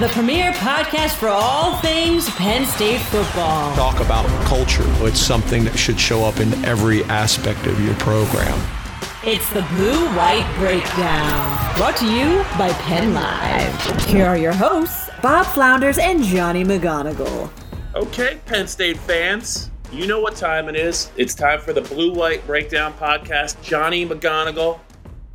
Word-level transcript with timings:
the 0.00 0.08
premier 0.08 0.50
podcast 0.52 1.14
for 1.16 1.28
all 1.28 1.76
things 1.82 2.26
Penn 2.30 2.64
State 2.64 3.00
football. 3.00 3.76
Talk 3.76 4.00
about 4.00 4.24
culture. 4.46 4.82
It's 5.04 5.20
something 5.20 5.62
that 5.64 5.78
should 5.78 6.00
show 6.00 6.24
up 6.24 6.40
in 6.40 6.54
every 6.64 7.04
aspect 7.04 7.66
of 7.66 7.78
your 7.84 7.92
program. 7.96 8.58
It's 9.24 9.46
the 9.50 9.60
Blue 9.74 10.06
White 10.16 10.50
Breakdown, 10.56 11.76
brought 11.76 11.98
to 11.98 12.06
you 12.06 12.42
by 12.56 12.72
Penn 12.80 13.12
Live. 13.12 14.04
Here 14.06 14.24
are 14.24 14.38
your 14.38 14.54
hosts, 14.54 15.10
Bob 15.20 15.44
Flounders 15.44 15.98
and 15.98 16.24
Johnny 16.24 16.64
McGonigal. 16.64 17.50
Okay, 17.94 18.40
Penn 18.46 18.66
State 18.68 18.96
fans, 18.96 19.70
you 19.92 20.06
know 20.06 20.20
what 20.20 20.34
time 20.34 20.70
it 20.70 20.76
is. 20.76 21.10
It's 21.18 21.34
time 21.34 21.60
for 21.60 21.74
the 21.74 21.82
Blue 21.82 22.14
White 22.14 22.46
Breakdown 22.46 22.94
podcast. 22.94 23.60
Johnny 23.60 24.06
McGonigal 24.06 24.80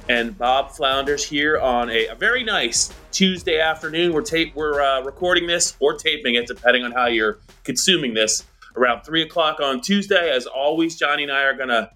and 0.08 0.38
Bob 0.38 0.72
Flounders 0.72 1.24
here 1.24 1.60
on 1.60 1.90
a, 1.90 2.08
a 2.08 2.16
very 2.16 2.44
nice 2.44 2.94
Tuesday 3.12 3.60
afternoon. 3.60 4.14
We're 4.14 4.22
tape 4.22 4.56
we're 4.56 4.82
uh, 4.82 5.02
recording 5.04 5.48
this 5.48 5.76
or 5.80 5.94
taping 5.96 6.36
it, 6.36 6.48
depending 6.48 6.84
on 6.84 6.92
how 6.92 7.08
you're 7.08 7.40
consuming 7.64 8.14
this. 8.14 8.44
Around 8.78 9.04
three 9.04 9.22
o'clock 9.22 9.60
on 9.62 9.82
Tuesday, 9.82 10.30
as 10.30 10.46
always, 10.46 10.98
Johnny 10.98 11.24
and 11.24 11.32
I 11.32 11.44
are 11.44 11.56
gonna 11.56 11.92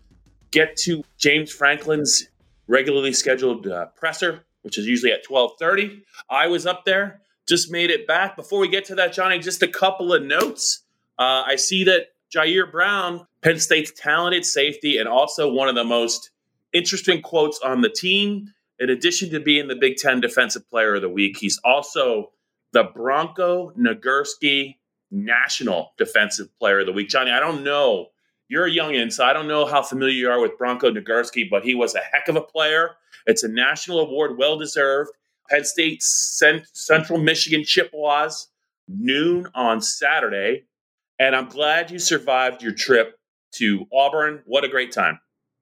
get 0.51 0.77
to 0.77 1.03
James 1.17 1.51
Franklin's 1.51 2.29
regularly 2.67 3.11
scheduled 3.11 3.67
uh, 3.67 3.87
presser, 3.97 4.45
which 4.61 4.77
is 4.77 4.87
usually 4.87 5.11
at 5.11 5.23
twelve 5.23 5.51
thirty. 5.59 6.03
I 6.29 6.47
was 6.47 6.65
up 6.65 6.85
there, 6.85 7.21
just 7.47 7.69
made 7.69 7.89
it 7.89 8.07
back. 8.07 8.35
Before 8.35 8.59
we 8.59 8.69
get 8.69 8.85
to 8.85 8.95
that, 8.95 9.11
Johnny, 9.11 9.39
just 9.39 9.61
a 9.61 9.67
couple 9.67 10.13
of 10.13 10.23
notes. 10.23 10.83
Uh, 11.17 11.43
I 11.45 11.57
see 11.57 11.83
that 11.83 12.13
Jair 12.33 12.71
Brown, 12.71 13.27
Penn 13.41 13.59
State's 13.59 13.91
talented 13.91 14.45
safety, 14.45 14.97
and 14.97 15.09
also 15.09 15.51
one 15.51 15.67
of 15.67 15.75
the 15.75 15.83
most 15.83 16.29
interesting 16.73 17.21
quotes 17.21 17.59
on 17.63 17.81
the 17.81 17.89
team. 17.89 18.53
In 18.79 18.89
addition 18.89 19.29
to 19.31 19.39
being 19.39 19.67
the 19.67 19.75
Big 19.75 19.97
Ten 19.97 20.21
Defensive 20.21 20.69
Player 20.69 20.95
of 20.95 21.01
the 21.01 21.09
Week, 21.09 21.37
he's 21.37 21.59
also 21.63 22.31
the 22.71 22.83
Bronco 22.83 23.71
Nagurski 23.77 24.75
National 25.11 25.93
Defensive 25.97 26.47
Player 26.59 26.79
of 26.79 26.85
the 26.85 26.93
Week. 26.93 27.09
Johnny, 27.09 27.31
I 27.31 27.39
don't 27.39 27.63
know. 27.63 28.07
You're 28.47 28.67
a 28.67 28.71
youngin, 28.71 29.11
so 29.11 29.25
I 29.25 29.33
don't 29.33 29.47
know 29.47 29.65
how 29.65 29.83
familiar 29.83 30.13
you 30.13 30.29
are 30.29 30.39
with 30.39 30.57
Bronco 30.57 30.91
Nagurski, 30.91 31.49
but 31.49 31.63
he 31.63 31.75
was 31.75 31.93
a 31.93 31.99
heck 31.99 32.27
of 32.27 32.35
a 32.35 32.41
player. 32.41 32.91
It's 33.25 33.43
a 33.43 33.47
national 33.47 33.99
award, 33.99 34.37
well 34.37 34.57
deserved. 34.57 35.11
Penn 35.49 35.63
State 35.63 36.01
Central 36.01 37.19
Michigan 37.19 37.63
Chippewas, 37.63 38.47
noon 38.87 39.47
on 39.53 39.81
Saturday. 39.81 40.65
And 41.19 41.35
I'm 41.35 41.49
glad 41.49 41.91
you 41.91 41.99
survived 41.99 42.63
your 42.63 42.71
trip 42.71 43.19
to 43.55 43.85
Auburn. 43.93 44.41
What 44.45 44.63
a 44.63 44.69
great 44.69 44.91
time. 44.91 45.19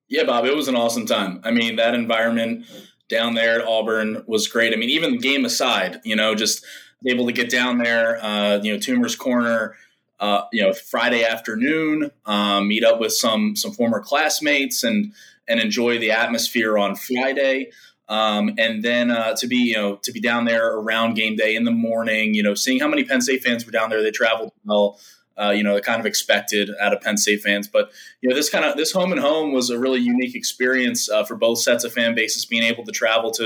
Yeah, 0.09 0.23
Bob, 0.23 0.45
it 0.45 0.55
was 0.55 0.67
an 0.67 0.75
awesome 0.75 1.05
time. 1.05 1.41
I 1.43 1.51
mean, 1.51 1.75
that 1.75 1.93
environment 1.93 2.65
down 3.09 3.35
there 3.35 3.59
at 3.59 3.67
Auburn 3.67 4.23
was 4.25 4.47
great. 4.47 4.73
I 4.73 4.77
mean, 4.77 4.89
even 4.89 5.11
the 5.11 5.17
game 5.17 5.45
aside, 5.45 5.99
you 6.03 6.15
know, 6.15 6.35
just 6.35 6.65
able 7.05 7.25
to 7.27 7.33
get 7.33 7.49
down 7.49 7.77
there, 7.77 8.23
uh, 8.23 8.59
you 8.61 8.73
know, 8.73 8.79
Toomer's 8.79 9.15
Corner, 9.15 9.75
uh, 10.19 10.43
you 10.51 10.61
know, 10.61 10.73
Friday 10.73 11.23
afternoon, 11.23 12.11
um, 12.25 12.67
meet 12.67 12.83
up 12.83 12.99
with 12.99 13.13
some 13.13 13.55
some 13.55 13.71
former 13.71 13.99
classmates 13.99 14.83
and 14.83 15.13
and 15.47 15.59
enjoy 15.59 15.99
the 15.99 16.11
atmosphere 16.11 16.77
on 16.77 16.95
Friday. 16.95 17.71
Um, 18.09 18.53
and 18.57 18.83
then 18.83 19.11
uh, 19.11 19.35
to 19.35 19.47
be 19.47 19.57
you 19.57 19.75
know 19.75 19.97
to 19.97 20.11
be 20.13 20.21
down 20.21 20.45
there 20.45 20.73
around 20.73 21.15
game 21.15 21.35
day 21.35 21.55
in 21.55 21.65
the 21.65 21.71
morning, 21.71 22.33
you 22.33 22.43
know, 22.43 22.55
seeing 22.55 22.79
how 22.79 22.87
many 22.87 23.03
Penn 23.03 23.21
State 23.21 23.43
fans 23.43 23.65
were 23.65 23.71
down 23.71 23.89
there. 23.89 24.01
They 24.01 24.11
traveled 24.11 24.53
well 24.65 24.99
uh, 25.37 25.51
you 25.51 25.63
know, 25.63 25.79
kind 25.79 25.99
of 25.99 26.05
expected 26.05 26.69
out 26.81 26.93
of 26.93 27.01
Penn 27.01 27.17
State 27.17 27.41
fans. 27.41 27.67
But 27.67 27.91
you 28.21 28.29
know, 28.29 28.35
this 28.35 28.49
kind 28.49 28.65
of 28.65 28.75
this 28.75 28.91
home 28.91 29.11
and 29.11 29.21
home 29.21 29.53
was 29.53 29.69
a 29.69 29.79
really 29.79 29.99
unique 29.99 30.35
experience 30.35 31.09
uh, 31.09 31.23
for 31.23 31.35
both 31.35 31.59
sets 31.59 31.83
of 31.83 31.93
fan 31.93 32.15
bases, 32.15 32.45
being 32.45 32.63
able 32.63 32.83
to 32.85 32.91
travel 32.91 33.31
to 33.31 33.43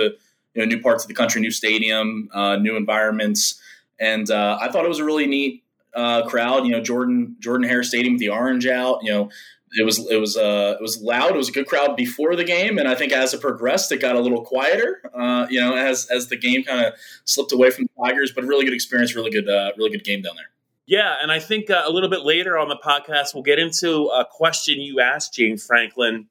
you 0.53 0.61
know 0.61 0.65
new 0.65 0.81
parts 0.81 1.03
of 1.03 1.07
the 1.09 1.13
country, 1.13 1.41
new 1.41 1.51
stadium, 1.51 2.29
uh, 2.33 2.55
new 2.55 2.77
environments, 2.77 3.59
and 3.99 4.29
uh, 4.31 4.57
I 4.61 4.71
thought 4.71 4.85
it 4.85 4.89
was 4.89 4.99
a 4.99 5.05
really 5.05 5.27
neat 5.27 5.63
uh, 5.93 6.25
crowd. 6.27 6.65
You 6.65 6.71
know, 6.71 6.81
Jordan 6.81 7.35
Jordan 7.39 7.67
Hare 7.67 7.83
Stadium 7.83 8.13
with 8.13 8.21
the 8.21 8.29
orange 8.29 8.67
out. 8.67 8.99
You 9.03 9.11
know. 9.11 9.29
It 9.73 9.85
was 9.85 10.05
it 10.11 10.17
was 10.17 10.35
uh, 10.35 10.75
it 10.77 10.81
was 10.81 11.01
loud. 11.01 11.31
It 11.31 11.37
was 11.37 11.47
a 11.47 11.53
good 11.53 11.65
crowd 11.65 11.95
before 11.95 12.35
the 12.35 12.43
game, 12.43 12.77
and 12.77 12.89
I 12.89 12.95
think 12.95 13.13
as 13.13 13.33
it 13.33 13.39
progressed, 13.39 13.89
it 13.93 14.01
got 14.01 14.17
a 14.17 14.19
little 14.19 14.43
quieter. 14.43 15.01
you 15.49 15.61
know, 15.61 15.77
as 15.77 16.07
as 16.11 16.27
the 16.27 16.35
game 16.35 16.63
kind 16.63 16.85
of 16.87 16.93
slipped 17.23 17.53
away 17.53 17.71
from 17.71 17.85
the 17.85 18.03
Tigers, 18.05 18.33
but 18.33 18.43
really 18.43 18.65
good 18.65 18.73
experience, 18.73 19.15
really 19.15 19.31
good 19.31 19.45
really 19.77 19.89
good 19.89 20.03
game 20.03 20.23
down 20.23 20.35
there. 20.35 20.51
Yeah, 20.91 21.15
and 21.21 21.31
I 21.31 21.39
think 21.39 21.69
uh, 21.69 21.83
a 21.85 21.89
little 21.89 22.09
bit 22.09 22.23
later 22.23 22.57
on 22.57 22.67
the 22.67 22.75
podcast, 22.75 23.33
we'll 23.33 23.43
get 23.43 23.59
into 23.59 24.07
a 24.07 24.25
question 24.29 24.81
you 24.81 24.99
asked 24.99 25.33
James 25.33 25.65
Franklin 25.65 26.27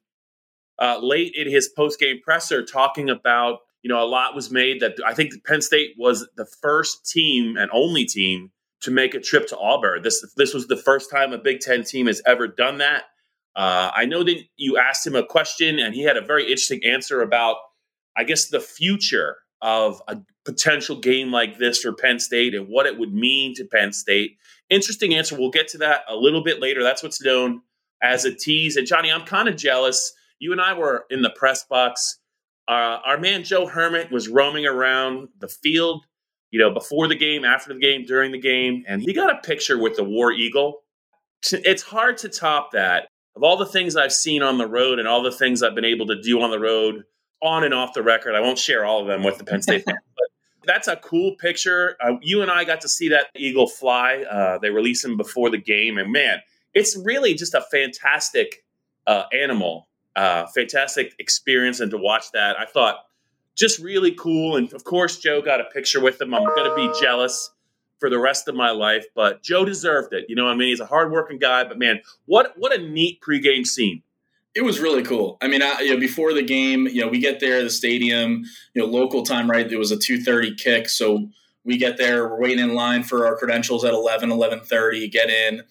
uh, 0.79 0.99
late 1.01 1.33
in 1.35 1.49
his 1.49 1.67
post 1.67 1.99
game 1.99 2.19
presser, 2.23 2.63
talking 2.63 3.09
about 3.09 3.61
you 3.81 3.89
know 3.89 3.99
a 3.99 4.05
lot 4.05 4.35
was 4.35 4.51
made 4.51 4.81
that 4.81 4.99
I 5.03 5.15
think 5.15 5.33
Penn 5.47 5.63
State 5.63 5.95
was 5.97 6.29
the 6.37 6.45
first 6.61 7.09
team 7.09 7.57
and 7.57 7.71
only 7.73 8.05
team 8.05 8.51
to 8.81 8.91
make 8.91 9.15
a 9.15 9.19
trip 9.19 9.47
to 9.47 9.57
Auburn. 9.57 10.03
This 10.03 10.23
this 10.37 10.53
was 10.53 10.67
the 10.67 10.77
first 10.77 11.09
time 11.09 11.33
a 11.33 11.39
Big 11.39 11.61
Ten 11.61 11.83
team 11.83 12.05
has 12.05 12.21
ever 12.27 12.47
done 12.47 12.77
that. 12.77 13.05
Uh, 13.55 13.89
I 13.91 14.05
know 14.05 14.23
that 14.23 14.43
you 14.57 14.77
asked 14.77 15.07
him 15.07 15.15
a 15.15 15.25
question, 15.25 15.79
and 15.79 15.95
he 15.95 16.03
had 16.03 16.17
a 16.17 16.21
very 16.21 16.43
interesting 16.43 16.81
answer 16.85 17.23
about, 17.23 17.55
I 18.15 18.25
guess, 18.25 18.49
the 18.49 18.59
future 18.59 19.37
of 19.61 20.01
a 20.07 20.17
potential 20.45 20.99
game 20.99 21.31
like 21.31 21.57
this 21.57 21.81
for 21.81 21.93
Penn 21.93 22.19
State 22.19 22.55
and 22.55 22.67
what 22.67 22.85
it 22.85 22.97
would 22.97 23.13
mean 23.13 23.53
to 23.55 23.65
Penn 23.65 23.93
State. 23.93 24.37
Interesting 24.69 25.13
answer. 25.13 25.37
We'll 25.37 25.51
get 25.51 25.67
to 25.69 25.77
that 25.79 26.01
a 26.07 26.15
little 26.15 26.43
bit 26.43 26.59
later. 26.59 26.83
That's 26.83 27.03
what's 27.03 27.23
known 27.23 27.61
as 28.01 28.25
a 28.25 28.33
tease. 28.33 28.77
And 28.77 28.87
Johnny, 28.87 29.11
I'm 29.11 29.25
kind 29.25 29.47
of 29.47 29.55
jealous. 29.55 30.13
You 30.39 30.51
and 30.51 30.61
I 30.61 30.73
were 30.73 31.05
in 31.09 31.21
the 31.21 31.29
press 31.29 31.63
box. 31.65 32.17
Uh, 32.67 32.99
our 33.05 33.19
man 33.19 33.43
Joe 33.43 33.67
Hermitt 33.67 34.11
was 34.11 34.29
roaming 34.29 34.65
around 34.65 35.27
the 35.39 35.47
field, 35.47 36.05
you 36.51 36.59
know, 36.59 36.71
before 36.71 37.07
the 37.07 37.15
game, 37.15 37.43
after 37.43 37.73
the 37.73 37.79
game, 37.79 38.05
during 38.05 38.31
the 38.31 38.39
game, 38.39 38.83
and 38.87 39.01
he 39.01 39.13
got 39.13 39.31
a 39.31 39.41
picture 39.41 39.77
with 39.77 39.95
the 39.95 40.03
War 40.03 40.31
Eagle. 40.31 40.77
It's 41.51 41.83
hard 41.83 42.17
to 42.19 42.29
top 42.29 42.71
that. 42.71 43.07
Of 43.35 43.43
all 43.43 43.57
the 43.57 43.65
things 43.65 43.95
I've 43.95 44.11
seen 44.11 44.41
on 44.41 44.57
the 44.57 44.67
road 44.67 44.99
and 44.99 45.07
all 45.07 45.23
the 45.23 45.31
things 45.31 45.63
I've 45.63 45.75
been 45.75 45.85
able 45.85 46.07
to 46.07 46.21
do 46.21 46.41
on 46.41 46.51
the 46.51 46.59
road, 46.59 47.03
on 47.41 47.63
and 47.63 47.73
off 47.73 47.93
the 47.93 48.03
record, 48.03 48.35
I 48.35 48.39
won't 48.39 48.59
share 48.59 48.85
all 48.85 49.01
of 49.01 49.07
them 49.07 49.23
with 49.23 49.37
the 49.37 49.43
Penn 49.43 49.61
State 49.61 49.83
fans, 49.85 49.99
but 50.15 50.27
that's 50.65 50.87
a 50.87 50.95
cool 50.97 51.35
picture. 51.35 51.97
Uh, 52.03 52.13
you 52.21 52.41
and 52.41 52.51
I 52.51 52.63
got 52.63 52.81
to 52.81 52.89
see 52.89 53.09
that 53.09 53.27
eagle 53.35 53.67
fly. 53.67 54.23
Uh, 54.29 54.57
they 54.59 54.69
released 54.69 55.03
him 55.03 55.17
before 55.17 55.49
the 55.49 55.57
game, 55.57 55.97
and 55.97 56.11
man, 56.11 56.39
it's 56.73 56.97
really 56.97 57.33
just 57.33 57.53
a 57.53 57.61
fantastic 57.71 58.63
uh, 59.07 59.23
animal, 59.33 59.87
uh, 60.15 60.45
fantastic 60.47 61.13
experience, 61.19 61.79
and 61.79 61.91
to 61.91 61.97
watch 61.97 62.31
that, 62.31 62.59
I 62.59 62.65
thought 62.65 63.05
just 63.55 63.79
really 63.79 64.13
cool. 64.13 64.55
And 64.55 64.71
of 64.73 64.83
course, 64.83 65.17
Joe 65.17 65.41
got 65.41 65.61
a 65.61 65.65
picture 65.65 66.01
with 66.01 66.21
him. 66.21 66.33
I'm 66.33 66.43
going 66.43 66.69
to 66.69 66.75
be 66.75 66.99
jealous 66.99 67.51
for 67.99 68.09
the 68.09 68.19
rest 68.19 68.47
of 68.47 68.55
my 68.55 68.71
life, 68.71 69.05
but 69.15 69.43
Joe 69.43 69.63
deserved 69.63 70.13
it. 70.13 70.25
You 70.27 70.35
know, 70.35 70.45
what 70.45 70.53
I 70.53 70.55
mean, 70.55 70.69
he's 70.69 70.79
a 70.79 70.85
hardworking 70.85 71.37
guy, 71.37 71.63
but 71.63 71.77
man, 71.77 72.01
what 72.25 72.53
what 72.57 72.73
a 72.73 72.81
neat 72.81 73.21
pregame 73.21 73.65
scene. 73.65 74.01
It 74.53 74.63
was 74.63 74.79
really 74.79 75.03
cool. 75.03 75.37
I 75.41 75.47
mean, 75.47 75.61
I, 75.61 75.79
you 75.81 75.93
know, 75.93 75.99
before 75.99 76.33
the 76.33 76.43
game, 76.43 76.87
you 76.87 77.01
know, 77.01 77.07
we 77.07 77.19
get 77.19 77.39
there, 77.39 77.63
the 77.63 77.69
stadium, 77.69 78.43
you 78.73 78.81
know, 78.81 78.87
local 78.87 79.23
time, 79.23 79.49
right? 79.49 79.69
It 79.69 79.77
was 79.77 79.91
a 79.91 79.97
two 79.97 80.21
thirty 80.21 80.53
kick, 80.55 80.89
so 80.89 81.29
we 81.63 81.77
get 81.77 81.97
there. 81.97 82.27
We're 82.27 82.41
waiting 82.41 82.59
in 82.59 82.73
line 82.73 83.03
for 83.03 83.25
our 83.25 83.37
credentials 83.37 83.85
at 83.85 83.93
11, 83.93 84.29
11.30, 84.29 85.11
Get 85.11 85.29
in, 85.29 85.63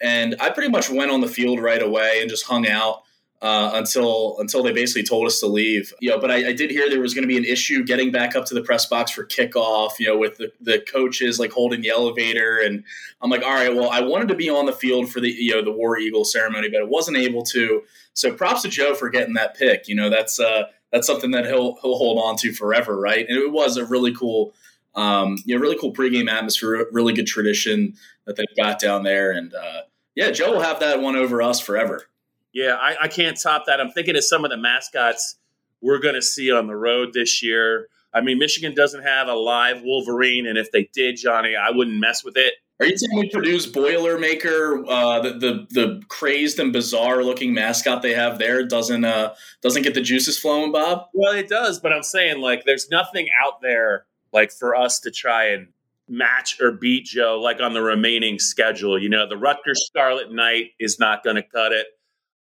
and 0.00 0.36
I 0.40 0.50
pretty 0.50 0.70
much 0.70 0.90
went 0.90 1.10
on 1.10 1.20
the 1.20 1.28
field 1.28 1.60
right 1.60 1.82
away 1.82 2.18
and 2.20 2.28
just 2.28 2.44
hung 2.44 2.68
out 2.68 3.02
uh, 3.42 3.72
until 3.74 4.36
until 4.38 4.62
they 4.62 4.72
basically 4.72 5.02
told 5.02 5.26
us 5.26 5.40
to 5.40 5.46
leave. 5.46 5.92
You 6.00 6.10
know, 6.10 6.18
but 6.18 6.30
I, 6.30 6.48
I 6.48 6.52
did 6.52 6.70
hear 6.70 6.88
there 6.88 7.00
was 7.00 7.14
going 7.14 7.22
to 7.22 7.28
be 7.28 7.36
an 7.36 7.44
issue 7.44 7.84
getting 7.84 8.10
back 8.10 8.34
up 8.34 8.46
to 8.46 8.54
the 8.54 8.62
press 8.62 8.86
box 8.86 9.10
for 9.10 9.26
kickoff. 9.26 9.98
You 9.98 10.08
know, 10.08 10.18
with 10.18 10.38
the, 10.38 10.52
the 10.60 10.80
coaches 10.80 11.38
like 11.38 11.52
holding 11.52 11.82
the 11.82 11.90
elevator, 11.90 12.58
and 12.58 12.84
I'm 13.20 13.30
like, 13.30 13.42
all 13.42 13.52
right, 13.52 13.74
well, 13.74 13.90
I 13.90 14.00
wanted 14.00 14.28
to 14.28 14.34
be 14.34 14.48
on 14.48 14.66
the 14.66 14.72
field 14.72 15.10
for 15.10 15.20
the 15.20 15.30
you 15.30 15.54
know 15.54 15.62
the 15.62 15.72
War 15.72 15.98
Eagle 15.98 16.24
ceremony, 16.24 16.68
but 16.70 16.80
I 16.80 16.84
wasn't 16.84 17.18
able 17.18 17.42
to. 17.44 17.82
So 18.14 18.32
props 18.32 18.62
to 18.62 18.68
Joe 18.68 18.94
for 18.94 19.10
getting 19.10 19.34
that 19.34 19.56
pick. 19.56 19.88
You 19.88 19.96
know, 19.96 20.08
that's 20.08 20.40
uh, 20.40 20.64
that's 20.90 21.06
something 21.06 21.32
that 21.32 21.44
he'll 21.44 21.76
he'll 21.82 21.98
hold 21.98 22.18
on 22.18 22.36
to 22.38 22.52
forever, 22.52 22.98
right? 22.98 23.26
And 23.28 23.38
it 23.38 23.52
was 23.52 23.76
a 23.76 23.84
really 23.84 24.14
cool. 24.14 24.54
Um, 24.94 25.36
you 25.44 25.54
know, 25.54 25.60
really 25.60 25.76
cool 25.78 25.92
pregame 25.92 26.30
atmosphere, 26.30 26.86
really 26.90 27.12
good 27.12 27.26
tradition 27.26 27.96
that 28.24 28.36
they've 28.36 28.46
got 28.56 28.80
down 28.80 29.02
there, 29.02 29.30
and 29.30 29.52
uh, 29.54 29.82
yeah, 30.14 30.30
Joe 30.30 30.52
will 30.52 30.62
have 30.62 30.80
that 30.80 31.02
one 31.02 31.16
over 31.16 31.42
us 31.42 31.60
forever. 31.60 32.08
Yeah, 32.56 32.76
I, 32.80 32.96
I 33.02 33.08
can't 33.08 33.38
top 33.38 33.66
that. 33.66 33.82
I'm 33.82 33.90
thinking 33.90 34.16
of 34.16 34.24
some 34.24 34.42
of 34.42 34.50
the 34.50 34.56
mascots 34.56 35.36
we're 35.82 35.98
going 35.98 36.14
to 36.14 36.22
see 36.22 36.50
on 36.50 36.66
the 36.66 36.74
road 36.74 37.10
this 37.12 37.42
year. 37.42 37.88
I 38.14 38.22
mean, 38.22 38.38
Michigan 38.38 38.74
doesn't 38.74 39.02
have 39.02 39.28
a 39.28 39.34
live 39.34 39.82
Wolverine, 39.82 40.46
and 40.46 40.56
if 40.56 40.72
they 40.72 40.88
did, 40.94 41.18
Johnny, 41.18 41.54
I 41.54 41.70
wouldn't 41.70 41.98
mess 41.98 42.24
with 42.24 42.38
it. 42.38 42.54
Are 42.80 42.86
you 42.86 42.96
saying 42.96 43.20
me 43.20 43.28
Purdue's 43.30 43.70
Boilermaker, 43.70 44.86
uh, 44.88 45.20
the, 45.20 45.30
the 45.32 45.66
the 45.70 46.02
crazed 46.08 46.58
and 46.58 46.72
bizarre 46.72 47.22
looking 47.22 47.52
mascot 47.52 48.00
they 48.00 48.14
have 48.14 48.38
there, 48.38 48.66
doesn't 48.66 49.04
uh, 49.04 49.34
doesn't 49.60 49.82
get 49.82 49.92
the 49.92 50.00
juices 50.00 50.38
flowing, 50.38 50.72
Bob? 50.72 51.08
Well, 51.12 51.34
it 51.34 51.50
does, 51.50 51.78
but 51.78 51.92
I'm 51.92 52.02
saying 52.02 52.40
like 52.40 52.64
there's 52.64 52.88
nothing 52.90 53.28
out 53.44 53.60
there 53.60 54.06
like 54.32 54.50
for 54.50 54.74
us 54.74 54.98
to 55.00 55.10
try 55.10 55.48
and 55.48 55.68
match 56.08 56.58
or 56.58 56.72
beat 56.72 57.04
Joe 57.04 57.38
like 57.38 57.60
on 57.60 57.74
the 57.74 57.82
remaining 57.82 58.38
schedule. 58.38 58.98
You 58.98 59.10
know, 59.10 59.28
the 59.28 59.36
Rutgers 59.36 59.84
Scarlet 59.86 60.32
Knight 60.32 60.70
is 60.80 60.98
not 60.98 61.22
going 61.22 61.36
to 61.36 61.42
cut 61.42 61.72
it. 61.72 61.86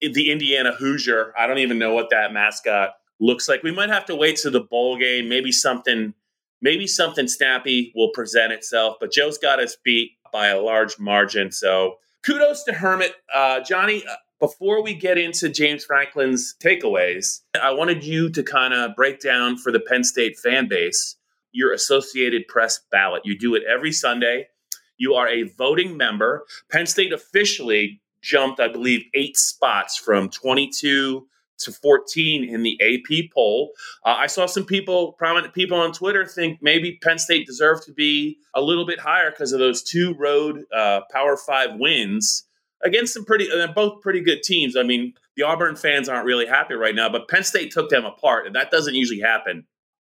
The 0.02 0.32
Indiana 0.32 0.74
Hoosier, 0.74 1.34
I 1.38 1.48
don't 1.48 1.60
even 1.60 1.80
know 1.80 1.94
what 1.94 2.10
that 2.12 2.34
mascot 2.34 2.94
looks 3.20 3.48
like. 3.48 3.64
We 3.64 3.72
might 3.72 3.90
have 3.90 4.06
to 4.06 4.16
wait 4.16 4.38
to 4.38 4.50
the 4.50 4.62
bowl 4.62 4.98
game, 4.98 5.30
maybe 5.30 5.52
something 5.52 6.14
maybe 6.62 6.88
something 6.88 7.28
snappy 7.28 7.92
will 7.96 8.10
present 8.10 8.52
itself. 8.52 8.96
But 9.00 9.12
Joe's 9.12 9.38
got 9.38 9.60
us 9.60 9.78
beat 9.84 10.14
by 10.32 10.48
a 10.48 10.62
large 10.62 10.98
margin. 11.00 11.52
So 11.52 11.98
kudos 12.26 12.64
to 12.64 12.74
Hermitt. 12.74 13.14
Uh, 13.34 13.60
Johnny, 13.60 14.04
uh, 14.06 14.16
before 14.40 14.82
we 14.82 14.94
get 14.94 15.18
into 15.18 15.50
James 15.50 15.86
Franklin's 15.86 16.56
takeaways, 16.62 17.42
I 17.62 17.72
wanted 17.72 18.04
you 18.04 18.30
to 18.32 18.44
kind 18.44 18.74
of 18.74 18.96
break 18.96 19.20
down 19.20 19.58
for 19.58 19.72
the 19.72 19.80
Penn 19.80 20.04
State 20.04 20.38
fan 20.38 20.68
base 20.68 21.18
your 21.56 21.72
Associated 21.72 22.48
Press 22.50 22.82
ballot. 22.92 23.22
You 23.26 23.38
do 23.38 23.56
it 23.56 23.64
every 23.64 23.94
Sunday. 23.94 24.48
You 24.98 25.14
are 25.14 25.28
a 25.28 25.44
voting 25.44 25.96
member. 25.96 26.46
Penn 26.70 26.86
State 26.86 27.14
officially 27.14 28.02
jumped, 28.26 28.60
I 28.60 28.68
believe, 28.68 29.06
eight 29.14 29.38
spots 29.38 29.98
from 29.98 30.30
22 30.30 31.28
to 31.58 31.72
14 31.72 32.44
in 32.44 32.64
the 32.64 32.78
AP 32.82 33.32
poll. 33.34 33.72
Uh, 34.04 34.16
I 34.18 34.28
saw 34.28 34.46
some 34.46 34.66
people, 34.66 35.14
prominent 35.14 35.54
people 35.54 35.78
on 35.78 35.94
Twitter, 35.94 36.26
think 36.26 36.60
maybe 36.62 37.00
Penn 37.02 37.20
State 37.20 37.46
deserved 37.46 37.84
to 37.84 37.94
be 37.94 38.40
a 38.54 38.62
little 38.62 38.86
bit 38.86 39.00
higher 39.00 39.30
because 39.30 39.54
of 39.54 39.60
those 39.60 39.84
two 39.84 40.16
road 40.16 40.64
uh, 40.76 41.02
Power 41.12 41.38
Five 41.38 41.76
wins 41.76 42.44
against 42.84 43.14
some 43.14 43.26
pretty, 43.26 43.48
they're 43.48 43.72
both 43.72 44.02
pretty 44.02 44.22
good 44.22 44.44
teams. 44.44 44.76
I 44.76 44.84
mean, 44.84 45.14
the 45.38 45.44
Auburn 45.44 45.76
fans 45.76 46.10
aren't 46.10 46.26
really 46.26 46.46
happy 46.46 46.74
right 46.74 46.96
now, 46.96 47.10
but 47.10 47.28
Penn 47.30 47.44
State 47.44 47.72
took 47.72 47.90
them 47.90 48.06
apart, 48.06 48.48
and 48.48 48.56
that 48.56 48.72
doesn't 48.72 48.96
usually 48.96 49.22
happen, 49.22 49.66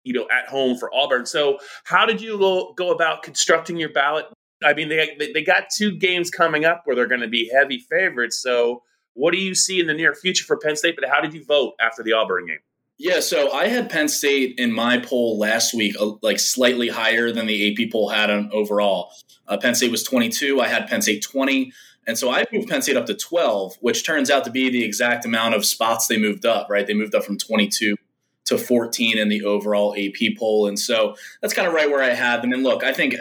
you 0.05 0.13
know, 0.13 0.29
at 0.31 0.49
home 0.49 0.77
for 0.79 0.95
Auburn. 0.95 1.27
So, 1.27 1.59
how 1.85 2.07
did 2.07 2.21
you 2.21 2.39
go 2.77 2.91
about 2.91 3.23
constructing 3.23 3.77
your 3.77 3.93
ballot? 3.93 4.27
I 4.65 4.75
mean, 4.75 4.89
they 4.89 5.17
they 5.33 5.43
got 5.43 5.71
two 5.71 5.93
games 5.93 6.31
coming 6.31 6.65
up 6.65 6.83
where 6.85 6.97
they're 6.97 7.09
going 7.09 7.21
to 7.21 7.29
be 7.29 7.51
heavy 7.53 7.79
favorites. 7.79 8.43
So, 8.43 8.83
what 9.15 9.33
do 9.33 9.39
you 9.39 9.55
see 9.55 9.81
in 9.81 9.87
the 9.87 9.95
near 9.95 10.15
future 10.15 10.45
for 10.45 10.57
Penn 10.59 10.77
State? 10.77 10.97
But 10.99 11.09
how 11.09 11.21
did 11.21 11.35
you 11.35 11.45
vote 11.45 11.75
after 11.81 12.03
the 12.03 12.13
Auburn 12.13 12.47
game? 12.47 12.59
Yeah, 12.99 13.21
so 13.21 13.51
I 13.51 13.69
had 13.69 13.91
Penn 13.91 14.09
State 14.09 14.59
in 14.59 14.71
my 14.73 14.99
poll 14.99 15.39
last 15.39 15.75
week, 15.75 15.97
uh, 15.99 16.13
like 16.23 16.39
slightly 16.39 16.89
higher 16.89 17.33
than 17.33 17.47
the 17.47 17.73
AP 17.73 17.91
poll 17.91 18.09
had 18.11 18.31
on 18.31 18.51
overall. 18.53 19.11
Uh, 19.49 19.57
Penn 19.57 19.75
State 19.75 19.91
was 19.91 20.05
22. 20.05 20.61
I 20.61 20.69
had 20.69 20.87
Penn 20.87 21.03
State 21.03 21.23
20. 21.23 21.73
And 22.07 22.19
so 22.19 22.31
I 22.31 22.45
moved 22.53 22.69
Penn 22.69 22.83
State 22.83 22.97
up 22.97 23.07
to 23.07 23.15
12, 23.15 23.77
which 23.81 24.05
turns 24.05 24.31
out 24.31 24.45
to 24.45 24.51
be 24.51 24.71
the 24.71 24.85
exact 24.85 25.25
amount 25.25 25.55
of 25.55 25.65
spots 25.65 26.07
they 26.07 26.19
moved 26.19 26.45
up, 26.45 26.69
right? 26.69 26.87
They 26.87 26.95
moved 26.95 27.15
up 27.15 27.25
from 27.25 27.39
22 27.39 27.97
to 28.45 28.59
14 28.59 29.19
in 29.19 29.29
the 29.29 29.45
overall 29.45 29.95
AP 29.97 30.37
poll. 30.37 30.67
And 30.67 30.79
so 30.79 31.15
that's 31.41 31.55
kind 31.55 31.69
of 31.69 31.75
right 31.75 31.91
where 31.91 32.03
I 32.03 32.11
had 32.11 32.43
them. 32.43 32.53
And 32.53 32.63
look, 32.63 32.83
I 32.83 32.93
think, 32.93 33.15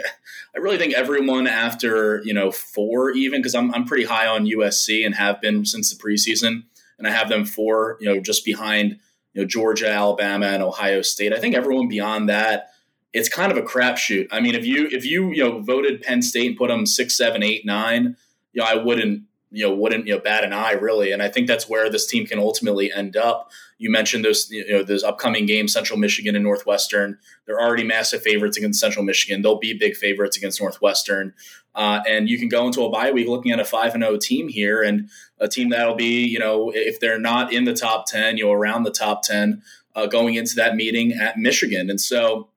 I 0.54 0.58
really 0.58 0.78
think 0.78 0.94
everyone 0.94 1.46
after, 1.46 2.22
you 2.24 2.34
know, 2.34 2.50
four 2.50 3.10
even, 3.12 3.40
because 3.40 3.54
I'm, 3.54 3.72
I'm 3.74 3.84
pretty 3.84 4.04
high 4.04 4.26
on 4.26 4.46
USC 4.46 5.06
and 5.06 5.14
have 5.14 5.40
been 5.40 5.64
since 5.64 5.94
the 5.94 6.02
preseason. 6.02 6.64
And 6.98 7.06
I 7.06 7.10
have 7.10 7.28
them 7.28 7.44
four, 7.44 7.98
you 8.00 8.12
know, 8.12 8.20
just 8.20 8.44
behind, 8.44 8.98
you 9.32 9.42
know, 9.42 9.46
Georgia, 9.46 9.88
Alabama, 9.88 10.46
and 10.46 10.62
Ohio 10.62 11.02
State. 11.02 11.32
I 11.32 11.38
think 11.38 11.54
everyone 11.54 11.88
beyond 11.88 12.28
that, 12.28 12.70
it's 13.12 13.28
kind 13.28 13.52
of 13.52 13.58
a 13.58 13.62
crapshoot. 13.62 14.26
I 14.30 14.40
mean, 14.40 14.54
if 14.54 14.64
you, 14.64 14.88
if 14.90 15.04
you, 15.04 15.30
you 15.32 15.42
know, 15.42 15.60
voted 15.60 16.02
Penn 16.02 16.22
State 16.22 16.48
and 16.48 16.56
put 16.56 16.68
them 16.68 16.86
six, 16.86 17.16
seven, 17.16 17.42
eight, 17.42 17.64
nine, 17.64 18.16
you 18.52 18.62
know, 18.62 18.68
I 18.68 18.76
wouldn't, 18.76 19.22
you 19.52 19.66
know, 19.66 19.74
wouldn't, 19.74 20.06
you 20.06 20.14
know, 20.14 20.20
bat 20.20 20.44
an 20.44 20.52
eye 20.52 20.72
really. 20.72 21.12
And 21.12 21.22
I 21.22 21.28
think 21.28 21.46
that's 21.46 21.68
where 21.68 21.90
this 21.90 22.06
team 22.06 22.26
can 22.26 22.38
ultimately 22.38 22.90
end 22.92 23.16
up. 23.16 23.50
You 23.78 23.90
mentioned 23.90 24.24
those, 24.24 24.50
you 24.50 24.66
know, 24.70 24.82
those 24.82 25.02
upcoming 25.02 25.44
games, 25.44 25.72
Central 25.72 25.98
Michigan 25.98 26.34
and 26.34 26.44
Northwestern. 26.44 27.18
They're 27.44 27.60
already 27.60 27.84
massive 27.84 28.22
favorites 28.22 28.56
against 28.56 28.80
Central 28.80 29.04
Michigan. 29.04 29.42
They'll 29.42 29.58
be 29.58 29.74
big 29.74 29.96
favorites 29.96 30.36
against 30.36 30.60
Northwestern. 30.60 31.34
Uh, 31.74 32.00
and 32.08 32.28
you 32.28 32.38
can 32.38 32.48
go 32.48 32.66
into 32.66 32.84
a 32.84 32.90
bye 32.90 33.10
week 33.10 33.28
looking 33.28 33.52
at 33.52 33.60
a 33.60 33.64
five 33.64 33.94
and 33.94 34.02
zero 34.02 34.14
oh 34.14 34.18
team 34.18 34.48
here, 34.48 34.82
and 34.82 35.08
a 35.38 35.48
team 35.48 35.70
that'll 35.70 35.94
be, 35.94 36.24
you 36.26 36.38
know, 36.38 36.70
if 36.74 37.00
they're 37.00 37.18
not 37.18 37.52
in 37.52 37.64
the 37.64 37.74
top 37.74 38.06
ten, 38.06 38.36
you 38.36 38.44
know, 38.44 38.52
around 38.52 38.82
the 38.82 38.90
top 38.90 39.22
ten, 39.22 39.62
uh, 39.94 40.06
going 40.06 40.34
into 40.34 40.54
that 40.56 40.76
meeting 40.76 41.12
at 41.12 41.38
Michigan. 41.38 41.88
And 41.88 42.00
so, 42.00 42.48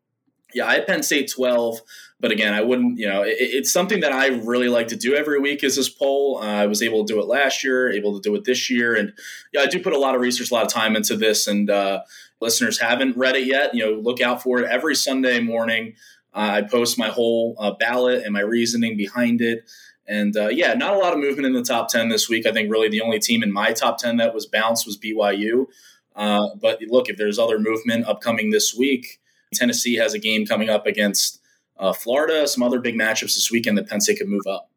yeah, 0.53 0.67
I 0.67 0.75
had 0.75 0.87
Penn 0.87 1.01
State 1.01 1.31
twelve. 1.33 1.79
But 2.19 2.31
again, 2.31 2.53
I 2.53 2.61
wouldn't, 2.61 2.97
you 2.97 3.07
know, 3.07 3.23
it, 3.23 3.35
it's 3.39 3.71
something 3.71 3.99
that 3.99 4.13
I 4.13 4.27
really 4.27 4.69
like 4.69 4.87
to 4.89 4.95
do 4.95 5.15
every 5.15 5.39
week 5.39 5.63
is 5.63 5.75
this 5.75 5.89
poll. 5.89 6.39
Uh, 6.41 6.45
I 6.45 6.65
was 6.65 6.81
able 6.81 7.05
to 7.05 7.13
do 7.13 7.19
it 7.19 7.27
last 7.27 7.63
year, 7.63 7.91
able 7.91 8.19
to 8.19 8.21
do 8.21 8.35
it 8.35 8.45
this 8.45 8.69
year. 8.69 8.95
And 8.95 9.13
yeah, 9.53 9.61
I 9.61 9.67
do 9.67 9.81
put 9.81 9.93
a 9.93 9.99
lot 9.99 10.15
of 10.15 10.21
research, 10.21 10.49
a 10.49 10.53
lot 10.53 10.65
of 10.65 10.71
time 10.71 10.95
into 10.95 11.17
this. 11.17 11.45
And 11.47 11.69
uh, 11.69 12.01
listeners 12.39 12.79
haven't 12.79 13.17
read 13.17 13.35
it 13.35 13.45
yet, 13.45 13.73
you 13.73 13.85
know, 13.85 13.99
look 13.99 14.21
out 14.21 14.41
for 14.41 14.59
it 14.59 14.69
every 14.69 14.95
Sunday 14.95 15.39
morning. 15.39 15.95
Uh, 16.33 16.51
I 16.53 16.61
post 16.63 16.97
my 16.97 17.09
whole 17.09 17.55
uh, 17.59 17.71
ballot 17.71 18.23
and 18.23 18.33
my 18.33 18.41
reasoning 18.41 18.97
behind 18.97 19.41
it. 19.41 19.69
And 20.07 20.37
uh, 20.37 20.49
yeah, 20.49 20.73
not 20.73 20.93
a 20.93 20.97
lot 20.97 21.13
of 21.13 21.19
movement 21.19 21.47
in 21.47 21.53
the 21.53 21.63
top 21.63 21.89
10 21.89 22.09
this 22.09 22.29
week. 22.29 22.45
I 22.45 22.51
think 22.51 22.71
really 22.71 22.89
the 22.89 23.01
only 23.01 23.19
team 23.19 23.41
in 23.41 23.51
my 23.51 23.71
top 23.71 23.97
10 23.97 24.17
that 24.17 24.33
was 24.33 24.45
bounced 24.45 24.85
was 24.85 24.97
BYU. 24.97 25.67
Uh, 26.15 26.49
but 26.61 26.79
look, 26.87 27.09
if 27.09 27.17
there's 27.17 27.39
other 27.39 27.59
movement 27.59 28.07
upcoming 28.07 28.51
this 28.51 28.75
week, 28.75 29.19
Tennessee 29.53 29.95
has 29.95 30.13
a 30.13 30.19
game 30.19 30.45
coming 30.45 30.69
up 30.69 30.85
against 30.85 31.41
uh, 31.77 31.93
Florida, 31.93 32.47
some 32.47 32.63
other 32.63 32.79
big 32.79 32.95
matchups 32.95 33.35
this 33.35 33.51
weekend 33.51 33.77
that 33.77 33.89
Penn 33.89 34.01
State 34.01 34.19
could 34.19 34.27
move 34.27 34.47
up. 34.47 34.69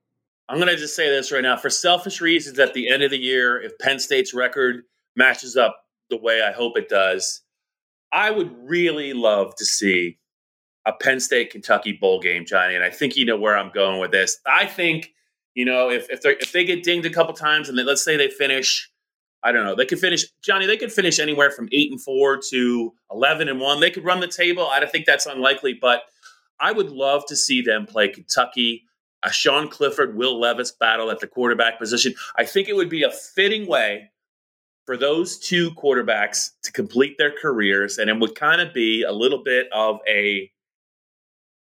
I'm 0.48 0.56
going 0.56 0.68
to 0.68 0.76
just 0.76 0.96
say 0.96 1.10
this 1.10 1.30
right 1.30 1.42
now. 1.42 1.56
For 1.56 1.70
selfish 1.70 2.20
reasons, 2.20 2.58
at 2.58 2.72
the 2.72 2.88
end 2.88 3.02
of 3.02 3.10
the 3.10 3.18
year, 3.18 3.60
if 3.60 3.78
Penn 3.78 3.98
State's 3.98 4.32
record 4.32 4.84
matches 5.14 5.56
up 5.56 5.84
the 6.10 6.16
way 6.16 6.42
I 6.42 6.52
hope 6.52 6.78
it 6.78 6.88
does, 6.88 7.42
I 8.12 8.30
would 8.30 8.54
really 8.58 9.12
love 9.12 9.54
to 9.56 9.66
see 9.66 10.18
a 10.86 10.92
Penn 10.92 11.20
State 11.20 11.50
Kentucky 11.50 11.92
bowl 11.92 12.20
game, 12.20 12.46
Johnny. 12.46 12.74
And 12.74 12.82
I 12.82 12.90
think 12.90 13.16
you 13.16 13.26
know 13.26 13.38
where 13.38 13.56
I'm 13.56 13.70
going 13.70 14.00
with 14.00 14.10
this. 14.10 14.38
I 14.46 14.64
think 14.64 15.12
you 15.54 15.66
know 15.66 15.90
if 15.90 16.08
if, 16.10 16.20
if 16.24 16.52
they 16.52 16.64
get 16.64 16.82
dinged 16.82 17.06
a 17.06 17.10
couple 17.10 17.34
times 17.34 17.68
and 17.68 17.76
they, 17.76 17.82
let's 17.82 18.02
say 18.02 18.16
they 18.16 18.30
finish, 18.30 18.90
I 19.42 19.52
don't 19.52 19.64
know, 19.64 19.74
they 19.74 19.84
could 19.84 19.98
finish 19.98 20.24
Johnny. 20.40 20.64
They 20.66 20.78
could 20.78 20.92
finish 20.92 21.18
anywhere 21.18 21.50
from 21.50 21.68
eight 21.72 21.90
and 21.90 22.00
four 22.00 22.40
to 22.50 22.94
eleven 23.10 23.48
and 23.48 23.60
one. 23.60 23.80
They 23.80 23.90
could 23.90 24.04
run 24.04 24.20
the 24.20 24.28
table. 24.28 24.66
I 24.66 24.80
don't 24.80 24.90
think 24.90 25.04
that's 25.04 25.26
unlikely, 25.26 25.74
but 25.74 26.04
I 26.60 26.72
would 26.72 26.90
love 26.90 27.24
to 27.26 27.36
see 27.36 27.62
them 27.62 27.86
play 27.86 28.08
Kentucky, 28.08 28.84
a 29.22 29.32
Sean 29.32 29.68
Clifford, 29.68 30.16
Will 30.16 30.38
Levis 30.38 30.72
battle 30.72 31.10
at 31.10 31.20
the 31.20 31.26
quarterback 31.26 31.78
position. 31.78 32.14
I 32.36 32.44
think 32.44 32.68
it 32.68 32.76
would 32.76 32.88
be 32.88 33.02
a 33.02 33.10
fitting 33.10 33.66
way 33.66 34.10
for 34.86 34.96
those 34.96 35.38
two 35.38 35.70
quarterbacks 35.72 36.50
to 36.62 36.72
complete 36.72 37.18
their 37.18 37.32
careers, 37.32 37.98
and 37.98 38.08
it 38.08 38.18
would 38.18 38.34
kind 38.34 38.60
of 38.60 38.72
be 38.72 39.02
a 39.02 39.12
little 39.12 39.42
bit 39.42 39.68
of 39.72 39.98
a, 40.08 40.50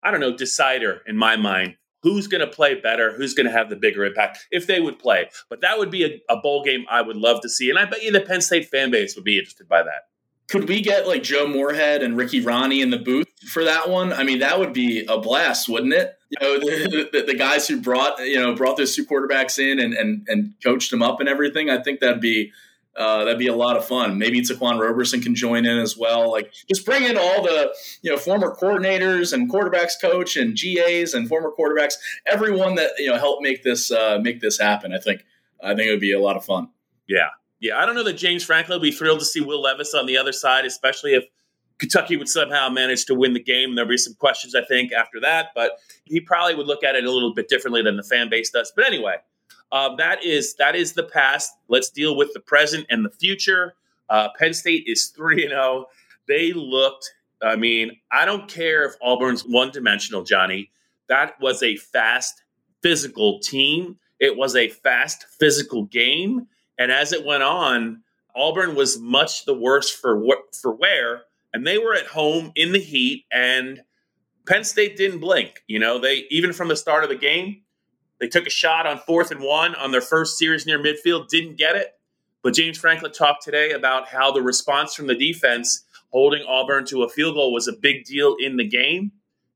I 0.04 0.12
don't 0.12 0.20
know, 0.20 0.36
decider 0.36 1.02
in 1.08 1.18
my 1.18 1.36
mind. 1.36 1.76
Who's 2.04 2.28
going 2.28 2.42
to 2.42 2.48
play 2.48 2.76
better? 2.76 3.14
Who's 3.14 3.34
going 3.34 3.48
to 3.48 3.52
have 3.52 3.70
the 3.70 3.76
bigger 3.76 4.06
impact 4.06 4.46
if 4.52 4.68
they 4.68 4.80
would 4.80 5.00
play? 5.00 5.30
But 5.50 5.62
that 5.62 5.80
would 5.80 5.90
be 5.90 6.06
a, 6.06 6.22
a 6.30 6.38
bowl 6.38 6.64
game 6.64 6.86
I 6.88 7.02
would 7.02 7.18
love 7.18 7.42
to 7.42 7.50
see. 7.50 7.72
And 7.72 7.80
I 7.80 7.86
bet 7.86 8.04
you 8.04 8.12
the 8.12 8.22
Penn 8.22 8.42
State 8.42 8.70
fan 8.70 8.92
base 8.92 9.16
would 9.16 9.26
be 9.26 9.40
interested 9.40 9.68
by 9.68 9.82
that 9.82 10.04
could 10.48 10.68
we 10.68 10.82
get 10.82 11.08
like 11.08 11.24
Joe 11.24 11.48
Moorhead 11.48 12.04
and 12.04 12.16
Ricky 12.16 12.44
Rahne 12.44 12.82
in 12.82 12.92
the 12.92 12.98
booth 12.98 13.28
for 13.48 13.64
that 13.64 13.90
one? 13.90 14.14
I 14.14 14.24
mean, 14.24 14.40
that 14.40 14.60
would 14.60 14.74
be 14.74 15.06
a 15.08 15.18
blast, 15.18 15.68
wouldn't 15.68 15.94
it? 15.94 16.18
You 16.30 16.38
know, 16.42 16.60
the, 16.60 17.10
the, 17.12 17.24
the, 17.24 17.36
guys 17.36 17.68
who 17.68 17.82
brought 17.82 18.20
you 18.20 18.36
know 18.36 18.54
brought 18.56 18.78
those 18.78 18.96
two 18.96 19.06
quarterbacks 19.06 19.60
in 19.60 19.80
and 19.80 19.94
and 19.94 20.28
and 20.28 20.54
coached 20.64 20.92
them 20.92 21.02
up 21.02 21.20
and 21.20 21.30
everything. 21.30 21.70
I 21.70 21.82
think 21.82 22.00
that'd 22.00 22.22
be 22.22 22.52
uh, 22.96 23.26
that'd 23.26 23.40
be 23.40 23.48
a 23.48 23.56
lot 23.56 23.76
of 23.76 23.86
fun. 23.86 24.18
Maybe 24.18 24.42
Taquan 24.42 24.80
Roberson 24.80 25.22
can 25.22 25.36
join 25.36 25.66
in 25.66 25.78
as 25.78 25.98
well. 25.98 26.32
Like 26.32 26.54
just 26.70 26.86
bring 26.86 27.04
in 27.04 27.18
all 27.18 27.44
the 27.44 27.74
you 28.02 28.12
know 28.12 28.18
former 28.18 28.56
coordinators 28.56 29.34
and 29.34 29.52
quarterbacks 29.52 29.94
coach 30.02 30.38
and 30.38 30.58
GAs 30.58 31.14
and 31.14 31.28
former 31.28 31.52
quarterbacks, 31.58 31.96
everyone 32.26 32.76
that 32.76 32.92
you 32.98 33.10
know 33.10 33.18
helped 33.18 33.44
make 33.44 33.64
this 33.64 33.92
uh, 33.92 34.20
make 34.22 34.42
this 34.42 34.60
happen. 34.60 34.94
I 34.94 35.00
think 35.00 35.26
I 35.64 35.76
think 35.76 35.88
it 35.88 35.92
would 35.92 36.00
be 36.00 36.14
a 36.14 36.20
lot 36.20 36.38
of 36.38 36.46
fun. 36.46 36.70
Yeah, 37.08 37.30
yeah, 37.60 37.78
I 37.78 37.86
don't 37.86 37.96
know 37.96 38.04
that 38.04 38.14
James 38.14 38.44
Franklin 38.44 38.78
would 38.78 38.84
be 38.84 38.92
thrilled 38.92 39.20
to 39.20 39.26
see 39.26 39.42
Will 39.42 39.62
Levis 39.62 39.94
on 39.94 40.06
the 40.06 40.18
other 40.18 40.32
side, 40.32 40.66
especially 40.66 41.14
if 41.14 41.26
Kentucky 41.78 42.18
would 42.18 42.30
somehow 42.30 42.70
manage 42.70 43.06
to 43.06 43.16
win 43.16 43.34
the 43.34 43.44
game. 43.44 43.76
There'll 43.76 43.90
be 43.90 43.98
some 43.98 44.14
questions, 44.16 44.56
I 44.56 44.64
think, 44.66 44.94
after 44.94 45.20
that, 45.22 45.50
but 45.56 45.74
he 46.06 46.20
probably 46.20 46.56
would 46.56 46.68
look 46.68 46.84
at 46.84 46.96
it 46.96 47.04
a 47.04 47.12
little 47.12 47.34
bit 47.34 47.50
differently 47.50 47.82
than 47.82 47.98
the 47.98 48.04
fan 48.04 48.30
base 48.30 48.50
does. 48.50 48.72
But 48.76 48.86
anyway, 48.86 49.18
uh, 49.72 49.96
that 49.96 50.24
is 50.24 50.56
that 50.56 50.76
is 50.76 50.94
the 50.94 51.04
past. 51.04 51.52
Let's 51.68 51.90
deal 51.90 52.16
with 52.16 52.34
the 52.34 52.40
present 52.40 52.86
and 52.90 53.04
the 53.04 53.10
future. 53.10 53.76
Uh, 54.10 54.30
Penn 54.38 54.54
State 54.54 54.84
is 54.88 55.08
three 55.16 55.44
and 55.44 55.52
zero. 55.52 55.62
Oh. 55.62 55.86
They 56.28 56.54
looked. 56.54 57.14
I 57.42 57.56
mean, 57.56 57.98
I 58.12 58.26
don't 58.26 58.50
care 58.50 58.86
if 58.86 58.96
Auburn's 59.02 59.42
one 59.42 59.72
dimensional, 59.72 60.24
Johnny. 60.24 60.72
That 61.08 61.40
was 61.40 61.62
a 61.62 61.76
fast, 61.76 62.42
physical 62.82 63.40
team. 63.40 63.98
It 64.20 64.36
was 64.36 64.56
a 64.56 64.70
fast, 64.70 65.26
physical 65.40 65.84
game. 65.84 66.48
And 66.78 66.92
as 66.92 67.14
it 67.14 67.26
went 67.26 67.44
on, 67.44 68.04
Auburn 68.36 68.76
was 68.76 69.00
much 69.00 69.46
the 69.46 69.54
worse 69.54 69.90
for 69.90 70.22
for 70.62 70.76
wear, 70.76 71.24
and 71.54 71.66
they 71.66 71.78
were 71.78 71.94
at 71.94 72.08
home 72.08 72.52
in 72.56 72.74
the 72.74 72.80
heat, 72.80 73.26
and 73.32 73.82
Penn 74.46 74.64
State 74.64 74.98
didn't 74.98 75.20
blink. 75.20 75.64
You 75.68 75.80
know, 75.80 76.00
they 76.00 76.26
even 76.30 76.54
from 76.54 76.68
the 76.68 76.76
start 76.76 77.04
of 77.04 77.10
the 77.10 77.16
game, 77.16 77.62
They 78.20 78.28
took 78.28 78.48
a 78.48 78.50
shot 78.52 78.88
on 78.88 79.00
fourth 79.00 79.32
and 79.32 79.42
one 79.42 79.76
on 79.76 79.92
their 79.92 80.02
first 80.02 80.38
series 80.38 80.66
near 80.66 80.80
midfield, 80.80 81.28
didn't 81.28 81.58
get 81.58 81.76
it. 81.76 81.94
But 82.44 82.54
James 82.54 82.78
Franklin 82.78 83.12
talked 83.12 83.44
today 83.44 83.72
about 83.72 84.08
how 84.08 84.32
the 84.32 84.42
response 84.42 84.94
from 84.94 85.08
the 85.08 85.16
defense 85.16 85.84
holding 86.12 86.44
Auburn 86.48 86.86
to 86.86 87.04
a 87.04 87.10
field 87.10 87.36
goal 87.36 87.52
was 87.52 87.68
a 87.68 87.74
big 87.74 88.06
deal 88.06 88.36
in 88.40 88.58
the 88.58 88.68
game. 88.68 89.12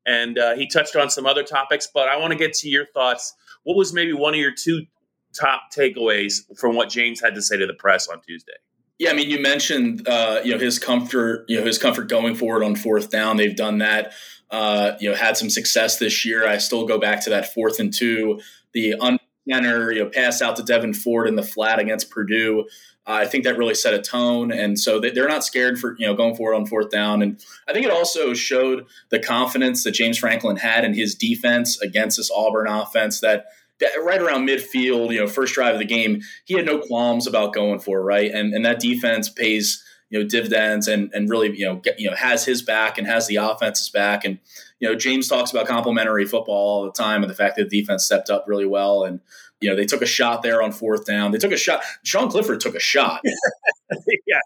And 0.06 0.38
uh, 0.38 0.56
he 0.56 0.68
touched 0.68 0.96
on 0.96 1.10
some 1.10 1.26
other 1.26 1.44
topics, 1.44 1.88
but 1.94 2.10
I 2.10 2.18
want 2.18 2.32
to 2.32 2.38
get 2.38 2.54
to 2.56 2.70
your 2.70 2.86
thoughts. 2.86 3.34
What 3.64 3.78
was 3.78 3.94
maybe 3.94 4.14
one 4.14 4.34
of 4.34 4.40
your 4.40 4.54
two 4.54 4.86
top 5.34 5.64
takeaways 5.76 6.42
from 6.58 6.76
what 6.76 6.90
James 6.90 7.22
had 7.22 7.36
to 7.36 7.42
say 7.42 7.58
to 7.58 7.66
the 7.66 7.74
press 7.74 8.08
on 8.08 8.22
Tuesday? 8.22 8.54
Yeah, 8.98 9.12
I 9.12 9.14
mean, 9.14 9.30
you 9.30 9.42
mentioned 9.42 10.08
uh, 10.08 10.42
you 10.44 10.54
know 10.54 10.60
his 10.60 10.80
comfort, 10.80 11.46
you 11.48 11.60
know 11.60 11.66
his 11.66 11.78
comfort 11.78 12.10
going 12.10 12.36
forward 12.36 12.64
on 12.64 12.76
fourth 12.76 13.10
down. 13.10 13.38
They've 13.38 13.56
done 13.56 13.80
that. 13.80 14.14
Uh, 14.52 14.94
you 15.00 15.08
know, 15.08 15.16
had 15.16 15.38
some 15.38 15.50
success 15.50 16.00
this 16.00 16.26
year. 16.26 16.48
I 16.48 16.58
still 16.58 16.88
go 16.88 17.00
back 17.00 17.24
to 17.26 17.30
that 17.30 17.54
fourth 17.54 17.80
and 17.80 17.94
two, 17.94 18.40
the 18.74 18.96
center, 19.50 19.92
you 19.92 20.04
know, 20.04 20.10
pass 20.10 20.42
out 20.42 20.56
to 20.58 20.64
Devyn 20.64 20.96
Ford 20.96 21.28
in 21.28 21.36
the 21.36 21.44
flat 21.44 21.80
against 21.80 22.10
Purdue. 22.10 22.66
Uh, 23.08 23.14
I 23.14 23.26
think 23.26 23.44
that 23.44 23.58
really 23.58 23.74
set 23.74 23.94
a 23.94 24.02
tone, 24.02 24.52
and 24.52 24.78
so 24.78 25.00
they, 25.00 25.10
they're 25.10 25.28
not 25.28 25.44
scared 25.44 25.80
for 25.80 25.96
you 25.98 26.06
know 26.06 26.14
going 26.14 26.36
forward 26.36 26.56
on 26.56 26.66
fourth 26.66 26.92
down. 26.92 27.24
And 27.24 27.44
I 27.68 27.74
think 27.74 27.86
it 27.86 27.92
also 27.92 28.34
showed 28.34 28.86
the 29.10 29.20
confidence 29.20 29.84
that 29.84 29.92
James 29.92 30.18
Franklin 30.18 30.58
had 30.58 30.86
in 30.86 30.94
his 30.94 31.16
defense 31.16 31.82
against 31.82 32.18
this 32.18 32.30
Auburn 32.30 32.68
offense. 32.68 33.22
That 33.22 33.46
right 34.04 34.22
around 34.22 34.48
midfield, 34.48 35.14
you 35.14 35.20
know, 35.20 35.28
first 35.28 35.54
drive 35.54 35.74
of 35.74 35.80
the 35.80 35.86
game, 35.86 36.22
he 36.46 36.56
had 36.56 36.66
no 36.66 36.80
qualms 36.80 37.28
about 37.28 37.54
going 37.54 37.80
for 37.80 38.00
it, 38.00 38.04
right, 38.04 38.32
and 38.32 38.54
and 38.54 38.66
that 38.66 38.80
defense 38.80 39.30
pays 39.30 39.84
you 40.10 40.20
know 40.20 40.28
dividends 40.28 40.88
and 40.88 41.12
and 41.14 41.30
really 41.30 41.56
you 41.58 41.66
know 41.66 41.76
get, 41.78 42.00
you 42.00 42.10
know 42.10 42.16
has 42.16 42.46
his 42.46 42.62
back 42.62 42.98
and 42.98 43.08
has 43.08 43.28
the 43.28 43.38
offense's 43.38 43.90
back. 43.90 44.26
And 44.26 44.40
you 44.80 44.88
know 44.88 44.96
James 44.96 45.28
talks 45.28 45.52
about 45.52 45.68
complementary 45.68 46.26
football 46.26 46.56
all 46.56 46.86
the 46.86 46.92
time 46.92 47.24
and 47.24 47.30
the 47.30 47.36
fact 47.36 47.56
that 47.58 47.70
the 47.70 47.80
defense 47.80 48.06
stepped 48.06 48.30
up 48.30 48.46
really 48.48 48.66
well 48.66 49.04
and 49.04 49.20
you 49.60 49.70
know 49.70 49.76
they 49.76 49.86
took 49.86 50.02
a 50.02 50.08
shot 50.08 50.42
there 50.42 50.62
on 50.62 50.72
fourth 50.72 51.06
down 51.06 51.32
they 51.32 51.38
took 51.38 51.52
a 51.52 51.58
shot 51.58 51.82
Sean 52.04 52.30
Clifford 52.30 52.60
took 52.60 52.76
a 52.76 52.80
shot 52.80 53.22
yeah 54.28 54.40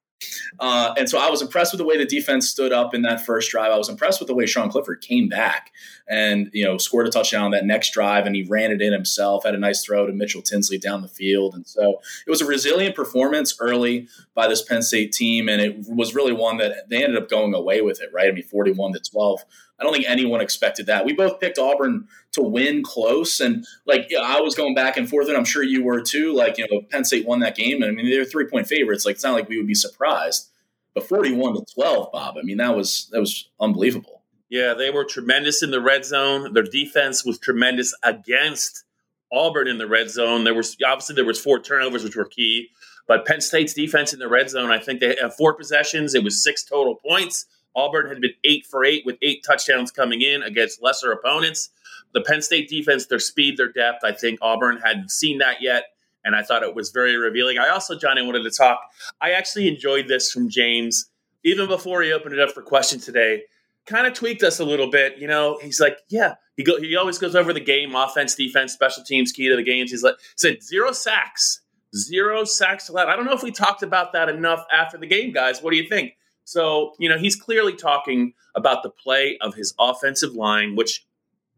uh, 0.60 0.94
and 0.98 1.10
so 1.10 1.18
I 1.20 1.30
was 1.30 1.42
impressed 1.42 1.74
with 1.74 1.80
the 1.80 1.86
way 1.86 1.98
the 1.98 2.06
defense 2.06 2.50
stood 2.50 2.72
up 2.72 2.94
in 2.94 3.02
that 3.04 3.26
first 3.26 3.52
drive. 3.52 3.72
I 3.72 3.78
was 3.78 3.90
impressed 3.90 4.20
with 4.20 4.28
the 4.28 4.36
way 4.36 4.46
Sean 4.46 4.70
Clifford 4.70 5.02
came 5.02 5.28
back 5.28 5.72
and 6.08 6.50
you 6.54 6.66
know 6.66 6.78
scored 6.78 7.08
a 7.08 7.10
touchdown 7.10 7.46
on 7.46 7.52
that 7.52 7.66
next 7.66 7.92
drive, 7.92 8.26
and 8.26 8.36
he 8.36 8.44
ran 8.44 8.72
it 8.72 8.82
in 8.82 8.94
himself. 8.94 9.44
Had 9.46 9.56
a 9.56 9.60
nice 9.60 9.84
throw 9.84 10.06
to 10.06 10.14
Mitchell 10.14 10.42
Tinsley 10.42 10.78
down 10.78 11.02
the 11.02 11.08
field, 11.08 11.56
and 11.56 11.68
so 11.68 12.02
it 12.26 12.30
was 12.30 12.42
a 12.42 12.46
resilient 12.46 12.96
performance 12.96 13.56
early 13.60 14.08
by 14.34 14.48
this 14.48 14.62
Penn 14.62 14.82
State 14.82 15.12
team, 15.12 15.50
and 15.50 15.62
it 15.62 15.78
was 15.88 16.16
really 16.16 16.34
one 16.34 16.58
that 16.58 16.90
they 16.90 17.04
ended 17.04 17.22
up 17.22 17.30
going 17.30 17.54
away 17.54 17.82
with 17.82 18.02
it. 18.02 18.10
Right? 18.14 18.28
I 18.28 18.32
mean, 18.32 18.44
forty-one 18.44 18.94
to 18.94 19.00
twelve. 19.00 19.44
I 19.84 19.86
don't 19.86 19.94
think 19.94 20.10
anyone 20.10 20.40
expected 20.40 20.86
that. 20.86 21.04
We 21.04 21.12
both 21.12 21.42
picked 21.42 21.60
Auburn 21.60 22.08
to 22.32 22.42
win 22.42 22.84
close, 22.84 23.42
and 23.42 23.66
like 23.86 24.10
I 24.18 24.40
was 24.40 24.56
going 24.56 24.76
back 24.76 24.96
and 24.96 25.10
forth, 25.10 25.28
and 25.28 25.36
I'm 25.36 25.44
sure 25.44 25.62
you 25.62 25.84
were 25.84 26.02
too. 26.02 26.34
Like 26.34 26.58
you 26.58 26.66
know, 26.72 26.82
Penn 26.90 27.04
State 27.04 27.28
won 27.28 27.42
that 27.42 27.58
game, 27.58 27.84
and 27.84 27.92
I 27.92 27.94
mean 27.94 28.10
they're 28.10 28.24
three 28.24 28.48
point 28.48 28.68
favorites. 28.68 29.06
Like 29.06 29.16
it's 29.16 29.24
not 29.26 29.34
like 29.34 29.50
we 29.50 29.58
would 29.58 29.68
be 29.68 29.76
surprised. 29.76 30.50
But 30.94 31.08
41 31.08 31.56
to 31.56 31.66
12, 31.74 32.12
Bob. 32.14 32.38
I 32.38 32.44
mean 32.44 32.58
that 32.58 32.78
was 32.78 33.10
that 33.12 33.20
was 33.20 33.50
unbelievable. 33.60 34.22
Yeah, 34.50 34.74
they 34.74 34.90
were 34.90 35.04
tremendous 35.04 35.62
in 35.62 35.72
the 35.72 35.82
red 35.82 36.06
zone. 36.06 36.54
Their 36.54 36.64
defense 36.64 37.26
was 37.26 37.40
tremendous 37.40 37.94
against 38.04 38.86
Auburn 39.34 39.68
in 39.68 39.80
the 39.80 39.88
red 39.88 40.10
zone. 40.10 40.46
There 40.46 40.54
was 40.54 40.78
obviously 40.86 41.16
there 41.16 41.26
was 41.26 41.42
four 41.42 41.60
turnovers, 41.60 42.06
which 42.06 42.16
were 42.16 42.24
key. 42.24 42.70
But 43.06 43.26
Penn 43.26 43.42
State's 43.42 43.74
defense 43.74 44.14
in 44.14 44.20
the 44.20 44.30
red 44.30 44.50
zone, 44.50 44.72
I 44.72 44.80
think 44.80 45.02
they 45.02 45.18
had 45.20 45.34
four 45.34 45.54
possessions. 45.56 46.16
It 46.16 46.24
was 46.24 46.42
six 46.42 46.64
total 46.64 46.96
points. 46.96 47.48
Auburn 47.76 48.08
had 48.08 48.22
been 48.22 48.34
eight 48.44 48.66
for 48.66 48.84
eight 48.86 49.06
with 49.06 49.18
eight 49.22 49.44
touchdowns 49.44 49.92
coming 49.92 50.22
in 50.22 50.44
against 50.44 50.82
lesser 50.82 51.12
opponents. 51.12 51.70
The 52.14 52.22
Penn 52.22 52.42
State 52.42 52.70
defense, 52.70 53.08
their 53.08 53.20
speed, 53.20 53.58
their 53.58 53.72
depth, 53.72 54.04
I 54.04 54.12
think 54.12 54.40
Auburn 54.42 54.80
hadn't 54.84 55.12
seen 55.12 55.40
that 55.40 55.62
yet. 55.62 55.86
And 56.26 56.36
I 56.36 56.44
thought 56.44 56.64
it 56.64 56.76
was 56.76 56.92
very 56.92 57.18
revealing. 57.18 57.58
I 57.58 57.70
also, 57.70 57.98
Johnny, 57.98 58.26
wanted 58.26 58.44
to 58.44 58.52
talk. 58.52 58.80
I 59.20 59.32
actually 59.32 59.68
enjoyed 59.68 60.08
this 60.08 60.32
from 60.32 60.50
James, 60.50 61.10
even 61.44 61.68
before 61.68 62.02
he 62.02 62.14
opened 62.14 62.34
it 62.34 62.40
up 62.40 62.52
for 62.52 62.62
questions 62.62 63.06
today. 63.06 63.44
Kind 63.86 64.08
of 64.08 64.14
tweaked 64.14 64.44
us 64.44 64.60
a 64.60 64.64
little 64.64 64.90
bit. 64.90 65.18
You 65.18 65.28
know, 65.28 65.60
he's 65.62 65.82
like, 65.82 65.98
yeah, 66.08 66.36
he 66.56 66.64
go, 66.64 66.80
he 66.80 66.96
always 66.96 67.18
goes 67.18 67.36
over 67.36 67.52
the 67.52 67.60
game, 67.60 67.94
offense, 67.96 68.36
defense, 68.36 68.72
special 68.72 69.04
teams, 69.04 69.34
key 69.34 69.50
to 69.50 69.56
the 69.58 69.64
games. 69.64 69.92
He's 69.92 70.04
like, 70.04 70.16
said 70.38 70.64
zero 70.64 70.94
sacks, 70.94 71.60
zero 71.94 72.46
sacks 72.46 72.88
allowed. 72.88 73.10
I 73.10 73.18
don't 73.18 73.26
know 73.26 73.34
if 73.34 73.44
we 73.44 73.52
talked 73.52 73.84
about 73.84 74.14
that 74.14 74.30
enough 74.30 74.64
after 74.72 74.98
the 74.98 75.08
game, 75.08 75.34
guys. 75.34 75.62
What 75.62 75.72
do 75.72 75.78
you 75.78 75.90
think? 75.90 76.14
So, 76.46 76.94
you 77.00 77.10
know, 77.10 77.18
he's 77.18 77.36
clearly 77.36 77.74
talking 77.74 78.34
about 78.56 78.84
the 78.84 78.90
play 78.90 79.38
of 79.42 79.56
his 79.56 79.74
offensive 79.80 80.34
line, 80.34 80.76
which 80.76 81.06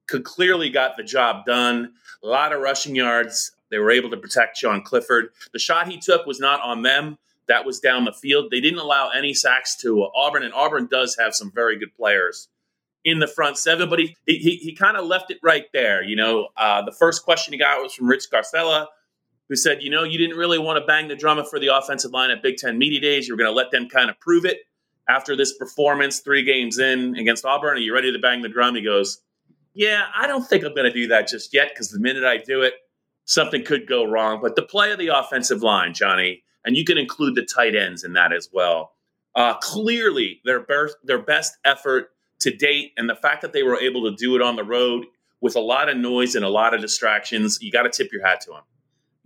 could 0.07 0.23
clearly 0.23 0.69
got 0.69 0.97
the 0.97 1.03
job 1.03 1.45
done. 1.45 1.93
A 2.23 2.27
lot 2.27 2.53
of 2.53 2.61
rushing 2.61 2.95
yards. 2.95 3.51
They 3.71 3.79
were 3.79 3.91
able 3.91 4.09
to 4.11 4.17
protect 4.17 4.57
Sean 4.57 4.83
Clifford. 4.83 5.29
The 5.51 5.59
shot 5.59 5.87
he 5.87 5.97
took 5.97 6.25
was 6.25 6.39
not 6.39 6.61
on 6.61 6.83
them. 6.83 7.17
That 7.47 7.65
was 7.65 7.79
down 7.79 8.05
the 8.05 8.13
field. 8.13 8.51
They 8.51 8.61
didn't 8.61 8.79
allow 8.79 9.09
any 9.09 9.33
sacks 9.33 9.75
to 9.77 10.07
Auburn, 10.15 10.43
and 10.43 10.53
Auburn 10.53 10.87
does 10.89 11.15
have 11.19 11.35
some 11.35 11.51
very 11.51 11.77
good 11.77 11.93
players 11.95 12.47
in 13.03 13.19
the 13.19 13.27
front 13.27 13.57
seven, 13.57 13.87
but 13.87 13.99
he 13.99 14.15
he, 14.25 14.55
he 14.55 14.73
kind 14.73 14.97
of 14.97 15.05
left 15.05 15.29
it 15.29 15.37
right 15.43 15.65
there. 15.71 16.03
You 16.03 16.15
know, 16.15 16.47
uh, 16.57 16.81
the 16.81 16.91
first 16.91 17.23
question 17.23 17.53
he 17.53 17.59
got 17.59 17.81
was 17.81 17.93
from 17.93 18.07
Rich 18.07 18.25
Scarcella, 18.31 18.87
who 19.47 19.55
said, 19.55 19.83
you 19.83 19.91
know, 19.91 20.03
you 20.03 20.17
didn't 20.17 20.37
really 20.37 20.57
want 20.57 20.79
to 20.79 20.85
bang 20.85 21.07
the 21.07 21.15
drum 21.15 21.43
for 21.45 21.59
the 21.59 21.75
offensive 21.75 22.11
line 22.11 22.31
at 22.31 22.41
Big 22.41 22.57
Ten 22.57 22.79
Media 22.79 22.99
Days. 22.99 23.27
You 23.27 23.35
were 23.35 23.37
going 23.37 23.51
to 23.51 23.55
let 23.55 23.69
them 23.69 23.89
kind 23.89 24.09
of 24.09 24.19
prove 24.19 24.45
it 24.45 24.57
after 25.07 25.35
this 25.35 25.57
performance, 25.57 26.19
three 26.19 26.43
games 26.43 26.79
in 26.79 27.15
against 27.15 27.45
Auburn. 27.45 27.77
Are 27.77 27.81
you 27.81 27.93
ready 27.93 28.11
to 28.11 28.19
bang 28.19 28.41
the 28.41 28.49
drum? 28.49 28.75
He 28.75 28.81
goes, 28.81 29.21
yeah, 29.73 30.03
I 30.15 30.25
don't 30.25 30.47
think 30.47 30.63
I'm 30.63 30.73
going 30.73 30.91
to 30.91 30.93
do 30.93 31.07
that 31.07 31.27
just 31.27 31.53
yet 31.53 31.69
because 31.69 31.89
the 31.89 31.99
minute 31.99 32.23
I 32.23 32.37
do 32.37 32.61
it, 32.61 32.73
something 33.25 33.63
could 33.63 33.87
go 33.87 34.05
wrong. 34.05 34.39
But 34.41 34.55
the 34.55 34.63
play 34.63 34.91
of 34.91 34.99
the 34.99 35.09
offensive 35.09 35.61
line, 35.61 35.93
Johnny, 35.93 36.43
and 36.63 36.75
you 36.75 36.85
can 36.85 36.97
include 36.97 37.35
the 37.35 37.45
tight 37.45 37.75
ends 37.75 38.03
in 38.03 38.13
that 38.13 38.33
as 38.33 38.49
well. 38.51 38.93
Uh, 39.35 39.53
clearly, 39.55 40.41
their 40.45 40.61
best, 40.61 40.95
their 41.03 41.21
best 41.21 41.57
effort 41.65 42.09
to 42.39 42.55
date, 42.55 42.93
and 42.97 43.09
the 43.09 43.15
fact 43.15 43.41
that 43.41 43.53
they 43.53 43.63
were 43.63 43.79
able 43.79 44.09
to 44.09 44.15
do 44.15 44.35
it 44.35 44.41
on 44.41 44.55
the 44.55 44.63
road 44.63 45.05
with 45.41 45.55
a 45.55 45.59
lot 45.59 45.89
of 45.89 45.97
noise 45.97 46.35
and 46.35 46.45
a 46.45 46.49
lot 46.49 46.73
of 46.73 46.81
distractions, 46.81 47.59
you 47.61 47.71
got 47.71 47.83
to 47.83 47.89
tip 47.89 48.11
your 48.13 48.25
hat 48.25 48.41
to 48.41 48.51
them. 48.51 48.61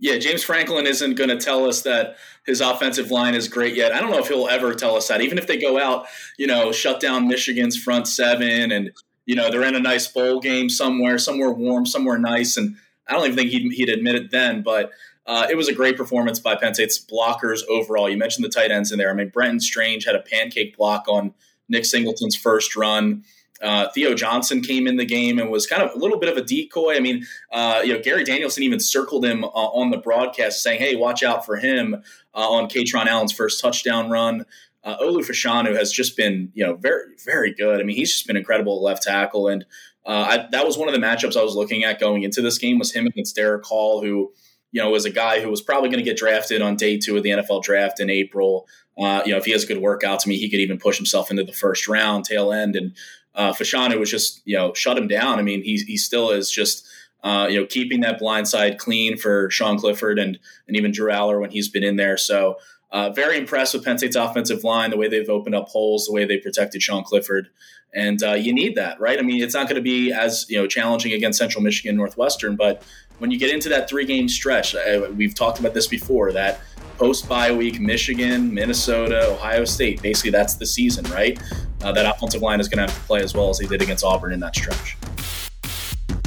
Yeah, 0.00 0.16
James 0.16 0.42
Franklin 0.42 0.86
isn't 0.86 1.14
going 1.14 1.28
to 1.28 1.36
tell 1.36 1.66
us 1.66 1.82
that 1.82 2.16
his 2.46 2.62
offensive 2.62 3.10
line 3.10 3.34
is 3.34 3.48
great 3.48 3.74
yet. 3.74 3.92
I 3.92 4.00
don't 4.00 4.10
know 4.10 4.18
if 4.18 4.28
he'll 4.28 4.48
ever 4.48 4.74
tell 4.74 4.96
us 4.96 5.08
that. 5.08 5.20
Even 5.20 5.36
if 5.36 5.46
they 5.46 5.58
go 5.58 5.78
out, 5.78 6.06
you 6.38 6.46
know, 6.46 6.72
shut 6.72 7.00
down 7.00 7.28
Michigan's 7.28 7.76
front 7.76 8.08
seven 8.08 8.72
and, 8.72 8.92
you 9.26 9.36
know, 9.36 9.50
they're 9.50 9.62
in 9.62 9.74
a 9.74 9.80
nice 9.80 10.08
bowl 10.08 10.40
game 10.40 10.70
somewhere, 10.70 11.18
somewhere 11.18 11.50
warm, 11.50 11.84
somewhere 11.84 12.18
nice. 12.18 12.56
And 12.56 12.76
I 13.06 13.12
don't 13.12 13.24
even 13.24 13.36
think 13.36 13.50
he'd, 13.50 13.72
he'd 13.72 13.90
admit 13.90 14.14
it 14.14 14.30
then, 14.30 14.62
but 14.62 14.90
uh, 15.26 15.46
it 15.50 15.56
was 15.56 15.68
a 15.68 15.74
great 15.74 15.98
performance 15.98 16.40
by 16.40 16.56
Penn 16.56 16.72
State's 16.72 16.98
blockers 16.98 17.60
overall. 17.68 18.08
You 18.08 18.16
mentioned 18.16 18.44
the 18.44 18.48
tight 18.48 18.70
ends 18.70 18.90
in 18.90 18.98
there. 18.98 19.10
I 19.10 19.14
mean, 19.14 19.28
Brenton 19.28 19.60
Strange 19.60 20.06
had 20.06 20.16
a 20.16 20.20
pancake 20.20 20.78
block 20.78 21.08
on 21.08 21.34
Nick 21.68 21.84
Singleton's 21.84 22.34
first 22.34 22.74
run. 22.74 23.22
Uh, 23.62 23.88
Theo 23.90 24.14
Johnson 24.14 24.62
came 24.62 24.86
in 24.86 24.96
the 24.96 25.04
game 25.04 25.38
and 25.38 25.50
was 25.50 25.66
kind 25.66 25.82
of 25.82 25.94
a 25.94 25.98
little 25.98 26.18
bit 26.18 26.30
of 26.30 26.36
a 26.36 26.42
decoy. 26.42 26.96
I 26.96 27.00
mean, 27.00 27.26
uh, 27.52 27.82
you 27.84 27.92
know, 27.92 28.00
Gary 28.00 28.24
Danielson 28.24 28.62
even 28.62 28.80
circled 28.80 29.24
him 29.24 29.44
uh, 29.44 29.48
on 29.48 29.90
the 29.90 29.98
broadcast 29.98 30.62
saying, 30.62 30.80
hey, 30.80 30.96
watch 30.96 31.22
out 31.22 31.44
for 31.44 31.56
him 31.56 31.94
uh, 32.34 32.50
on 32.50 32.68
Kaytron 32.68 33.06
Allen's 33.06 33.32
first 33.32 33.60
touchdown 33.60 34.10
run. 34.10 34.46
Uh, 34.82 34.96
Olu 34.98 35.18
Fashanu 35.18 35.76
has 35.76 35.92
just 35.92 36.16
been, 36.16 36.50
you 36.54 36.64
know, 36.64 36.74
very, 36.74 37.04
very 37.24 37.52
good. 37.52 37.80
I 37.80 37.84
mean, 37.84 37.96
he's 37.96 38.12
just 38.12 38.26
been 38.26 38.36
incredible 38.36 38.82
left 38.82 39.02
tackle. 39.02 39.48
And 39.48 39.64
uh, 40.06 40.26
I, 40.28 40.48
that 40.52 40.64
was 40.64 40.78
one 40.78 40.88
of 40.88 40.94
the 40.94 41.00
matchups 41.00 41.36
I 41.36 41.42
was 41.42 41.54
looking 41.54 41.84
at 41.84 42.00
going 42.00 42.22
into 42.22 42.40
this 42.40 42.56
game 42.56 42.78
was 42.78 42.92
him 42.92 43.06
against 43.06 43.36
Derick 43.36 43.64
Hall, 43.64 44.02
who, 44.02 44.32
you 44.72 44.80
know, 44.80 44.88
was 44.90 45.04
a 45.04 45.10
guy 45.10 45.40
who 45.40 45.50
was 45.50 45.60
probably 45.60 45.90
going 45.90 46.02
to 46.02 46.08
get 46.08 46.16
drafted 46.16 46.62
on 46.62 46.76
day 46.76 46.96
two 46.96 47.16
of 47.16 47.22
the 47.22 47.30
NFL 47.30 47.62
draft 47.62 48.00
in 48.00 48.08
April. 48.08 48.66
Uh, 48.98 49.22
you 49.26 49.32
know, 49.32 49.38
if 49.38 49.44
he 49.44 49.52
has 49.52 49.64
a 49.64 49.66
good 49.66 49.78
workout 49.78 50.20
to 50.20 50.28
me, 50.28 50.36
he 50.36 50.48
could 50.48 50.60
even 50.60 50.78
push 50.78 50.96
himself 50.96 51.30
into 51.30 51.44
the 51.44 51.52
first 51.52 51.86
round, 51.86 52.24
tail 52.24 52.52
end. 52.52 52.74
And 52.74 52.96
uh, 53.34 53.52
Fashanu 53.52 53.98
was 53.98 54.10
just 54.10 54.42
you 54.44 54.56
know 54.56 54.74
shut 54.74 54.98
him 54.98 55.08
down. 55.08 55.38
I 55.38 55.42
mean, 55.42 55.62
he 55.62 55.76
he 55.86 55.96
still 55.96 56.30
is 56.30 56.50
just 56.50 56.86
uh, 57.22 57.46
you 57.50 57.60
know 57.60 57.66
keeping 57.66 58.00
that 58.00 58.18
blind 58.18 58.48
side 58.48 58.78
clean 58.78 59.16
for 59.16 59.50
Sean 59.50 59.78
Clifford 59.78 60.18
and 60.18 60.38
and 60.66 60.76
even 60.76 60.92
Drew 60.92 61.10
Allar 61.10 61.40
when 61.40 61.50
he's 61.50 61.68
been 61.68 61.84
in 61.84 61.96
there. 61.96 62.16
So. 62.16 62.56
Uh, 62.92 63.08
very 63.08 63.38
impressed 63.38 63.72
with 63.72 63.84
Penn 63.84 63.98
State's 63.98 64.16
offensive 64.16 64.64
line, 64.64 64.90
the 64.90 64.96
way 64.96 65.06
they've 65.06 65.28
opened 65.28 65.54
up 65.54 65.68
holes, 65.68 66.06
the 66.06 66.12
way 66.12 66.24
they 66.24 66.38
protected 66.38 66.82
Sean 66.82 67.04
Clifford, 67.04 67.48
and 67.94 68.20
uh, 68.20 68.32
you 68.32 68.52
need 68.52 68.74
that, 68.74 68.98
right? 69.00 69.16
I 69.16 69.22
mean, 69.22 69.40
it's 69.40 69.54
not 69.54 69.68
going 69.68 69.76
to 69.76 69.80
be 69.80 70.12
as 70.12 70.44
you 70.48 70.58
know 70.58 70.66
challenging 70.66 71.12
against 71.12 71.38
Central 71.38 71.62
Michigan, 71.62 71.94
Northwestern, 71.96 72.56
but 72.56 72.82
when 73.18 73.30
you 73.30 73.38
get 73.38 73.50
into 73.54 73.68
that 73.68 73.88
three 73.88 74.04
game 74.04 74.28
stretch, 74.28 74.74
uh, 74.74 75.08
we've 75.14 75.34
talked 75.34 75.60
about 75.60 75.74
this 75.74 75.86
before 75.86 76.32
that 76.32 76.60
post 76.98 77.28
bye 77.28 77.52
week, 77.52 77.80
Michigan, 77.80 78.52
Minnesota, 78.52 79.30
Ohio 79.30 79.64
State. 79.64 80.02
Basically, 80.02 80.30
that's 80.30 80.54
the 80.54 80.66
season, 80.66 81.04
right? 81.06 81.40
Uh, 81.82 81.90
that 81.92 82.04
offensive 82.04 82.42
line 82.42 82.60
is 82.60 82.68
going 82.68 82.76
to 82.76 82.92
have 82.92 82.94
to 82.94 83.06
play 83.06 83.22
as 83.22 83.32
well 83.32 83.48
as 83.48 83.58
they 83.58 83.66
did 83.66 83.80
against 83.80 84.04
Auburn 84.04 84.34
in 84.34 84.40
that 84.40 84.54
stretch. 84.54 84.98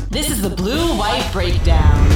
This 0.09 0.31
is 0.31 0.41
the 0.41 0.49
Blue 0.49 0.97
White 0.97 1.29
Breakdown. 1.31 2.09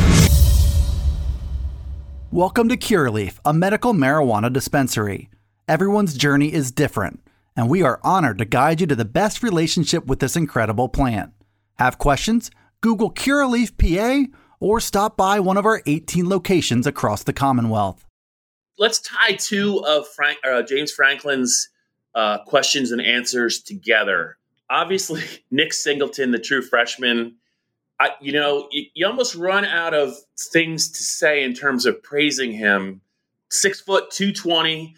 Welcome 2.32 2.68
to 2.70 2.78
Curaleaf, 2.78 3.38
a 3.46 3.54
medical 3.54 3.94
marijuana 3.94 4.52
dispensary. 4.52 5.30
Everyone's 5.68 6.18
journey 6.18 6.52
is 6.52 6.72
different, 6.72 7.22
and 7.56 7.70
we 7.70 7.84
are 7.84 8.00
honored 8.04 8.40
to 8.40 8.46
guide 8.46 8.82
you 8.82 8.88
to 8.88 8.96
the 8.96 9.06
best 9.06 9.44
relationship 9.44 10.08
with 10.08 10.20
this 10.20 10.36
incredible 10.36 10.90
plant. 10.90 11.32
Have 11.78 12.00
questions? 12.00 12.50
Google 12.82 13.12
Curaleaf 13.12 13.78
PA 13.78 14.32
or 14.60 14.80
stop 14.80 15.16
by 15.16 15.40
one 15.40 15.58
of 15.58 15.66
our 15.66 15.84
18 15.86 16.28
locations 16.28 16.88
across 16.88 17.24
the 17.24 17.34
Commonwealth. 17.34 18.04
Let's 18.80 19.00
tie 19.00 19.34
two 19.34 19.84
of 19.86 20.08
Frank, 20.08 20.40
uh, 20.44 20.64
James 20.64 20.92
Franklin's 20.92 21.70
uh, 22.18 22.40
questions 22.40 22.92
and 22.92 23.00
answers 23.00 23.62
together. 23.62 24.38
Obviously, 24.72 25.22
Nick 25.52 25.72
Singleton, 25.72 26.32
the 26.32 26.40
true 26.40 26.64
freshman, 26.64 27.36
I, 28.00 28.10
you 28.20 28.32
know, 28.32 28.68
you, 28.72 28.86
you, 28.96 29.08
almost 29.08 29.36
run 29.36 29.66
out 29.66 29.94
of 29.94 30.16
things 30.52 30.90
to 30.90 31.04
say 31.04 31.44
in 31.44 31.54
terms 31.54 31.86
of 31.86 32.02
praising 32.02 32.52
him. 32.52 33.02
Six 33.50 33.82
foot, 33.82 34.10
220. 34.12 34.96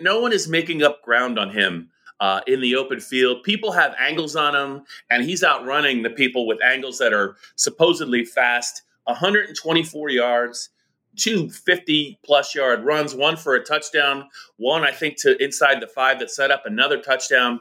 No 0.00 0.20
one 0.20 0.32
is 0.32 0.48
making 0.48 0.82
up 0.82 1.02
ground 1.02 1.38
on 1.38 1.50
him 1.50 1.90
uh, 2.20 2.40
in 2.46 2.60
the 2.60 2.76
open 2.76 3.00
field. 3.00 3.42
People 3.42 3.72
have 3.72 3.94
angles 3.98 4.36
on 4.36 4.54
him, 4.54 4.84
and 5.10 5.24
he's 5.24 5.42
outrunning 5.42 6.02
the 6.02 6.10
people 6.10 6.46
with 6.46 6.62
angles 6.62 6.98
that 6.98 7.12
are 7.12 7.36
supposedly 7.56 8.24
fast. 8.24 8.82
124 9.04 10.10
yards, 10.10 10.70
two 11.16 11.50
50 11.50 12.18
plus 12.24 12.54
yard 12.54 12.84
runs, 12.84 13.14
one 13.14 13.36
for 13.36 13.54
a 13.54 13.64
touchdown, 13.64 14.28
one, 14.56 14.84
I 14.84 14.92
think, 14.92 15.20
to 15.22 15.42
inside 15.42 15.80
the 15.80 15.86
five 15.86 16.18
that 16.20 16.30
set 16.30 16.50
up 16.50 16.66
another 16.66 17.00
touchdown. 17.00 17.60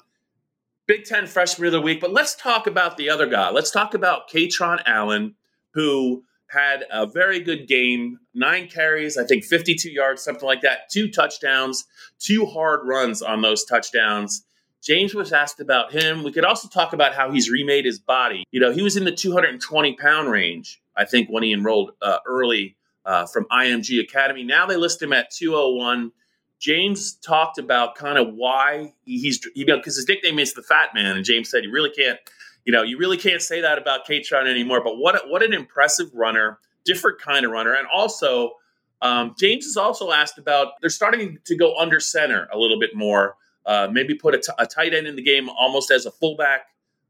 Big 0.88 1.06
Ten 1.06 1.28
Freshman 1.28 1.68
of 1.68 1.74
the 1.74 1.82
Week. 1.82 2.02
But 2.02 2.14
let's 2.14 2.36
talk 2.36 2.66
about 2.66 2.98
the 2.98 3.10
other 3.10 3.28
guy. 3.28 3.52
Let's 3.52 3.72
talk 3.72 3.94
about 3.94 4.30
Kaytron 4.30 4.82
Allen, 4.88 5.36
who 5.74 6.24
had 6.48 6.84
a 6.92 7.06
very 7.06 7.40
good 7.40 7.68
game, 7.68 8.18
nine 8.34 8.68
carries, 8.68 9.18
I 9.18 9.24
think 9.24 9.44
52 9.44 9.92
yards, 9.92 10.24
something 10.24 10.48
like 10.48 10.62
that, 10.62 10.90
two 10.92 11.08
touchdowns, 11.08 11.86
two 12.18 12.46
hard 12.48 12.88
runs 12.88 13.22
on 13.22 13.42
those 13.42 13.64
touchdowns. 13.66 14.44
James 14.82 15.14
was 15.14 15.32
asked 15.32 15.60
about 15.60 15.92
him. 15.92 16.24
We 16.24 16.32
could 16.32 16.46
also 16.46 16.68
talk 16.68 16.94
about 16.94 17.14
how 17.14 17.32
he's 17.32 17.52
remade 17.52 17.86
his 17.86 18.00
body. 18.00 18.46
You 18.50 18.60
know, 18.60 18.72
he 18.72 18.82
was 18.82 18.98
in 18.98 19.04
the 19.04 19.12
220 19.12 19.94
pound 19.94 20.32
range, 20.32 20.82
I 20.96 21.06
think, 21.06 21.30
when 21.30 21.44
he 21.44 21.54
enrolled 21.54 21.92
uh, 22.02 22.18
early 22.26 22.78
uh, 23.06 23.26
from 23.26 23.46
IMG 23.52 24.02
Academy. 24.02 24.44
Now 24.44 24.66
they 24.66 24.78
list 24.78 25.02
him 25.02 25.14
at 25.14 25.32
201. 25.32 26.12
James 26.60 27.14
talked 27.14 27.58
about 27.58 27.96
kind 27.96 28.18
of 28.18 28.34
why 28.34 28.94
he's 29.06 29.40
you 29.56 29.66
know 29.66 29.78
because 29.78 29.96
his 29.96 30.08
nickname 30.08 30.40
is 30.40 30.54
the 30.54 30.62
Fat 30.62 30.90
Man, 30.94 31.16
and 31.16 31.26
James 31.26 31.50
said 31.50 31.64
you 31.64 31.72
really 31.72 31.90
can't 31.90 32.20
you 32.66 32.74
know 32.74 32.84
you 32.84 32.98
really 32.98 33.18
can't 33.18 33.42
say 33.42 33.62
that 33.62 33.78
about 33.78 34.06
Kaytron 34.06 34.48
anymore. 34.48 34.84
But 34.84 34.98
what 34.98 35.30
what 35.30 35.42
an 35.42 35.54
impressive 35.54 36.14
runner, 36.14 36.60
different 36.84 37.20
kind 37.22 37.46
of 37.46 37.52
runner, 37.52 37.74
and 37.74 37.88
also 37.94 38.54
um, 39.02 39.36
James 39.40 39.66
is 39.66 39.78
also 39.78 40.12
asked 40.12 40.38
about 40.38 40.74
they're 40.82 40.90
starting 40.90 41.40
to 41.46 41.56
go 41.56 41.78
under 41.78 42.00
center 42.00 42.48
a 42.52 42.58
little 42.58 42.80
bit 42.80 42.92
more. 42.94 43.36
Uh, 43.66 43.88
maybe 43.92 44.16
put 44.16 44.34
a, 44.34 44.40
t- 44.40 44.52
a 44.58 44.66
tight 44.66 44.94
end 44.94 45.06
in 45.06 45.16
the 45.16 45.22
game 45.22 45.48
almost 45.50 45.92
as 45.92 46.06
a 46.06 46.12
fullback. 46.12 46.62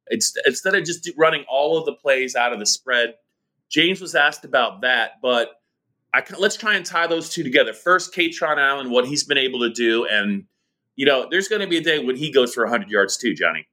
It's, 0.08 0.36
instead 0.46 0.76
of 0.76 0.84
just 0.84 1.10
running 1.16 1.46
all 1.48 1.78
of 1.78 1.86
the 1.86 1.94
plays 1.94 2.36
out 2.36 2.52
of 2.52 2.60
the 2.60 2.66
spread. 2.66 3.16
James 3.70 4.02
was 4.02 4.16
asked 4.16 4.44
about 4.44 4.82
that, 4.82 5.22
but 5.22 5.59
I 6.14 6.22
can, 6.22 6.38
let's 6.40 6.56
try 6.56 6.76
and 6.76 6.86
tie 6.86 7.08
those 7.08 7.30
two 7.30 7.44
together. 7.44 7.74
First, 7.74 8.14
Kaytron 8.14 8.58
Allen, 8.58 8.90
what 8.90 9.06
he's 9.06 9.24
been 9.24 9.38
able 9.38 9.60
to 9.60 9.70
do, 9.70 10.06
and 10.06 10.46
you 10.96 11.06
know, 11.06 11.28
there's 11.30 11.48
going 11.48 11.62
to 11.62 11.68
be 11.68 11.78
a 11.78 11.82
day 11.82 12.04
when 12.04 12.18
he 12.18 12.32
goes 12.32 12.54
for 12.54 12.64
100 12.64 12.90
yards 12.90 13.16
too, 13.16 13.34
Johnny. 13.34 13.68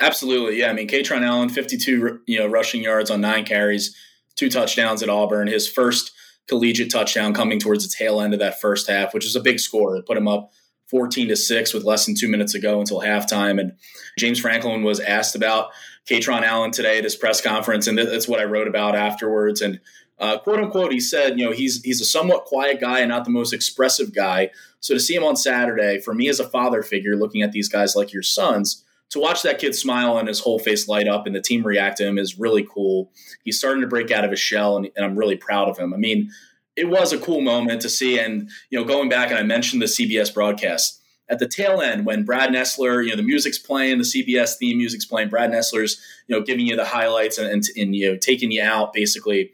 Absolutely, 0.00 0.60
yeah. 0.60 0.68
I 0.68 0.72
mean, 0.74 0.88
Kaytron 0.88 1.22
Allen, 1.22 1.48
52 1.48 2.20
you 2.26 2.38
know 2.38 2.46
rushing 2.46 2.82
yards 2.82 3.10
on 3.10 3.20
nine 3.20 3.44
carries, 3.44 3.96
two 4.34 4.50
touchdowns 4.50 5.02
at 5.02 5.08
Auburn. 5.08 5.48
His 5.48 5.68
first 5.68 6.12
collegiate 6.48 6.90
touchdown 6.90 7.34
coming 7.34 7.58
towards 7.58 7.84
the 7.84 7.94
tail 7.96 8.20
end 8.20 8.34
of 8.34 8.40
that 8.40 8.60
first 8.60 8.88
half, 8.88 9.14
which 9.14 9.24
is 9.24 9.36
a 9.36 9.40
big 9.40 9.58
score. 9.58 9.96
It 9.96 10.06
put 10.06 10.18
him 10.18 10.28
up 10.28 10.50
14 10.90 11.28
to 11.28 11.36
six 11.36 11.74
with 11.74 11.84
less 11.84 12.06
than 12.06 12.14
two 12.14 12.28
minutes 12.28 12.52
to 12.52 12.60
go 12.60 12.78
until 12.78 13.00
halftime. 13.00 13.60
And 13.60 13.72
James 14.18 14.38
Franklin 14.38 14.82
was 14.82 15.00
asked 15.00 15.34
about 15.34 15.70
Kaytron 16.08 16.42
Allen 16.42 16.70
today 16.70 16.98
at 16.98 17.04
his 17.04 17.16
press 17.16 17.40
conference, 17.40 17.86
and 17.86 17.98
that's 17.98 18.28
what 18.28 18.40
I 18.40 18.44
wrote 18.44 18.68
about 18.68 18.94
afterwards. 18.94 19.60
And 19.60 19.80
uh, 20.18 20.38
quote 20.38 20.58
unquote, 20.58 20.92
he 20.92 21.00
said, 21.00 21.38
you 21.38 21.44
know, 21.44 21.52
he's 21.52 21.82
he's 21.82 22.00
a 22.00 22.06
somewhat 22.06 22.44
quiet 22.44 22.80
guy 22.80 23.00
and 23.00 23.10
not 23.10 23.24
the 23.24 23.30
most 23.30 23.52
expressive 23.52 24.14
guy. 24.14 24.50
So 24.80 24.94
to 24.94 25.00
see 25.00 25.14
him 25.14 25.24
on 25.24 25.36
Saturday, 25.36 26.00
for 26.00 26.14
me 26.14 26.28
as 26.28 26.40
a 26.40 26.48
father 26.48 26.82
figure, 26.82 27.16
looking 27.16 27.42
at 27.42 27.52
these 27.52 27.68
guys 27.68 27.94
like 27.94 28.12
your 28.12 28.22
sons, 28.22 28.84
to 29.10 29.20
watch 29.20 29.42
that 29.42 29.58
kid 29.58 29.74
smile 29.74 30.18
and 30.18 30.28
his 30.28 30.40
whole 30.40 30.58
face 30.58 30.88
light 30.88 31.06
up 31.06 31.26
and 31.26 31.34
the 31.34 31.40
team 31.40 31.64
react 31.64 31.98
to 31.98 32.06
him 32.06 32.18
is 32.18 32.38
really 32.38 32.66
cool. 32.68 33.10
He's 33.44 33.58
starting 33.58 33.82
to 33.82 33.88
break 33.88 34.10
out 34.10 34.24
of 34.24 34.30
his 34.30 34.40
shell, 34.40 34.76
and, 34.76 34.88
and 34.96 35.04
I'm 35.04 35.16
really 35.16 35.36
proud 35.36 35.68
of 35.68 35.78
him. 35.78 35.92
I 35.92 35.98
mean, 35.98 36.30
it 36.76 36.88
was 36.88 37.12
a 37.12 37.18
cool 37.18 37.40
moment 37.40 37.82
to 37.82 37.88
see, 37.88 38.18
and 38.18 38.50
you 38.70 38.78
know, 38.78 38.84
going 38.84 39.08
back 39.08 39.30
and 39.30 39.38
I 39.38 39.42
mentioned 39.42 39.82
the 39.82 39.86
CBS 39.86 40.32
broadcast 40.32 41.00
at 41.28 41.38
the 41.38 41.48
tail 41.48 41.80
end 41.80 42.06
when 42.06 42.24
Brad 42.24 42.50
Nessler, 42.50 43.02
you 43.02 43.10
know, 43.10 43.16
the 43.16 43.22
music's 43.22 43.58
playing, 43.58 43.98
the 43.98 44.04
CBS 44.04 44.56
theme 44.56 44.78
music's 44.78 45.04
playing, 45.04 45.28
Brad 45.28 45.50
Nessler's, 45.50 46.00
you 46.26 46.36
know, 46.36 46.42
giving 46.42 46.66
you 46.66 46.76
the 46.76 46.84
highlights 46.84 47.38
and, 47.38 47.48
and, 47.48 47.64
and 47.76 47.96
you 47.96 48.12
know, 48.12 48.16
taking 48.16 48.52
you 48.52 48.62
out 48.62 48.92
basically 48.92 49.50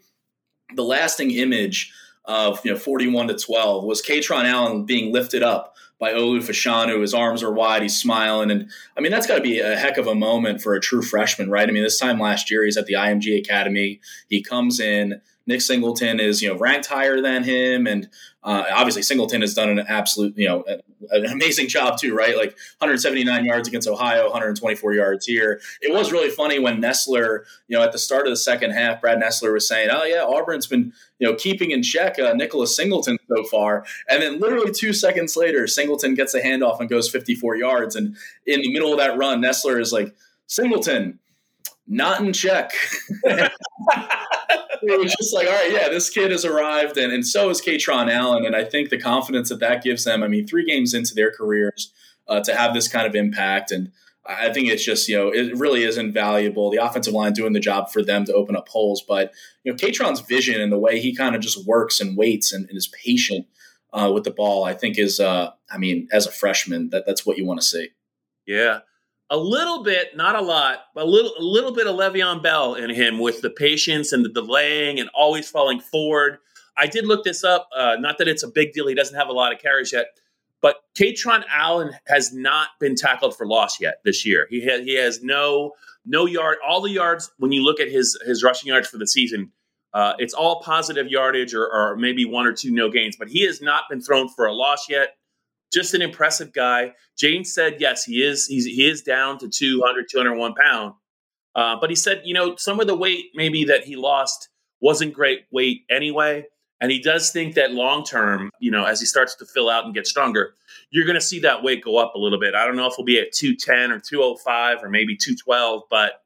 the 0.75 0.83
lasting 0.83 1.31
image 1.31 1.93
of 2.25 2.63
you 2.63 2.71
know 2.71 2.77
41 2.77 3.27
to 3.27 3.35
12 3.35 3.83
was 3.83 4.01
Kaytron 4.01 4.45
Allen 4.45 4.85
being 4.85 5.11
lifted 5.11 5.43
up 5.43 5.75
by 5.99 6.13
Olu 6.13 6.39
Fashanu. 6.39 7.01
His 7.01 7.13
arms 7.13 7.43
are 7.43 7.51
wide, 7.51 7.81
he's 7.81 7.99
smiling, 7.99 8.51
and 8.51 8.69
I 8.97 9.01
mean 9.01 9.11
that's 9.11 9.27
got 9.27 9.35
to 9.35 9.41
be 9.41 9.59
a 9.59 9.75
heck 9.75 9.97
of 9.97 10.07
a 10.07 10.15
moment 10.15 10.61
for 10.61 10.73
a 10.75 10.79
true 10.79 11.01
freshman, 11.01 11.49
right? 11.49 11.67
I 11.67 11.71
mean, 11.71 11.83
this 11.83 11.99
time 11.99 12.19
last 12.19 12.49
year 12.51 12.63
he's 12.63 12.77
at 12.77 12.85
the 12.85 12.95
IMG 12.95 13.37
Academy. 13.39 13.99
He 14.29 14.41
comes 14.41 14.79
in. 14.79 15.21
Nick 15.45 15.61
Singleton 15.61 16.19
is 16.19 16.41
you 16.41 16.49
know 16.49 16.57
ranked 16.57 16.87
higher 16.87 17.21
than 17.21 17.43
him, 17.43 17.87
and 17.87 18.09
uh, 18.43 18.63
obviously 18.73 19.01
Singleton 19.01 19.41
has 19.41 19.53
done 19.53 19.69
an 19.69 19.79
absolute 19.87 20.37
you 20.37 20.47
know 20.47 20.63
an 21.11 21.25
amazing 21.25 21.67
job 21.67 21.97
too, 21.97 22.15
right? 22.15 22.37
Like 22.37 22.55
179 22.79 23.45
yards 23.45 23.67
against 23.67 23.87
Ohio, 23.87 24.23
124 24.25 24.93
yards 24.93 25.25
here. 25.25 25.59
It 25.81 25.93
was 25.93 26.11
really 26.11 26.29
funny 26.29 26.59
when 26.59 26.81
Nessler, 26.81 27.43
you 27.67 27.77
know, 27.77 27.83
at 27.83 27.91
the 27.91 27.97
start 27.97 28.25
of 28.25 28.31
the 28.31 28.37
second 28.37 28.71
half, 28.71 29.01
Brad 29.01 29.19
Nessler 29.19 29.51
was 29.51 29.67
saying, 29.67 29.89
"Oh 29.91 30.03
yeah, 30.03 30.23
Auburn's 30.23 30.67
been 30.67 30.93
you 31.19 31.27
know 31.27 31.35
keeping 31.35 31.71
in 31.71 31.83
check 31.83 32.19
uh, 32.19 32.33
Nicholas 32.33 32.75
Singleton 32.75 33.17
so 33.27 33.43
far," 33.45 33.85
and 34.09 34.21
then 34.21 34.39
literally 34.39 34.71
two 34.71 34.93
seconds 34.93 35.35
later, 35.35 35.67
Singleton 35.67 36.13
gets 36.13 36.33
a 36.33 36.41
handoff 36.41 36.79
and 36.79 36.89
goes 36.89 37.09
54 37.09 37.57
yards, 37.57 37.95
and 37.95 38.15
in 38.45 38.61
the 38.61 38.71
middle 38.71 38.93
of 38.93 38.99
that 38.99 39.17
run, 39.17 39.41
Nessler 39.41 39.79
is 39.79 39.91
like, 39.91 40.15
"Singleton." 40.47 41.19
Not 41.85 42.21
in 42.21 42.31
check. 42.31 42.71
it 44.83 44.99
was 44.99 45.15
just 45.15 45.33
like, 45.33 45.47
all 45.47 45.53
right, 45.53 45.71
yeah, 45.71 45.89
this 45.89 46.09
kid 46.09 46.31
has 46.31 46.45
arrived, 46.45 46.97
and, 46.97 47.11
and 47.11 47.25
so 47.25 47.49
is 47.49 47.61
Kaytron 47.61 48.11
Allen. 48.11 48.45
And 48.45 48.55
I 48.55 48.63
think 48.63 48.89
the 48.89 48.99
confidence 48.99 49.49
that 49.49 49.59
that 49.59 49.83
gives 49.83 50.03
them, 50.03 50.23
I 50.23 50.27
mean, 50.27 50.47
three 50.47 50.65
games 50.65 50.93
into 50.93 51.13
their 51.13 51.31
careers 51.31 51.93
uh, 52.27 52.41
to 52.41 52.55
have 52.55 52.73
this 52.73 52.87
kind 52.87 53.07
of 53.07 53.15
impact. 53.15 53.71
And 53.71 53.91
I 54.25 54.51
think 54.51 54.69
it's 54.69 54.83
just, 54.83 55.07
you 55.09 55.17
know, 55.17 55.29
it 55.29 55.55
really 55.57 55.83
is 55.83 55.97
invaluable. 55.97 56.69
The 56.69 56.83
offensive 56.83 57.13
line 57.13 57.33
doing 57.33 57.53
the 57.53 57.59
job 57.59 57.91
for 57.91 58.03
them 58.03 58.25
to 58.25 58.33
open 58.33 58.55
up 58.55 58.69
holes. 58.69 59.03
But, 59.05 59.33
you 59.63 59.71
know, 59.71 59.77
Kaytron's 59.77 60.21
vision 60.21 60.61
and 60.61 60.71
the 60.71 60.79
way 60.79 60.99
he 60.99 61.15
kind 61.15 61.35
of 61.35 61.41
just 61.41 61.65
works 61.65 61.99
and 61.99 62.17
waits 62.17 62.53
and, 62.53 62.67
and 62.69 62.77
is 62.77 62.87
patient 62.87 63.47
uh, 63.91 64.11
with 64.13 64.23
the 64.23 64.31
ball, 64.31 64.63
I 64.63 64.73
think 64.73 64.97
is, 64.97 65.19
uh, 65.19 65.51
I 65.69 65.77
mean, 65.77 66.07
as 66.11 66.25
a 66.25 66.31
freshman, 66.31 66.89
that, 66.89 67.05
that's 67.05 67.25
what 67.25 67.37
you 67.37 67.45
want 67.45 67.59
to 67.59 67.65
see. 67.65 67.89
Yeah 68.45 68.79
a 69.33 69.37
little 69.37 69.81
bit, 69.81 70.15
not 70.15 70.35
a 70.35 70.41
lot, 70.41 70.85
but 70.93 71.05
a 71.05 71.07
little, 71.07 71.33
a 71.39 71.41
little 71.41 71.73
bit 71.73 71.87
of 71.87 71.95
Le'Veon 71.95 72.43
Bell 72.43 72.75
in 72.75 72.91
him 72.91 73.17
with 73.17 73.41
the 73.41 73.49
patience 73.49 74.13
and 74.13 74.23
the 74.23 74.29
delaying 74.29 74.99
and 74.99 75.09
always 75.15 75.49
falling 75.49 75.79
forward. 75.79 76.37
I 76.77 76.85
did 76.85 77.07
look 77.07 77.23
this 77.23 77.43
up. 77.43 77.67
Uh, 77.75 77.95
not 77.99 78.19
that 78.19 78.27
it's 78.27 78.43
a 78.43 78.47
big 78.47 78.73
deal; 78.73 78.87
he 78.87 78.93
doesn't 78.93 79.17
have 79.17 79.29
a 79.29 79.33
lot 79.33 79.51
of 79.51 79.59
carries 79.59 79.91
yet. 79.91 80.05
But 80.61 80.83
Kaytron 80.95 81.43
Allen 81.49 81.93
has 82.05 82.31
not 82.31 82.69
been 82.79 82.95
tackled 82.95 83.35
for 83.35 83.47
loss 83.47 83.81
yet 83.81 84.01
this 84.05 84.23
year. 84.23 84.45
He 84.51 84.63
has 84.65 84.85
he 84.85 84.95
has 84.97 85.23
no 85.23 85.71
no 86.05 86.27
yard. 86.27 86.57
All 86.65 86.81
the 86.81 86.91
yards 86.91 87.31
when 87.39 87.51
you 87.51 87.63
look 87.63 87.79
at 87.79 87.89
his 87.89 88.15
his 88.25 88.43
rushing 88.43 88.67
yards 88.67 88.87
for 88.87 88.99
the 88.99 89.07
season, 89.07 89.51
uh, 89.95 90.13
it's 90.19 90.35
all 90.35 90.61
positive 90.61 91.07
yardage 91.07 91.55
or, 91.55 91.67
or 91.67 91.95
maybe 91.97 92.23
one 92.23 92.45
or 92.45 92.53
two 92.53 92.71
no 92.71 92.91
gains. 92.91 93.15
But 93.17 93.29
he 93.29 93.45
has 93.47 93.61
not 93.63 93.85
been 93.89 93.99
thrown 93.99 94.29
for 94.29 94.45
a 94.45 94.53
loss 94.53 94.87
yet 94.87 95.15
just 95.73 95.93
an 95.93 96.01
impressive 96.01 96.53
guy. 96.53 96.93
James 97.17 97.53
said, 97.53 97.77
yes, 97.79 98.03
he 98.03 98.23
is. 98.23 98.45
He's, 98.45 98.65
he 98.65 98.87
is 98.87 99.01
down 99.01 99.39
to 99.39 99.49
200, 99.49 100.05
201 100.09 100.53
pound. 100.53 100.93
Uh, 101.55 101.75
but 101.79 101.89
he 101.89 101.95
said, 101.95 102.21
you 102.23 102.33
know, 102.33 102.55
some 102.55 102.79
of 102.79 102.87
the 102.87 102.95
weight 102.95 103.25
maybe 103.35 103.65
that 103.65 103.83
he 103.83 103.95
lost 103.95 104.49
wasn't 104.81 105.13
great 105.13 105.45
weight 105.51 105.83
anyway. 105.89 106.45
And 106.81 106.91
he 106.91 106.99
does 106.99 107.31
think 107.31 107.55
that 107.55 107.71
long 107.71 108.03
term, 108.03 108.49
you 108.59 108.69
know, 108.69 108.83
as 108.83 108.99
he 108.99 109.05
starts 109.05 109.35
to 109.35 109.45
fill 109.45 109.69
out 109.69 109.85
and 109.85 109.93
get 109.93 110.05
stronger, 110.05 110.53
you're 110.89 111.05
going 111.05 111.15
to 111.15 111.21
see 111.21 111.39
that 111.39 111.63
weight 111.63 111.83
go 111.83 111.97
up 111.97 112.13
a 112.15 112.19
little 112.19 112.39
bit. 112.39 112.55
I 112.55 112.65
don't 112.65 112.75
know 112.75 112.87
if 112.87 112.95
he'll 112.95 113.05
be 113.05 113.19
at 113.19 113.31
210 113.31 113.91
or 113.91 113.99
205 113.99 114.83
or 114.83 114.89
maybe 114.89 115.15
212, 115.15 115.83
but 115.89 116.23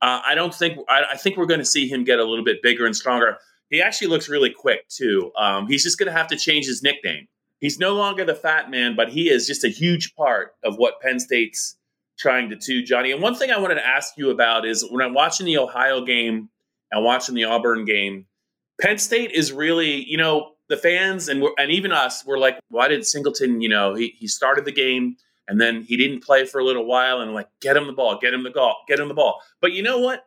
uh, 0.00 0.22
I 0.26 0.34
don't 0.34 0.54
think, 0.54 0.78
I, 0.88 1.02
I 1.12 1.16
think 1.16 1.36
we're 1.36 1.46
going 1.46 1.60
to 1.60 1.66
see 1.66 1.88
him 1.88 2.04
get 2.04 2.20
a 2.20 2.24
little 2.24 2.44
bit 2.44 2.62
bigger 2.62 2.86
and 2.86 2.96
stronger. 2.96 3.36
He 3.68 3.82
actually 3.82 4.08
looks 4.08 4.28
really 4.28 4.50
quick 4.50 4.88
too. 4.88 5.30
Um, 5.36 5.66
he's 5.66 5.82
just 5.82 5.98
going 5.98 6.06
to 6.06 6.16
have 6.16 6.28
to 6.28 6.36
change 6.36 6.66
his 6.66 6.82
nickname 6.82 7.28
he's 7.60 7.78
no 7.78 7.94
longer 7.94 8.24
the 8.24 8.34
fat 8.34 8.70
man, 8.70 8.96
but 8.96 9.08
he 9.08 9.30
is 9.30 9.46
just 9.46 9.64
a 9.64 9.68
huge 9.68 10.14
part 10.14 10.54
of 10.64 10.76
what 10.76 11.00
Penn 11.00 11.20
State's 11.20 11.76
trying 12.18 12.50
to 12.50 12.56
do, 12.56 12.82
Johnny. 12.82 13.12
And 13.12 13.22
one 13.22 13.34
thing 13.34 13.50
I 13.50 13.58
wanted 13.58 13.76
to 13.76 13.86
ask 13.86 14.14
you 14.16 14.30
about 14.30 14.66
is 14.66 14.84
when 14.90 15.04
I'm 15.04 15.14
watching 15.14 15.46
the 15.46 15.58
Ohio 15.58 16.04
game 16.04 16.48
and 16.90 17.04
watching 17.04 17.34
the 17.34 17.44
Auburn 17.44 17.84
game, 17.84 18.26
Penn 18.80 18.98
State 18.98 19.32
is 19.32 19.52
really, 19.52 20.04
you 20.04 20.16
know, 20.16 20.52
the 20.68 20.76
fans 20.76 21.28
and 21.28 21.42
and 21.58 21.70
even 21.70 21.92
us 21.92 22.24
were 22.24 22.38
like, 22.38 22.58
why 22.68 22.88
did 22.88 23.06
Singleton, 23.06 23.60
you 23.60 23.68
know, 23.68 23.94
he 23.94 24.14
he 24.18 24.26
started 24.26 24.64
the 24.64 24.72
game 24.72 25.16
and 25.48 25.60
then 25.60 25.82
he 25.82 25.96
didn't 25.96 26.22
play 26.22 26.44
for 26.44 26.60
a 26.60 26.64
little 26.64 26.84
while 26.84 27.20
and 27.20 27.32
like 27.32 27.48
get 27.60 27.76
him 27.76 27.86
the 27.86 27.92
ball, 27.92 28.18
get 28.20 28.34
him 28.34 28.42
the 28.42 28.50
ball, 28.50 28.76
get 28.86 29.00
him 29.00 29.08
the 29.08 29.14
ball. 29.14 29.40
But 29.60 29.72
you 29.72 29.82
know 29.82 29.98
what? 29.98 30.24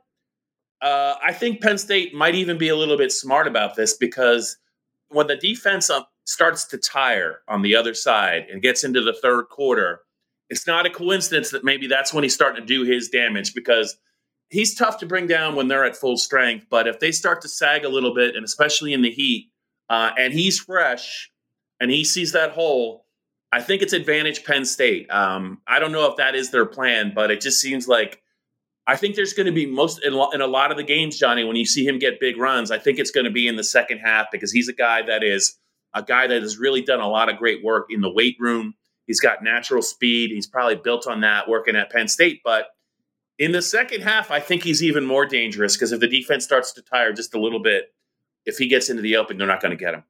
Uh, 0.81 1.13
I 1.23 1.31
think 1.31 1.61
Penn 1.61 1.77
State 1.77 2.15
might 2.15 2.33
even 2.33 2.57
be 2.57 2.69
a 2.69 2.75
little 2.75 2.97
bit 2.97 3.11
smart 3.11 3.47
about 3.47 3.75
this 3.75 3.95
because 3.95 4.57
when 5.09 5.27
the 5.27 5.35
defense 5.35 5.91
starts 6.31 6.65
to 6.65 6.77
tire 6.77 7.39
on 7.47 7.61
the 7.61 7.75
other 7.75 7.93
side 7.93 8.47
and 8.51 8.61
gets 8.61 8.83
into 8.83 9.01
the 9.01 9.13
third 9.13 9.49
quarter, 9.49 10.01
it's 10.49 10.67
not 10.67 10.85
a 10.85 10.89
coincidence 10.89 11.51
that 11.51 11.63
maybe 11.63 11.87
that's 11.87 12.13
when 12.13 12.23
he's 12.23 12.33
starting 12.33 12.61
to 12.61 12.67
do 12.67 12.83
his 12.83 13.09
damage 13.09 13.53
because 13.53 13.97
he's 14.49 14.75
tough 14.75 14.97
to 14.99 15.05
bring 15.05 15.27
down 15.27 15.55
when 15.55 15.67
they're 15.67 15.85
at 15.85 15.95
full 15.95 16.17
strength. 16.17 16.65
But 16.69 16.87
if 16.87 16.99
they 16.99 17.11
start 17.11 17.41
to 17.41 17.47
sag 17.47 17.85
a 17.85 17.89
little 17.89 18.13
bit, 18.13 18.35
and 18.35 18.43
especially 18.43 18.93
in 18.93 19.01
the 19.01 19.11
heat, 19.11 19.49
uh, 19.89 20.11
and 20.17 20.33
he's 20.33 20.59
fresh 20.59 21.31
and 21.79 21.89
he 21.89 22.03
sees 22.03 22.33
that 22.33 22.51
hole, 22.51 23.05
I 23.51 23.61
think 23.61 23.81
it's 23.81 23.93
advantage 23.93 24.45
Penn 24.45 24.65
State. 24.65 25.09
Um, 25.09 25.61
I 25.67 25.79
don't 25.79 25.91
know 25.91 26.09
if 26.09 26.17
that 26.17 26.35
is 26.35 26.51
their 26.51 26.65
plan, 26.65 27.11
but 27.13 27.31
it 27.31 27.41
just 27.41 27.59
seems 27.59 27.87
like 27.87 28.21
I 28.87 28.95
think 28.95 29.15
there's 29.15 29.33
going 29.33 29.45
to 29.45 29.51
be 29.51 29.65
most 29.65 30.03
in, 30.03 30.13
in 30.33 30.41
a 30.41 30.47
lot 30.47 30.71
of 30.71 30.77
the 30.77 30.83
games, 30.83 31.17
Johnny. 31.17 31.43
When 31.43 31.55
you 31.55 31.65
see 31.65 31.85
him 31.85 31.99
get 31.99 32.19
big 32.19 32.37
runs, 32.37 32.71
I 32.71 32.77
think 32.77 32.99
it's 32.99 33.11
going 33.11 33.25
to 33.25 33.31
be 33.31 33.47
in 33.47 33.55
the 33.55 33.63
second 33.63 33.99
half 33.99 34.27
because 34.31 34.51
he's 34.51 34.67
a 34.67 34.73
guy 34.73 35.01
that 35.03 35.23
is 35.23 35.57
a 35.93 36.03
guy 36.03 36.27
that 36.27 36.41
has 36.41 36.57
really 36.57 36.81
done 36.81 36.99
a 36.99 37.07
lot 37.07 37.29
of 37.29 37.37
great 37.37 37.63
work 37.63 37.87
in 37.89 38.01
the 38.01 38.11
weight 38.11 38.37
room. 38.39 38.75
He's 39.07 39.19
got 39.19 39.43
natural 39.43 39.81
speed. 39.81 40.31
He's 40.31 40.47
probably 40.47 40.75
built 40.75 41.07
on 41.07 41.21
that 41.21 41.49
working 41.49 41.75
at 41.75 41.91
Penn 41.91 42.07
State. 42.07 42.41
But 42.43 42.67
in 43.37 43.51
the 43.51 43.61
second 43.61 44.01
half, 44.01 44.31
I 44.31 44.39
think 44.39 44.63
he's 44.63 44.83
even 44.83 45.05
more 45.05 45.25
dangerous 45.25 45.75
because 45.75 45.91
if 45.91 45.99
the 45.99 46.07
defense 46.07 46.43
starts 46.43 46.71
to 46.73 46.81
tire 46.81 47.11
just 47.11 47.33
a 47.33 47.39
little 47.39 47.61
bit, 47.61 47.93
if 48.45 48.57
he 48.57 48.67
gets 48.67 48.89
into 48.89 49.01
the 49.01 49.17
open, 49.17 49.37
they're 49.37 49.47
not 49.47 49.61
going 49.61 49.75
to 49.75 49.83
get 49.83 49.93
him. 49.93 50.03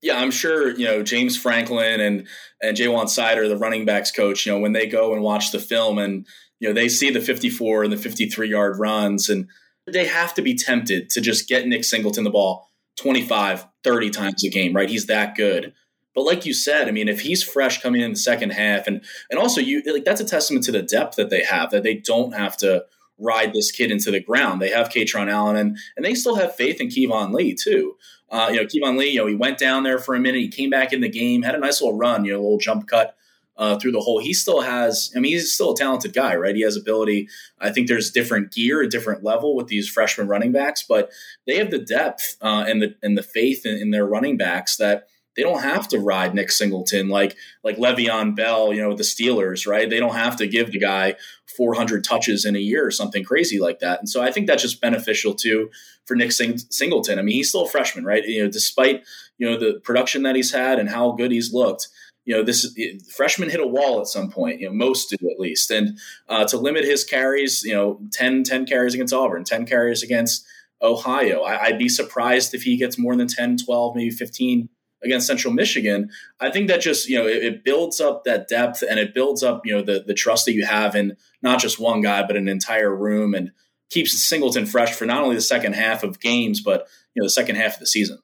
Yeah, 0.00 0.18
I'm 0.18 0.32
sure 0.32 0.70
you 0.70 0.84
know 0.84 1.02
James 1.02 1.36
Franklin 1.36 2.00
and 2.00 2.26
and 2.60 2.76
Ja'Juan 2.76 3.04
Seider, 3.04 3.48
the 3.48 3.56
running 3.56 3.84
backs 3.84 4.10
coach. 4.10 4.44
You 4.44 4.52
know 4.52 4.58
when 4.58 4.72
they 4.72 4.86
go 4.86 5.14
and 5.14 5.22
watch 5.22 5.52
the 5.52 5.60
film 5.60 5.98
and 5.98 6.26
you 6.58 6.68
know 6.68 6.74
they 6.74 6.88
see 6.88 7.10
the 7.10 7.20
54 7.20 7.84
and 7.84 7.92
the 7.92 7.96
53 7.96 8.48
yard 8.48 8.78
runs 8.80 9.28
and 9.28 9.48
they 9.86 10.06
have 10.06 10.34
to 10.34 10.42
be 10.42 10.56
tempted 10.56 11.10
to 11.10 11.20
just 11.20 11.48
get 11.48 11.66
Nick 11.66 11.84
Singleton 11.84 12.24
the 12.24 12.30
ball 12.30 12.71
25, 12.96 13.66
30 13.84 14.10
times 14.10 14.44
a 14.44 14.50
game, 14.50 14.74
right? 14.74 14.88
He's 14.88 15.06
that 15.06 15.34
good. 15.34 15.72
But 16.14 16.22
like 16.22 16.44
you 16.44 16.52
said, 16.52 16.88
I 16.88 16.90
mean, 16.90 17.08
if 17.08 17.20
he's 17.20 17.42
fresh 17.42 17.80
coming 17.80 18.02
in 18.02 18.10
the 18.10 18.16
second 18.16 18.50
half, 18.50 18.86
and 18.86 19.02
and 19.30 19.38
also 19.40 19.60
you 19.60 19.82
like 19.86 20.04
that's 20.04 20.20
a 20.20 20.26
testament 20.26 20.64
to 20.66 20.72
the 20.72 20.82
depth 20.82 21.16
that 21.16 21.30
they 21.30 21.42
have 21.42 21.70
that 21.70 21.82
they 21.82 21.94
don't 21.94 22.34
have 22.34 22.56
to 22.58 22.84
ride 23.18 23.52
this 23.52 23.70
kid 23.70 23.90
into 23.90 24.10
the 24.10 24.20
ground. 24.20 24.60
They 24.60 24.70
have 24.70 24.90
Kaytron 24.90 25.30
Allen 25.30 25.56
and 25.56 25.78
and 25.96 26.04
they 26.04 26.14
still 26.14 26.36
have 26.36 26.54
faith 26.54 26.80
in 26.80 26.88
Keyvone 26.88 27.32
Lee 27.32 27.54
too. 27.54 27.96
Uh, 28.30 28.48
you 28.50 28.56
know, 28.56 28.66
Keyvone 28.66 28.98
Lee, 28.98 29.10
you 29.10 29.18
know, 29.18 29.26
he 29.26 29.34
went 29.34 29.58
down 29.58 29.82
there 29.82 29.98
for 29.98 30.14
a 30.14 30.20
minute, 30.20 30.40
he 30.40 30.48
came 30.48 30.70
back 30.70 30.92
in 30.92 31.02
the 31.02 31.08
game, 31.08 31.42
had 31.42 31.54
a 31.54 31.58
nice 31.58 31.80
little 31.82 31.96
run, 31.96 32.24
you 32.24 32.32
know, 32.32 32.38
a 32.38 32.42
little 32.42 32.58
jump 32.58 32.88
cut 32.88 33.14
uh, 33.56 33.78
through 33.78 33.92
the 33.92 34.00
hole. 34.00 34.18
He 34.18 34.32
still 34.32 34.60
has, 34.60 35.12
I 35.16 35.20
mean, 35.20 35.32
he's 35.32 35.52
still 35.52 35.72
a 35.72 35.76
talented 35.76 36.12
guy, 36.12 36.34
right? 36.36 36.54
He 36.54 36.62
has 36.62 36.76
ability. 36.76 37.28
I 37.60 37.70
think 37.70 37.88
there's 37.88 38.10
different 38.10 38.52
gear, 38.52 38.82
a 38.82 38.88
different 38.88 39.22
level 39.22 39.54
with 39.54 39.66
these 39.66 39.88
freshman 39.88 40.28
running 40.28 40.52
backs, 40.52 40.84
but 40.88 41.10
they 41.46 41.56
have 41.56 41.70
the 41.70 41.78
depth 41.78 42.36
uh, 42.40 42.64
and 42.66 42.82
the 42.82 42.94
and 43.02 43.16
the 43.16 43.22
faith 43.22 43.66
in, 43.66 43.76
in 43.76 43.90
their 43.90 44.06
running 44.06 44.36
backs 44.36 44.76
that 44.76 45.06
they 45.36 45.42
don't 45.42 45.62
have 45.62 45.88
to 45.88 45.98
ride 45.98 46.34
Nick 46.34 46.50
Singleton 46.50 47.08
like 47.08 47.36
like 47.64 47.76
Le'Veon 47.76 48.36
Bell, 48.36 48.72
you 48.72 48.82
know, 48.82 48.88
with 48.88 48.98
the 48.98 49.04
Steelers, 49.04 49.66
right? 49.66 49.88
They 49.88 50.00
don't 50.00 50.14
have 50.14 50.36
to 50.36 50.46
give 50.46 50.72
the 50.72 50.78
guy 50.78 51.16
400 51.56 52.04
touches 52.04 52.44
in 52.44 52.56
a 52.56 52.60
year 52.60 52.86
or 52.86 52.90
something 52.90 53.24
crazy 53.24 53.58
like 53.58 53.80
that. 53.80 53.98
And 53.98 54.08
so 54.08 54.22
I 54.22 54.30
think 54.30 54.46
that's 54.46 54.62
just 54.62 54.80
beneficial 54.80 55.34
too 55.34 55.70
for 56.06 56.16
Nick 56.16 56.32
Sing- 56.32 56.58
Singleton. 56.58 57.18
I 57.18 57.22
mean, 57.22 57.36
he's 57.36 57.48
still 57.48 57.66
a 57.66 57.68
freshman, 57.68 58.04
right? 58.04 58.24
You 58.24 58.44
know, 58.44 58.50
despite 58.50 59.04
you 59.38 59.48
know 59.48 59.58
the 59.58 59.80
production 59.80 60.22
that 60.22 60.36
he's 60.36 60.52
had 60.52 60.78
and 60.78 60.88
how 60.88 61.12
good 61.12 61.32
he's 61.32 61.52
looked. 61.52 61.88
You 62.24 62.36
know, 62.36 62.42
this 62.44 62.76
freshman 63.14 63.50
hit 63.50 63.60
a 63.60 63.66
wall 63.66 64.00
at 64.00 64.06
some 64.06 64.30
point. 64.30 64.60
You 64.60 64.68
know, 64.68 64.74
most 64.74 65.10
do 65.10 65.30
at 65.30 65.40
least, 65.40 65.70
and 65.70 65.98
uh, 66.28 66.44
to 66.46 66.56
limit 66.56 66.84
his 66.84 67.04
carries, 67.04 67.62
you 67.64 67.74
know, 67.74 68.00
10, 68.12 68.44
10 68.44 68.66
carries 68.66 68.94
against 68.94 69.12
Auburn, 69.12 69.44
ten 69.44 69.66
carries 69.66 70.02
against 70.02 70.46
Ohio. 70.80 71.42
I, 71.42 71.64
I'd 71.64 71.78
be 71.78 71.88
surprised 71.88 72.54
if 72.54 72.62
he 72.62 72.76
gets 72.76 72.98
more 72.98 73.16
than 73.16 73.28
10, 73.28 73.58
12, 73.58 73.96
maybe 73.96 74.10
15 74.10 74.68
against 75.04 75.26
Central 75.26 75.52
Michigan, 75.52 76.10
I 76.40 76.50
think 76.50 76.68
that 76.68 76.80
just 76.80 77.08
you 77.08 77.18
know 77.18 77.26
it, 77.26 77.42
it, 77.42 77.64
builds 77.64 78.00
up 78.00 78.24
that 78.24 78.48
depth 78.48 78.82
and 78.88 78.98
it 78.98 79.14
builds 79.14 79.42
up 79.42 79.66
you 79.66 79.74
know 79.74 79.82
the 79.82 80.04
the 80.06 80.14
trust 80.14 80.46
that 80.46 80.52
you 80.52 80.64
have 80.64 80.94
in 80.94 81.16
not 81.42 81.60
just 81.60 81.78
one 81.78 82.00
guy 82.00 82.24
but 82.26 82.36
an 82.36 82.48
entire 82.48 82.94
room 82.94 83.34
and 83.34 83.50
keeps 83.90 84.16
Singleton 84.24 84.66
fresh 84.66 84.94
for 84.94 85.04
not 85.04 85.22
only 85.22 85.34
the 85.34 85.40
second 85.40 85.74
half 85.74 86.02
of 86.02 86.20
games 86.20 86.60
but 86.60 86.86
you 87.14 87.20
know 87.20 87.26
the 87.26 87.30
second 87.30 87.56
half 87.56 87.74
of 87.74 87.80
the 87.80 87.86
season. 87.86 88.18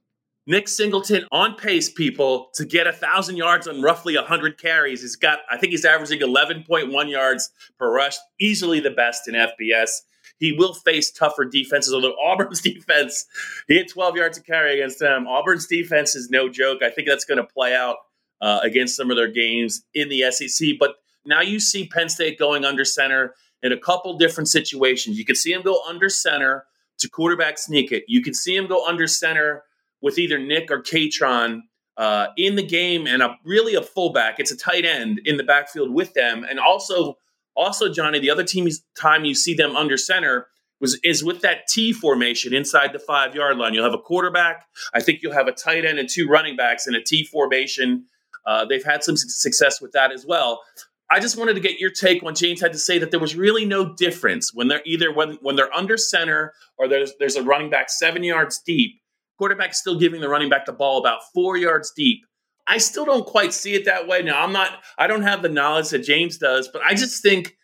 Nick 0.49 0.67
Singleton 0.67 1.27
on 1.31 1.57
pace, 1.57 1.91
people, 1.91 2.49
to 2.55 2.65
get 2.65 2.87
a 2.87 2.93
thousand 2.93 3.37
yards 3.37 3.69
on 3.69 3.83
roughly 3.83 4.17
hundred 4.17 4.57
carries. 4.59 5.03
He's 5.03 5.15
got, 5.15 5.41
I 5.51 5.59
think 5.59 5.73
he's 5.73 5.85
averaging 5.85 6.23
eleven 6.23 6.65
point 6.67 6.91
one 6.91 7.11
yards 7.11 7.51
per 7.79 7.93
rush, 7.93 8.17
easily 8.41 8.81
the 8.81 8.91
best 8.91 9.29
in 9.29 9.35
FBS. 9.35 9.91
He 10.39 10.53
will 10.53 10.73
face 10.73 11.11
tougher 11.11 11.45
defenses, 11.45 11.93
although 11.93 12.15
Auburn's 12.25 12.63
defense, 12.63 13.27
he 13.67 13.77
had 13.77 13.89
12 13.89 14.17
yards 14.17 14.39
to 14.39 14.45
carry 14.45 14.81
against 14.81 15.01
them. 15.01 15.27
Auburn's 15.27 15.67
defense 15.67 16.15
is 16.15 16.31
no 16.31 16.49
joke. 16.49 16.83
I 16.83 16.89
think 16.91 17.09
that's 17.09 17.27
going 17.27 17.39
to 17.39 17.45
play 17.45 17.75
out 17.75 17.97
uh, 18.41 18.61
against 18.63 18.97
some 18.97 19.11
of 19.11 19.17
their 19.17 19.31
games 19.31 19.83
in 19.93 20.09
the 20.09 20.31
SEC. 20.31 20.69
But 20.81 20.95
now 21.27 21.43
you 21.43 21.61
see 21.61 21.89
Penn 21.89 22.09
State 22.09 22.39
going 22.39 22.65
under 22.65 22.87
center 22.87 23.35
in 23.63 23.73
a 23.73 23.79
couple 23.79 24.17
different 24.17 24.49
situations. 24.49 25.19
You 25.19 25.27
can 25.27 25.37
see 25.37 25.53
him 25.53 25.63
go 25.63 25.83
under 25.87 26.09
center 26.09 26.65
to 27.01 27.09
quarterback 27.11 27.59
sneak 27.59 27.93
it. 27.93 28.05
You 28.09 28.23
can 28.23 28.33
see 28.33 28.57
him 28.57 28.67
go 28.67 28.87
under 28.87 29.07
center 29.07 29.65
with 30.01 30.19
either 30.19 30.39
Nick 30.39 30.71
or 30.71 30.83
Kaytron 30.83 31.61
uh, 31.97 32.29
in 32.37 32.57
the 32.57 32.63
game 32.63 33.07
and 33.07 33.23
a 33.23 33.37
really 33.45 33.75
a 33.75 33.83
fullback. 33.83 34.39
It's 34.39 34.53
a 34.53 34.57
tight 34.57 34.85
end 34.85 35.21
in 35.25 35.37
the 35.37 35.45
backfield 35.45 35.93
with 35.93 36.15
them, 36.15 36.45
and 36.49 36.61
also 36.61 37.17
also, 37.59 37.93
Johnny, 37.93 38.21
the 38.21 38.31
other 38.31 38.45
team's 38.45 38.85
time 38.97 39.25
you 39.25 39.35
see 39.35 39.53
them 39.53 39.75
under 39.75 39.97
center 39.97 40.47
was 40.81 40.99
is 41.03 41.25
with 41.25 41.41
that 41.41 41.67
T 41.69 41.93
formation 41.93 42.55
inside 42.55 42.93
the 42.93 43.01
five 43.01 43.35
yard 43.35 43.59
line. 43.59 43.75
You'll 43.75 43.85
have 43.85 43.95
a 43.95 43.99
quarterback. 43.99 44.65
I 44.95 45.01
think 45.01 45.23
you'll 45.23 45.35
have 45.35 45.49
a 45.49 45.53
tight 45.53 45.85
end 45.85 45.99
and 45.99 46.09
two 46.09 46.29
running 46.29 46.57
backs 46.57 46.87
in 46.87 46.95
a 46.95 47.03
T 47.03 47.25
formation. 47.25 48.05
Uh, 48.47 48.65
they've 48.65 48.85
had 48.85 49.03
some 49.03 49.17
success 49.17 49.81
with 49.81 49.91
that 49.93 50.13
as 50.13 50.25
well. 50.25 50.63
I 51.11 51.19
just 51.19 51.37
wanted 51.37 51.55
to 51.55 51.61
get 51.61 51.81
your 51.81 51.91
take 51.91 52.23
when 52.23 52.37
James 52.37 52.61
had 52.61 52.73
to 52.73 52.79
say 52.79 52.99
that 52.99 53.11
there 53.11 53.19
was 53.19 53.35
really 53.35 53.65
no 53.65 53.93
difference 53.95 54.55
when 54.55 54.69
they're 54.69 54.83
either 54.87 55.13
when, 55.13 55.33
when 55.43 55.57
they're 55.57 55.75
under 55.75 55.97
center 55.97 56.55
or 56.79 56.87
there's 56.87 57.13
there's 57.19 57.35
a 57.35 57.43
running 57.43 57.71
back 57.71 57.91
seven 57.91 58.23
yards 58.23 58.61
deep. 58.61 59.01
Quarterback 59.39 59.75
still 59.75 59.99
giving 59.99 60.21
the 60.21 60.29
running 60.29 60.49
back 60.49 60.67
the 60.67 60.73
ball 60.73 60.99
about 60.99 61.21
four 61.33 61.57
yards 61.57 61.93
deep 61.97 62.21
I 62.69 62.79
still 62.79 63.07
don't 63.07 63.27
quite 63.27 63.55
see 63.55 63.75
it 63.75 63.87
that 63.87 64.07
way. 64.07 64.23
Now, 64.23 64.43
I'm 64.43 64.53
not, 64.53 64.85
I 64.99 65.07
don't 65.07 65.23
have 65.23 65.41
the 65.41 65.49
knowledge 65.49 65.89
that 65.89 66.01
James 66.01 66.37
does, 66.37 66.69
but 66.69 66.83
I 66.83 66.95
just 66.95 67.23
think, 67.23 67.57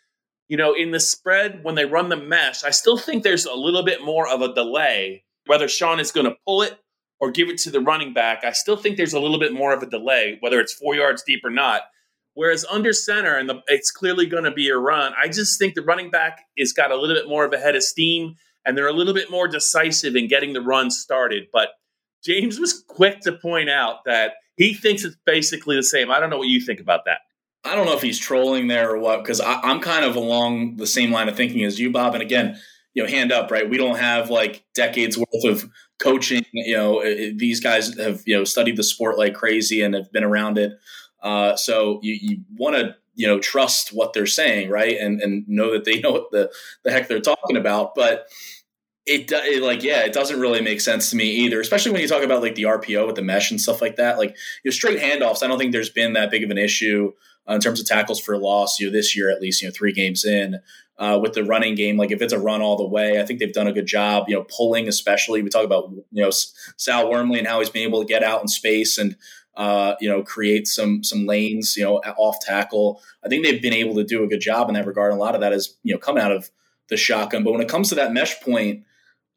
you 0.48 0.56
know, 0.56 0.72
in 0.72 0.92
the 0.92 1.00
spread, 1.00 1.62
when 1.62 1.74
they 1.74 1.84
run 1.84 2.08
the 2.08 2.16
mesh, 2.16 2.64
I 2.64 2.70
still 2.70 2.96
think 2.96 3.22
there's 3.22 3.44
a 3.44 3.54
little 3.54 3.84
bit 3.84 4.02
more 4.02 4.26
of 4.26 4.40
a 4.40 4.54
delay, 4.54 5.24
whether 5.46 5.68
Sean 5.68 6.00
is 6.00 6.10
going 6.10 6.26
to 6.26 6.36
pull 6.46 6.62
it 6.62 6.78
or 7.20 7.30
give 7.30 7.50
it 7.50 7.58
to 7.58 7.70
the 7.70 7.80
running 7.80 8.14
back. 8.14 8.44
I 8.44 8.52
still 8.52 8.78
think 8.78 8.96
there's 8.96 9.12
a 9.12 9.20
little 9.20 9.38
bit 9.38 9.52
more 9.52 9.74
of 9.74 9.82
a 9.82 9.90
delay, 9.90 10.38
whether 10.40 10.58
it's 10.58 10.72
four 10.72 10.94
yards 10.94 11.22
deep 11.22 11.40
or 11.44 11.50
not. 11.50 11.82
Whereas 12.32 12.64
under 12.70 12.92
center, 12.92 13.36
and 13.36 13.48
the, 13.48 13.60
it's 13.68 13.90
clearly 13.90 14.26
going 14.26 14.44
to 14.44 14.50
be 14.50 14.70
a 14.70 14.76
run, 14.76 15.12
I 15.22 15.28
just 15.28 15.58
think 15.58 15.74
the 15.74 15.82
running 15.82 16.10
back 16.10 16.40
is 16.56 16.72
got 16.72 16.90
a 16.90 16.96
little 16.96 17.14
bit 17.14 17.28
more 17.28 17.44
of 17.44 17.52
a 17.52 17.58
head 17.58 17.76
of 17.76 17.82
steam 17.82 18.36
and 18.64 18.76
they're 18.76 18.88
a 18.88 18.92
little 18.92 19.14
bit 19.14 19.30
more 19.30 19.48
decisive 19.48 20.16
in 20.16 20.28
getting 20.28 20.52
the 20.52 20.60
run 20.60 20.90
started. 20.90 21.48
But 21.52 21.70
James 22.24 22.58
was 22.58 22.82
quick 22.86 23.20
to 23.20 23.32
point 23.32 23.70
out 23.70 24.04
that 24.06 24.34
he 24.56 24.74
thinks 24.74 25.04
it's 25.04 25.16
basically 25.26 25.76
the 25.76 25.82
same. 25.82 26.10
I 26.10 26.20
don't 26.20 26.30
know 26.30 26.38
what 26.38 26.48
you 26.48 26.60
think 26.60 26.80
about 26.80 27.04
that. 27.06 27.18
I 27.64 27.74
don't 27.74 27.86
know 27.86 27.94
if 27.94 28.02
he's 28.02 28.18
trolling 28.18 28.68
there 28.68 28.90
or 28.90 28.98
what, 28.98 29.22
because 29.22 29.40
I'm 29.40 29.80
kind 29.80 30.04
of 30.04 30.16
along 30.16 30.76
the 30.76 30.86
same 30.86 31.10
line 31.10 31.28
of 31.28 31.36
thinking 31.36 31.64
as 31.64 31.80
you, 31.80 31.90
Bob. 31.90 32.14
And 32.14 32.22
again, 32.22 32.58
you 32.92 33.02
know, 33.02 33.08
hand 33.08 33.32
up, 33.32 33.50
right? 33.50 33.68
We 33.68 33.78
don't 33.78 33.98
have 33.98 34.30
like 34.30 34.64
decades 34.74 35.16
worth 35.16 35.44
of 35.44 35.70
coaching. 35.98 36.44
You 36.52 36.76
know, 36.76 37.02
these 37.02 37.60
guys 37.60 37.98
have 37.98 38.22
you 38.26 38.36
know 38.36 38.44
studied 38.44 38.76
the 38.76 38.82
sport 38.82 39.18
like 39.18 39.34
crazy 39.34 39.82
and 39.82 39.94
have 39.94 40.12
been 40.12 40.24
around 40.24 40.58
it. 40.58 40.72
Uh, 41.22 41.56
so 41.56 42.00
you, 42.02 42.18
you 42.20 42.38
want 42.54 42.76
to 42.76 42.94
you 43.14 43.26
know 43.26 43.38
trust 43.38 43.90
what 43.90 44.12
they're 44.12 44.26
saying, 44.26 44.70
right? 44.70 44.96
And 44.98 45.20
and 45.20 45.48
know 45.48 45.72
that 45.72 45.84
they 45.84 46.00
know 46.00 46.12
what 46.12 46.30
the 46.30 46.50
the 46.82 46.90
heck 46.90 47.08
they're 47.08 47.20
talking 47.20 47.56
about. 47.56 47.94
But 47.94 48.26
it, 49.06 49.30
it, 49.30 49.62
like 49.62 49.82
yeah 49.82 50.04
it 50.04 50.12
doesn't 50.12 50.40
really 50.40 50.62
make 50.62 50.80
sense 50.80 51.10
to 51.10 51.16
me 51.16 51.24
either 51.24 51.60
especially 51.60 51.92
when 51.92 52.00
you 52.00 52.08
talk 52.08 52.22
about 52.22 52.40
like 52.40 52.54
the 52.54 52.62
rpo 52.62 53.06
with 53.06 53.16
the 53.16 53.22
mesh 53.22 53.50
and 53.50 53.60
stuff 53.60 53.82
like 53.82 53.96
that 53.96 54.16
like 54.16 54.36
straight 54.70 54.98
handoffs 54.98 55.42
i 55.42 55.46
don't 55.46 55.58
think 55.58 55.72
there's 55.72 55.90
been 55.90 56.14
that 56.14 56.30
big 56.30 56.42
of 56.42 56.50
an 56.50 56.58
issue 56.58 57.12
uh, 57.48 57.54
in 57.54 57.60
terms 57.60 57.80
of 57.80 57.86
tackles 57.86 58.18
for 58.18 58.38
loss 58.38 58.80
you 58.80 58.86
know 58.86 58.92
this 58.92 59.14
year 59.14 59.30
at 59.30 59.42
least 59.42 59.60
you 59.60 59.68
know 59.68 59.72
three 59.72 59.92
games 59.92 60.24
in 60.24 60.58
uh, 60.96 61.18
with 61.20 61.34
the 61.34 61.44
running 61.44 61.74
game 61.74 61.96
like 61.96 62.12
if 62.12 62.22
it's 62.22 62.32
a 62.32 62.38
run 62.38 62.62
all 62.62 62.76
the 62.76 62.86
way 62.86 63.20
i 63.20 63.26
think 63.26 63.38
they've 63.38 63.52
done 63.52 63.66
a 63.66 63.72
good 63.72 63.86
job 63.86 64.24
you 64.28 64.34
know 64.34 64.46
pulling 64.56 64.88
especially 64.88 65.42
we 65.42 65.50
talk 65.50 65.64
about 65.64 65.90
you 66.10 66.22
know 66.22 66.30
sal 66.30 67.10
wormley 67.10 67.38
and 67.38 67.48
how 67.48 67.58
he's 67.58 67.68
been 67.68 67.82
able 67.82 68.00
to 68.00 68.08
get 68.08 68.22
out 68.22 68.40
in 68.40 68.48
space 68.48 68.96
and 68.96 69.16
uh, 69.56 69.94
you 70.00 70.08
know 70.08 70.22
create 70.22 70.66
some 70.66 71.04
some 71.04 71.26
lanes 71.26 71.76
you 71.76 71.84
know 71.84 71.98
off 72.16 72.36
tackle 72.40 73.00
i 73.24 73.28
think 73.28 73.44
they've 73.44 73.62
been 73.62 73.72
able 73.72 73.94
to 73.94 74.04
do 74.04 74.24
a 74.24 74.26
good 74.26 74.40
job 74.40 74.68
in 74.68 74.74
that 74.74 74.86
regard 74.86 75.12
a 75.12 75.16
lot 75.16 75.34
of 75.34 75.40
that 75.40 75.52
is 75.52 75.76
you 75.82 75.92
know 75.94 75.98
come 75.98 76.18
out 76.18 76.32
of 76.32 76.50
the 76.88 76.96
shotgun 76.96 77.44
but 77.44 77.52
when 77.52 77.60
it 77.60 77.68
comes 77.68 77.88
to 77.88 77.94
that 77.94 78.12
mesh 78.12 78.40
point 78.40 78.84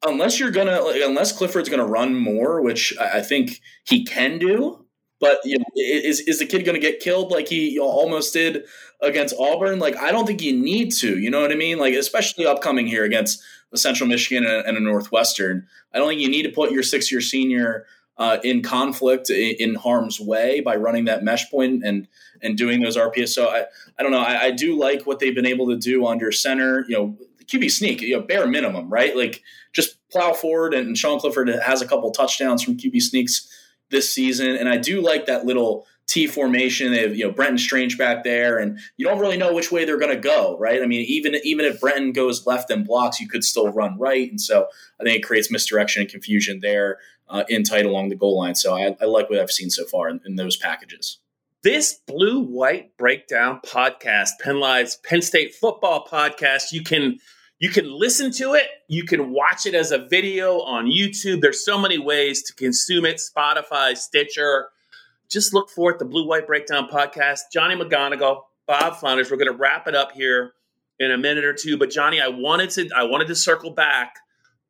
unless 0.06 0.40
you're 0.40 0.52
gonna 0.52 0.82
unless 1.04 1.36
Clifford's 1.36 1.70
gonna 1.70 1.86
run 1.86 2.16
more, 2.16 2.62
which 2.62 2.98
I, 2.98 3.22
think 3.22 3.62
he 3.86 4.04
can 4.06 4.38
do. 4.38 4.86
But 5.20 5.40
you 5.44 5.58
know, 5.58 5.66
is 5.76 6.20
is 6.22 6.40
the 6.40 6.46
kid 6.46 6.64
going 6.64 6.80
to 6.80 6.86
get 6.86 7.00
killed 7.00 7.32
like 7.32 7.48
he 7.48 7.80
almost 7.80 8.34
did 8.34 8.66
against 9.02 9.36
Auburn? 9.40 9.80
Like 9.80 9.98
I 9.98 10.12
don't 10.12 10.28
think 10.28 10.42
you 10.42 10.56
need 10.56 10.92
to. 11.00 11.18
You 11.18 11.32
know 11.32 11.42
what 11.42 11.52
I 11.52 11.56
mean? 11.56 11.80
Like 11.80 11.96
especially 11.96 12.46
upcoming 12.46 12.86
here 12.86 13.04
against 13.04 13.42
a 13.72 13.78
Central 13.78 14.08
Michigan 14.08 14.46
and 14.46 14.78
a 14.78 14.80
Northwestern. 14.80 15.68
I 15.94 15.98
don't 15.98 16.10
think 16.10 16.22
you 16.22 16.30
need 16.30 16.44
to 16.44 16.52
put 16.52 16.72
your 16.72 16.84
six 16.84 17.12
year 17.12 17.22
senior 17.22 17.88
uh, 18.18 18.38
in 18.44 18.62
conflict 18.62 19.30
in, 19.30 19.76
harm's 19.76 20.20
way 20.20 20.60
by 20.60 20.76
running 20.76 21.06
that 21.06 21.24
mesh 21.24 21.50
point 21.52 21.84
and 21.84 22.08
and 22.42 22.58
doing 22.58 22.82
those 22.82 22.98
RPS. 22.98 23.30
So 23.30 23.48
I, 23.48 23.66
I 23.98 24.04
don't 24.04 24.12
know. 24.12 24.20
I, 24.20 24.46
I 24.46 24.52
do 24.52 24.78
like 24.78 25.04
what 25.06 25.20
they've 25.20 25.36
been 25.36 25.46
able 25.46 25.68
to 25.68 25.78
do 25.78 26.06
under 26.06 26.32
center. 26.32 26.86
You 26.88 26.96
know, 26.96 27.18
QB 27.46 27.72
sneak, 27.72 28.02
you 28.02 28.16
know, 28.16 28.22
bare 28.22 28.48
minimum, 28.48 28.90
right? 28.90 29.16
Like 29.16 29.44
just 29.74 29.98
plow 30.10 30.34
forward. 30.34 30.74
And 30.74 30.98
Sean 30.98 31.20
Clifford 31.20 31.50
has 31.50 31.82
a 31.82 31.88
couple 31.88 32.12
touchdowns 32.12 32.64
from 32.64 32.78
QB 32.78 33.02
sneaks 33.02 33.48
this 33.90 34.14
season, 34.14 34.56
and 34.56 34.68
I 34.68 34.78
do 34.78 35.02
like 35.02 35.28
that 35.28 35.46
little 35.46 35.86
T 36.08 36.28
formation. 36.28 36.92
They 36.92 37.02
have 37.02 37.16
you 37.16 37.26
know 37.26 37.32
Brenton 37.32 37.58
Strange 37.58 37.98
back 37.98 38.24
there, 38.24 38.58
and 38.58 38.80
you 38.98 39.06
don't 39.06 39.20
really 39.20 39.38
know 39.38 39.54
which 39.54 39.72
way 39.72 39.86
they're 39.86 40.00
going 40.00 40.14
to 40.14 40.22
go, 40.22 40.58
right? 40.58 40.82
I 40.82 40.86
mean, 40.88 41.06
even 41.08 41.36
even 41.44 41.66
if 41.66 41.80
Brenton 41.80 42.12
goes 42.12 42.46
left 42.46 42.70
and 42.70 42.86
blocks, 42.86 43.20
you 43.20 43.28
could 43.28 43.44
still 43.44 43.70
run 43.70 43.98
right, 43.98 44.30
and 44.30 44.42
so 44.42 44.68
I 45.00 45.04
think 45.04 45.18
it 45.18 45.24
creates 45.26 45.52
misdirection 45.52 46.02
and 46.02 46.12
confusion 46.12 46.60
there 46.62 46.98
uh, 47.30 47.44
in 47.50 47.64
tight 47.64 47.86
along 47.86 48.10
the 48.10 48.16
goal 48.16 48.38
line. 48.38 48.56
So 48.56 48.76
I, 48.76 48.96
I 49.02 49.06
like 49.06 49.30
what 49.30 49.40
I've 49.40 49.52
seen 49.52 49.70
so 49.70 49.86
far 49.86 50.10
in, 50.10 50.20
in 50.26 50.36
those 50.36 50.58
packages. 50.58 51.20
This 51.64 52.00
blue 52.08 52.42
white 52.42 52.96
breakdown 52.98 53.60
podcast, 53.66 54.30
Penn 54.42 54.60
Live's 54.60 54.98
Penn 54.98 55.22
State 55.22 55.56
football 55.56 56.06
podcast, 56.06 56.72
you 56.72 56.84
can 56.84 57.20
you 57.60 57.70
can 57.70 57.92
listen 57.92 58.32
to 58.34 58.54
it, 58.54 58.68
you 58.88 59.04
can 59.04 59.32
watch 59.32 59.66
it 59.66 59.74
as 59.74 59.92
a 59.92 59.98
video 59.98 60.62
on 60.62 60.86
YouTube. 60.86 61.42
There's 61.42 61.66
so 61.66 61.80
many 61.80 61.98
ways 61.98 62.44
to 62.44 62.54
consume 62.54 63.06
it: 63.06 63.20
Spotify, 63.20 63.98
Stitcher 63.98 64.70
just 65.30 65.54
look 65.54 65.70
for 65.70 65.92
it, 65.92 66.00
the 66.00 66.06
Blue 66.06 66.26
White 66.26 66.48
Breakdown 66.48 66.88
podcast. 66.92 67.42
Johnny 67.52 67.76
McGonigal, 67.76 68.44
Bob 68.66 68.96
Flounders. 68.98 69.30
We're 69.30 69.38
going 69.38 69.52
to 69.52 69.58
wrap 69.58 69.88
it 69.88 69.96
up 69.96 70.12
here 70.14 70.54
in 71.00 71.12
a 71.12 71.18
minute 71.18 71.44
or 71.44 71.54
two. 71.54 71.78
But 71.78 71.90
Johnny, 71.90 72.22
I 72.22 72.30
wanted 72.30 72.70
to 72.72 72.90
I 72.96 73.04
wanted 73.04 73.28
to 73.28 73.36
circle 73.36 73.72
back 73.72 74.16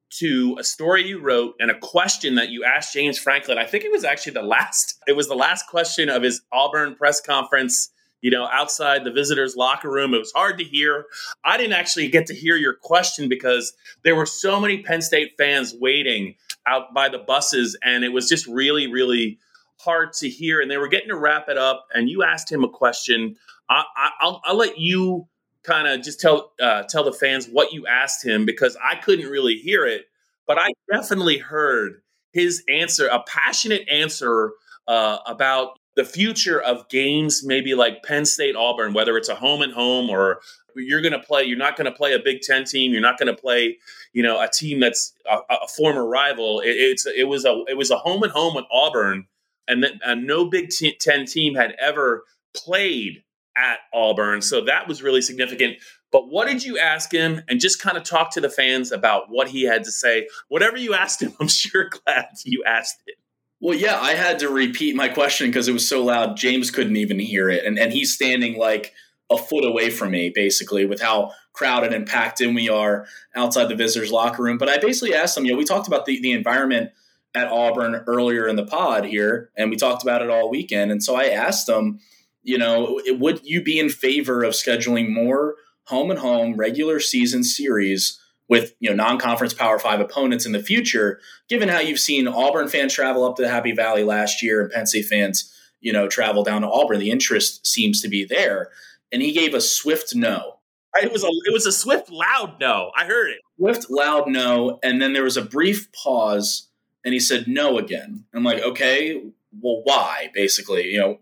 to 0.10 0.58
a 0.60 0.64
story 0.64 1.06
you 1.06 1.20
wrote 1.20 1.56
and 1.60 1.70
a 1.70 1.78
question 1.80 2.36
that 2.36 2.50
you 2.50 2.64
asked 2.64 2.94
James 2.94 3.18
Franklin. 3.18 3.58
I 3.58 3.66
think 3.66 3.84
it 3.84 3.92
was 3.92 4.04
actually 4.04 4.34
the 4.34 4.44
last. 4.44 4.96
It 5.08 5.16
was 5.16 5.30
the 5.30 5.36
last 5.36 5.68
question 5.68 6.10
of 6.10 6.22
his 6.22 6.42
Auburn 6.52 6.96
press 6.96 7.22
conference. 7.22 7.90
You 8.20 8.32
know, 8.32 8.50
outside 8.52 9.04
the 9.04 9.12
visitors' 9.12 9.56
locker 9.56 9.90
room, 9.90 10.14
it 10.14 10.18
was 10.18 10.34
hard 10.36 10.58
to 10.58 10.64
hear. 10.64 11.06
I 11.46 11.56
didn't 11.56 11.74
actually 11.74 12.10
get 12.10 12.26
to 12.26 12.34
hear 12.34 12.58
your 12.58 12.74
question 12.74 13.30
because 13.30 13.74
there 14.04 14.16
were 14.16 14.26
so 14.26 14.60
many 14.60 14.82
Penn 14.82 15.02
State 15.02 15.34
fans 15.38 15.74
waiting 15.80 16.36
out 16.66 16.94
by 16.94 17.10
the 17.10 17.20
buses, 17.20 17.78
and 17.84 18.04
it 18.04 18.10
was 18.10 18.28
just 18.28 18.48
really, 18.48 18.92
really 18.92 19.40
hard 19.80 20.14
to 20.14 20.28
hear. 20.28 20.60
And 20.60 20.70
they 20.70 20.78
were 20.78 20.88
getting 20.90 21.10
to 21.10 21.18
wrap 21.18 21.48
it 21.48 21.58
up, 21.58 21.88
and 21.94 22.10
you 22.10 22.24
asked 22.24 22.52
him 22.52 22.64
a 22.64 22.70
question. 22.70 23.38
I, 23.70 23.84
will 24.22 24.42
I'll 24.44 24.58
let 24.58 24.78
you 24.78 25.28
kind 25.68 25.88
of 25.88 26.02
just 26.02 26.20
tell 26.20 26.54
uh, 26.62 26.84
tell 26.84 27.04
the 27.04 27.14
fans 27.14 27.48
what 27.48 27.74
you 27.74 27.86
asked 27.86 28.26
him 28.26 28.46
because 28.46 28.78
I 28.84 28.96
couldn't 28.96 29.30
really 29.30 29.56
hear 29.56 29.86
it, 29.86 30.06
but 30.48 30.58
I 30.60 30.72
definitely 30.92 31.38
heard 31.38 32.02
his 32.32 32.64
answer, 32.70 33.08
a 33.08 33.22
passionate 33.24 33.88
answer 33.90 34.54
uh, 34.88 35.18
about 35.28 35.78
the 35.96 36.06
future 36.06 36.62
of 36.62 36.88
games, 36.90 37.44
maybe 37.44 37.74
like 37.74 38.04
Penn 38.04 38.26
State 38.26 38.56
Auburn, 38.56 38.94
whether 38.94 39.18
it's 39.18 39.30
a 39.30 39.36
home 39.36 39.62
and 39.62 39.74
home 39.74 40.10
or 40.10 40.40
you're 40.76 41.02
going 41.02 41.14
to 41.14 41.20
play, 41.20 41.44
you're 41.44 41.58
not 41.58 41.76
going 41.76 41.92
to 41.92 41.98
play 41.98 42.14
a 42.14 42.20
Big 42.20 42.42
Ten 42.42 42.64
team, 42.64 42.92
you're 42.92 43.02
not 43.02 43.18
going 43.18 43.36
to 43.36 43.40
play, 43.40 43.78
you 44.14 44.22
know, 44.24 44.40
a 44.40 44.48
team 44.48 44.80
that's 44.80 45.14
a, 45.30 45.40
a 45.50 45.68
former 45.68 46.06
rival. 46.06 46.60
It, 46.62 46.70
it's 46.70 47.06
it 47.06 47.28
was 47.28 47.46
a 47.46 47.64
it 47.68 47.76
was 47.76 47.92
a 47.92 47.98
home 47.98 48.24
and 48.24 48.32
home 48.32 48.56
with 48.56 48.66
Auburn 48.72 49.28
and 49.68 49.86
uh, 50.06 50.16
no 50.16 50.46
Big 50.46 50.70
Ten 51.00 51.26
team 51.26 51.56
had 51.56 51.76
ever 51.80 52.24
played 52.56 53.24
at 53.58 53.80
Auburn. 53.94 54.42
So 54.42 54.66
that 54.66 54.88
was 54.88 55.02
really 55.02 55.22
significant. 55.22 55.78
But 56.12 56.30
what 56.30 56.48
did 56.48 56.64
you 56.64 56.78
ask 56.78 57.12
him? 57.12 57.42
And 57.48 57.60
just 57.60 57.82
kind 57.82 57.98
of 57.98 58.04
talk 58.04 58.32
to 58.34 58.42
the 58.42 58.50
fans 58.50 58.92
about 58.92 59.26
what 59.30 59.50
he 59.50 59.64
had 59.64 59.84
to 59.86 59.92
say. 59.92 60.28
Whatever 60.48 60.78
you 60.78 60.94
asked 60.94 61.22
him, 61.22 61.34
I'm 61.40 61.48
sure 61.48 61.90
glad 61.90 62.28
you 62.46 62.64
asked 62.66 63.02
it. 63.08 63.16
Well, 63.60 63.76
yeah, 63.76 64.00
I 64.00 64.14
had 64.14 64.40
to 64.40 64.50
repeat 64.50 64.96
my 64.96 65.10
question 65.10 65.48
because 65.48 65.68
it 65.68 65.74
was 65.74 65.88
so 65.88 66.04
loud. 66.04 66.38
James 66.38 66.70
couldn't 66.70 66.98
even 66.98 67.18
hear 67.18 67.50
it. 67.50 67.66
And, 67.66 67.80
and 67.80 67.92
he's 67.92 68.14
standing 68.14 68.58
like 68.58 68.94
a 69.32 69.38
foot 69.38 69.66
away 69.66 69.90
from 69.90 70.12
me, 70.12 70.30
basically, 70.34 70.86
with 70.86 71.02
how 71.02 71.32
crowded 71.54 71.92
and 71.92 72.06
packed 72.06 72.40
in 72.40 72.54
we 72.54 72.70
are 72.70 73.08
outside 73.36 73.68
the 73.68 73.76
visitors' 73.76 74.12
locker 74.12 74.44
room. 74.44 74.60
But 74.60 74.70
I 74.70 74.78
basically 74.78 75.16
asked 75.16 75.36
him, 75.36 75.46
you 75.46 75.54
know, 75.54 75.58
we 75.58 75.66
talked 75.66 75.88
about 75.88 76.06
the, 76.06 76.22
the 76.22 76.32
environment– 76.32 76.92
at 77.38 77.52
Auburn 77.52 78.04
earlier 78.08 78.48
in 78.48 78.56
the 78.56 78.66
pod 78.66 79.06
here, 79.06 79.52
and 79.56 79.70
we 79.70 79.76
talked 79.76 80.04
about 80.04 80.22
it 80.22 80.30
all 80.30 80.50
weekend. 80.50 80.92
And 80.92 81.04
so 81.04 81.16
I 81.16 81.26
asked 81.26 81.68
them, 81.68 82.00
you 82.48 82.58
know, 82.58 83.02
would 83.08 83.42
you 83.44 83.62
be 83.62 83.78
in 83.78 83.90
favor 83.90 84.42
of 84.42 84.54
scheduling 84.54 85.10
more 85.10 85.56
home 85.84 86.10
and 86.10 86.20
home 86.20 86.56
regular 86.56 87.02
season 87.02 87.44
series 87.44 88.22
with 88.48 88.74
you 88.80 88.90
know 88.90 88.96
non-conference 88.96 89.54
Power 89.54 89.78
Five 89.78 90.00
opponents 90.00 90.46
in 90.46 90.54
the 90.54 90.64
future? 90.64 91.20
Given 91.50 91.68
how 91.68 91.82
you've 91.82 92.00
seen 92.00 92.26
Auburn 92.26 92.70
fans 92.70 92.94
travel 92.94 93.26
up 93.26 93.36
to 93.36 93.42
the 93.42 93.50
Happy 93.50 93.74
Valley 93.74 94.06
last 94.06 94.42
year 94.42 94.62
and 94.62 94.72
Penn 94.72 94.86
State 94.86 95.08
fans, 95.08 95.54
you 95.82 95.92
know, 95.92 96.08
travel 96.08 96.42
down 96.42 96.62
to 96.62 96.70
Auburn, 96.70 97.00
the 97.00 97.12
interest 97.12 97.68
seems 97.68 98.02
to 98.02 98.08
be 98.08 98.24
there. 98.24 98.70
And 99.12 99.22
he 99.22 99.34
gave 99.34 99.54
a 99.54 99.60
swift 99.60 100.16
no. 100.16 100.60
It 100.96 101.12
was 101.12 101.26
a 101.26 101.28
it 101.28 101.52
was 101.52 101.66
a 101.66 101.72
swift 101.74 102.10
loud 102.10 102.62
no. 102.62 102.92
I 102.96 103.04
heard 103.04 103.30
it. 103.30 103.40
Swift 103.60 103.90
loud 103.90 104.30
no, 104.30 104.80
and 104.82 105.02
then 105.02 105.12
there 105.12 105.24
was 105.24 105.36
a 105.36 105.42
brief 105.42 105.92
pause 105.92 106.70
and 107.04 107.14
he 107.14 107.20
said 107.20 107.46
no 107.46 107.78
again. 107.78 108.24
I'm 108.34 108.46
like, 108.46 108.62
okay, 108.62 109.22
well, 109.62 109.82
why? 109.84 110.30
Basically, 110.34 110.86
you 110.86 111.00
know, 111.00 111.20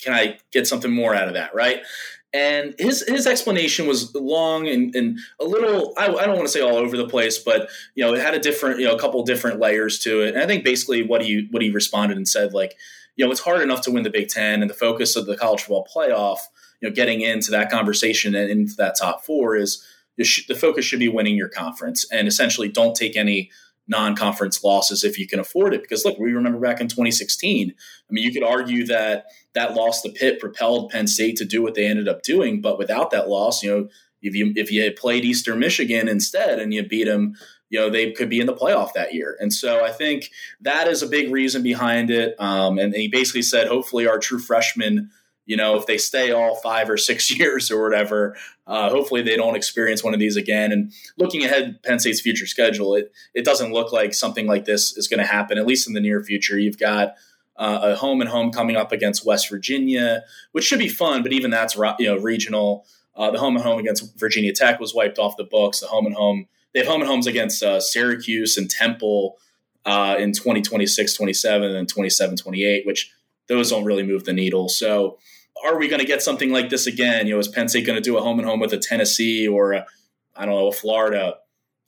can 0.00 0.12
I 0.12 0.38
get 0.52 0.66
something 0.66 0.92
more 0.92 1.14
out 1.14 1.28
of 1.28 1.34
that, 1.34 1.54
right? 1.54 1.82
And 2.32 2.74
his 2.78 3.04
his 3.06 3.28
explanation 3.28 3.86
was 3.86 4.12
long 4.14 4.66
and, 4.66 4.94
and 4.96 5.18
a 5.40 5.44
little 5.44 5.94
I, 5.96 6.06
I 6.06 6.26
don't 6.26 6.34
want 6.34 6.46
to 6.46 6.52
say 6.52 6.60
all 6.60 6.76
over 6.76 6.96
the 6.96 7.06
place, 7.06 7.38
but 7.38 7.68
you 7.94 8.04
know, 8.04 8.12
it 8.12 8.20
had 8.20 8.34
a 8.34 8.40
different 8.40 8.80
you 8.80 8.86
know 8.86 8.96
a 8.96 8.98
couple 8.98 9.22
different 9.22 9.60
layers 9.60 10.00
to 10.00 10.22
it. 10.22 10.34
And 10.34 10.42
I 10.42 10.46
think 10.46 10.64
basically 10.64 11.02
what 11.02 11.22
he 11.22 11.46
what 11.52 11.62
he 11.62 11.70
responded 11.70 12.16
and 12.16 12.26
said 12.26 12.52
like, 12.52 12.74
you 13.14 13.24
know, 13.24 13.30
it's 13.30 13.40
hard 13.40 13.60
enough 13.60 13.82
to 13.82 13.92
win 13.92 14.02
the 14.02 14.10
Big 14.10 14.28
Ten, 14.28 14.62
and 14.62 14.68
the 14.68 14.74
focus 14.74 15.14
of 15.14 15.26
the 15.26 15.36
college 15.36 15.60
football 15.60 15.86
playoff, 15.94 16.38
you 16.80 16.88
know, 16.88 16.94
getting 16.94 17.20
into 17.20 17.52
that 17.52 17.70
conversation 17.70 18.34
and 18.34 18.50
into 18.50 18.74
that 18.74 18.96
top 18.98 19.24
four 19.24 19.54
is 19.54 19.86
the 20.16 20.56
focus 20.58 20.84
should 20.84 20.98
be 20.98 21.08
winning 21.08 21.36
your 21.36 21.48
conference, 21.48 22.04
and 22.10 22.26
essentially 22.26 22.68
don't 22.68 22.96
take 22.96 23.16
any 23.16 23.50
non-conference 23.86 24.64
losses 24.64 25.04
if 25.04 25.18
you 25.18 25.26
can 25.26 25.38
afford 25.38 25.74
it. 25.74 25.82
Because 25.82 26.04
look, 26.04 26.18
we 26.18 26.32
remember 26.32 26.58
back 26.58 26.80
in 26.80 26.88
2016. 26.88 27.70
I 27.70 28.12
mean, 28.12 28.24
you 28.24 28.32
could 28.32 28.42
argue 28.42 28.86
that 28.86 29.26
that 29.54 29.74
loss 29.74 30.02
to 30.02 30.10
Pitt 30.10 30.40
propelled 30.40 30.90
Penn 30.90 31.06
State 31.06 31.36
to 31.36 31.44
do 31.44 31.62
what 31.62 31.74
they 31.74 31.86
ended 31.86 32.08
up 32.08 32.22
doing, 32.22 32.60
but 32.60 32.78
without 32.78 33.10
that 33.10 33.28
loss, 33.28 33.62
you 33.62 33.70
know, 33.70 33.88
if 34.22 34.34
you 34.34 34.52
if 34.56 34.72
you 34.72 34.82
had 34.82 34.96
played 34.96 35.24
Eastern 35.24 35.58
Michigan 35.58 36.08
instead 36.08 36.58
and 36.58 36.72
you 36.72 36.82
beat 36.82 37.04
them, 37.04 37.34
you 37.68 37.78
know, 37.78 37.90
they 37.90 38.12
could 38.12 38.30
be 38.30 38.40
in 38.40 38.46
the 38.46 38.54
playoff 38.54 38.92
that 38.94 39.14
year. 39.14 39.36
And 39.40 39.52
so 39.52 39.84
I 39.84 39.90
think 39.90 40.30
that 40.60 40.88
is 40.88 41.02
a 41.02 41.06
big 41.06 41.30
reason 41.30 41.62
behind 41.62 42.10
it. 42.10 42.34
Um, 42.38 42.78
and 42.78 42.94
he 42.94 43.08
basically 43.08 43.42
said, 43.42 43.68
hopefully, 43.68 44.06
our 44.06 44.18
true 44.18 44.38
freshmen 44.38 45.10
you 45.46 45.56
know, 45.56 45.76
if 45.76 45.86
they 45.86 45.98
stay 45.98 46.32
all 46.32 46.56
five 46.56 46.88
or 46.88 46.96
six 46.96 47.30
years 47.38 47.70
or 47.70 47.82
whatever, 47.82 48.36
uh, 48.66 48.90
hopefully 48.90 49.22
they 49.22 49.36
don't 49.36 49.56
experience 49.56 50.02
one 50.02 50.14
of 50.14 50.20
these 50.20 50.36
again. 50.36 50.72
And 50.72 50.92
looking 51.18 51.44
ahead, 51.44 51.82
Penn 51.82 51.98
State's 51.98 52.20
future 52.20 52.46
schedule, 52.46 52.94
it 52.94 53.12
it 53.34 53.44
doesn't 53.44 53.72
look 53.72 53.92
like 53.92 54.14
something 54.14 54.46
like 54.46 54.64
this 54.64 54.96
is 54.96 55.08
going 55.08 55.20
to 55.20 55.26
happen, 55.26 55.58
at 55.58 55.66
least 55.66 55.86
in 55.86 55.94
the 55.94 56.00
near 56.00 56.22
future. 56.22 56.58
You've 56.58 56.78
got 56.78 57.14
uh, 57.56 57.80
a 57.82 57.94
home 57.94 58.20
and 58.20 58.30
home 58.30 58.50
coming 58.50 58.76
up 58.76 58.92
against 58.92 59.24
West 59.24 59.48
Virginia, 59.48 60.24
which 60.52 60.64
should 60.64 60.78
be 60.78 60.88
fun, 60.88 61.22
but 61.22 61.32
even 61.32 61.50
that's 61.50 61.76
you 61.76 62.06
know 62.06 62.16
regional. 62.16 62.86
Uh, 63.16 63.30
the 63.30 63.38
home 63.38 63.54
and 63.54 63.64
home 63.64 63.78
against 63.78 64.18
Virginia 64.18 64.52
Tech 64.52 64.80
was 64.80 64.92
wiped 64.92 65.20
off 65.20 65.36
the 65.36 65.44
books. 65.44 65.78
The 65.78 65.86
home 65.86 66.06
and 66.06 66.16
home 66.16 66.48
they 66.72 66.80
have 66.80 66.88
home 66.88 67.00
and 67.00 67.08
homes 67.08 67.26
against 67.26 67.62
uh, 67.62 67.80
Syracuse 67.80 68.56
and 68.56 68.68
Temple 68.68 69.38
uh, 69.86 70.16
in 70.18 70.32
2026, 70.32 71.14
27, 71.14 71.76
and 71.76 71.88
27, 71.88 72.36
28, 72.36 72.86
which 72.86 73.12
those 73.46 73.70
don't 73.70 73.84
really 73.84 74.02
move 74.02 74.24
the 74.24 74.32
needle. 74.32 74.68
So 74.68 75.18
are 75.64 75.78
we 75.78 75.88
going 75.88 76.00
to 76.00 76.06
get 76.06 76.22
something 76.22 76.50
like 76.50 76.70
this 76.70 76.86
again? 76.86 77.26
You 77.26 77.34
know, 77.34 77.38
is 77.38 77.48
Penn 77.48 77.68
State 77.68 77.86
going 77.86 77.96
to 77.96 78.02
do 78.02 78.16
a 78.16 78.20
home 78.20 78.38
and 78.38 78.48
home 78.48 78.60
with 78.60 78.72
a 78.72 78.78
Tennessee 78.78 79.46
or 79.46 79.74
I 79.74 80.46
don't 80.46 80.54
know, 80.54 80.68
a 80.68 80.72
Florida? 80.72 81.36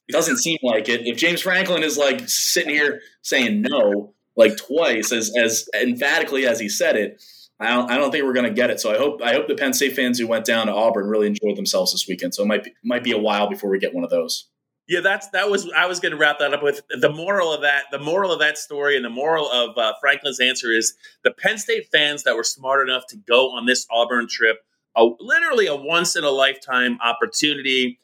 It 0.08 0.12
doesn't 0.12 0.38
seem 0.38 0.58
like 0.62 0.88
it. 0.88 1.06
If 1.06 1.16
James 1.16 1.40
Franklin 1.40 1.82
is 1.82 1.98
like 1.98 2.28
sitting 2.28 2.74
here 2.74 3.00
saying 3.22 3.62
no 3.62 4.14
like 4.36 4.56
twice 4.56 5.12
as 5.12 5.32
as 5.36 5.68
emphatically 5.74 6.46
as 6.46 6.60
he 6.60 6.68
said 6.68 6.96
it, 6.96 7.22
I 7.58 7.70
don't, 7.70 7.90
I 7.90 7.96
don't 7.96 8.10
think 8.12 8.24
we're 8.24 8.34
going 8.34 8.46
to 8.46 8.54
get 8.54 8.70
it. 8.70 8.80
So 8.80 8.92
I 8.92 8.98
hope 8.98 9.22
I 9.22 9.32
hope 9.32 9.48
the 9.48 9.54
Penn 9.54 9.72
State 9.72 9.96
fans 9.96 10.18
who 10.18 10.26
went 10.26 10.44
down 10.44 10.66
to 10.66 10.74
Auburn 10.74 11.06
really 11.06 11.26
enjoyed 11.26 11.56
themselves 11.56 11.92
this 11.92 12.06
weekend. 12.06 12.34
So 12.34 12.42
it 12.42 12.46
might 12.46 12.64
be, 12.64 12.74
might 12.84 13.02
be 13.02 13.12
a 13.12 13.18
while 13.18 13.48
before 13.48 13.70
we 13.70 13.78
get 13.78 13.94
one 13.94 14.04
of 14.04 14.10
those. 14.10 14.48
Yeah, 14.88 15.00
that's 15.00 15.28
that 15.30 15.50
was 15.50 15.68
I 15.76 15.86
was 15.86 15.98
going 15.98 16.12
to 16.12 16.18
wrap 16.18 16.38
that 16.38 16.54
up 16.54 16.62
with 16.62 16.82
the 16.90 17.10
moral 17.10 17.52
of 17.52 17.62
that. 17.62 17.84
The 17.90 17.98
moral 17.98 18.30
of 18.30 18.38
that 18.38 18.56
story 18.56 18.94
and 18.94 19.04
the 19.04 19.10
moral 19.10 19.50
of 19.50 19.76
uh, 19.76 19.94
Franklin's 20.00 20.38
answer 20.38 20.70
is 20.70 20.94
the 21.24 21.32
Penn 21.32 21.58
State 21.58 21.88
fans 21.90 22.22
that 22.22 22.36
were 22.36 22.44
smart 22.44 22.88
enough 22.88 23.04
to 23.08 23.16
go 23.16 23.50
on 23.50 23.66
this 23.66 23.86
Auburn 23.90 24.28
trip, 24.28 24.58
a, 24.96 25.04
literally 25.18 25.66
a 25.66 25.74
once 25.74 26.14
in 26.14 26.22
a 26.22 26.30
lifetime 26.30 26.98
opportunity, 27.02 27.98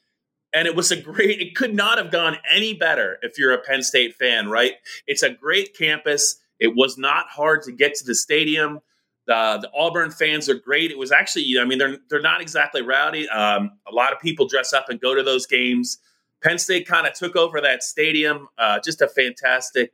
and 0.52 0.66
it 0.66 0.74
was 0.74 0.90
a 0.90 0.96
great. 0.96 1.40
It 1.40 1.54
could 1.54 1.72
not 1.72 1.98
have 1.98 2.10
gone 2.10 2.38
any 2.50 2.74
better 2.74 3.18
if 3.22 3.38
you're 3.38 3.52
a 3.52 3.62
Penn 3.62 3.82
State 3.82 4.16
fan, 4.16 4.48
right? 4.48 4.72
It's 5.06 5.22
a 5.22 5.30
great 5.30 5.78
campus. 5.78 6.40
It 6.58 6.74
was 6.74 6.98
not 6.98 7.26
hard 7.28 7.62
to 7.62 7.72
get 7.72 7.94
to 7.96 8.04
the 8.04 8.14
stadium. 8.14 8.80
The, 9.28 9.58
the 9.62 9.70
Auburn 9.72 10.10
fans 10.10 10.48
are 10.48 10.54
great. 10.54 10.90
It 10.90 10.98
was 10.98 11.12
actually, 11.12 11.54
I 11.60 11.64
mean, 11.64 11.78
they're 11.78 11.98
they're 12.10 12.20
not 12.20 12.40
exactly 12.40 12.82
rowdy. 12.82 13.28
Um, 13.28 13.78
a 13.86 13.94
lot 13.94 14.12
of 14.12 14.18
people 14.18 14.48
dress 14.48 14.72
up 14.72 14.88
and 14.88 15.00
go 15.00 15.14
to 15.14 15.22
those 15.22 15.46
games 15.46 15.98
Penn 16.42 16.58
State 16.58 16.86
kind 16.86 17.06
of 17.06 17.14
took 17.14 17.36
over 17.36 17.60
that 17.60 17.82
stadium. 17.82 18.48
Uh, 18.58 18.80
just 18.80 19.00
a 19.00 19.08
fantastic 19.08 19.92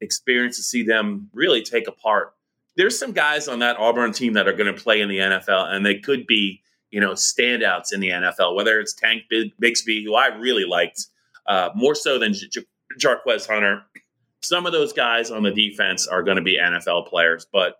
experience 0.00 0.56
to 0.56 0.62
see 0.62 0.82
them 0.82 1.30
really 1.32 1.62
take 1.62 1.88
apart. 1.88 2.34
There's 2.76 2.98
some 2.98 3.12
guys 3.12 3.48
on 3.48 3.58
that 3.60 3.76
Auburn 3.78 4.12
team 4.12 4.34
that 4.34 4.46
are 4.46 4.52
going 4.52 4.72
to 4.72 4.80
play 4.80 5.00
in 5.00 5.08
the 5.08 5.18
NFL, 5.18 5.72
and 5.72 5.84
they 5.84 5.98
could 5.98 6.26
be, 6.26 6.62
you 6.90 7.00
know, 7.00 7.12
standouts 7.12 7.92
in 7.92 8.00
the 8.00 8.10
NFL. 8.10 8.54
Whether 8.54 8.78
it's 8.78 8.92
Tank 8.92 9.24
Bigsby, 9.32 10.04
who 10.04 10.14
I 10.14 10.26
really 10.26 10.64
liked 10.64 11.06
uh, 11.46 11.70
more 11.74 11.94
so 11.94 12.18
than 12.18 12.34
J- 12.34 12.64
Jarquez 13.00 13.48
Hunter. 13.48 13.82
Some 14.40 14.66
of 14.66 14.72
those 14.72 14.92
guys 14.92 15.32
on 15.32 15.42
the 15.42 15.50
defense 15.50 16.06
are 16.06 16.22
going 16.22 16.36
to 16.36 16.42
be 16.42 16.56
NFL 16.56 17.08
players, 17.08 17.46
but 17.52 17.76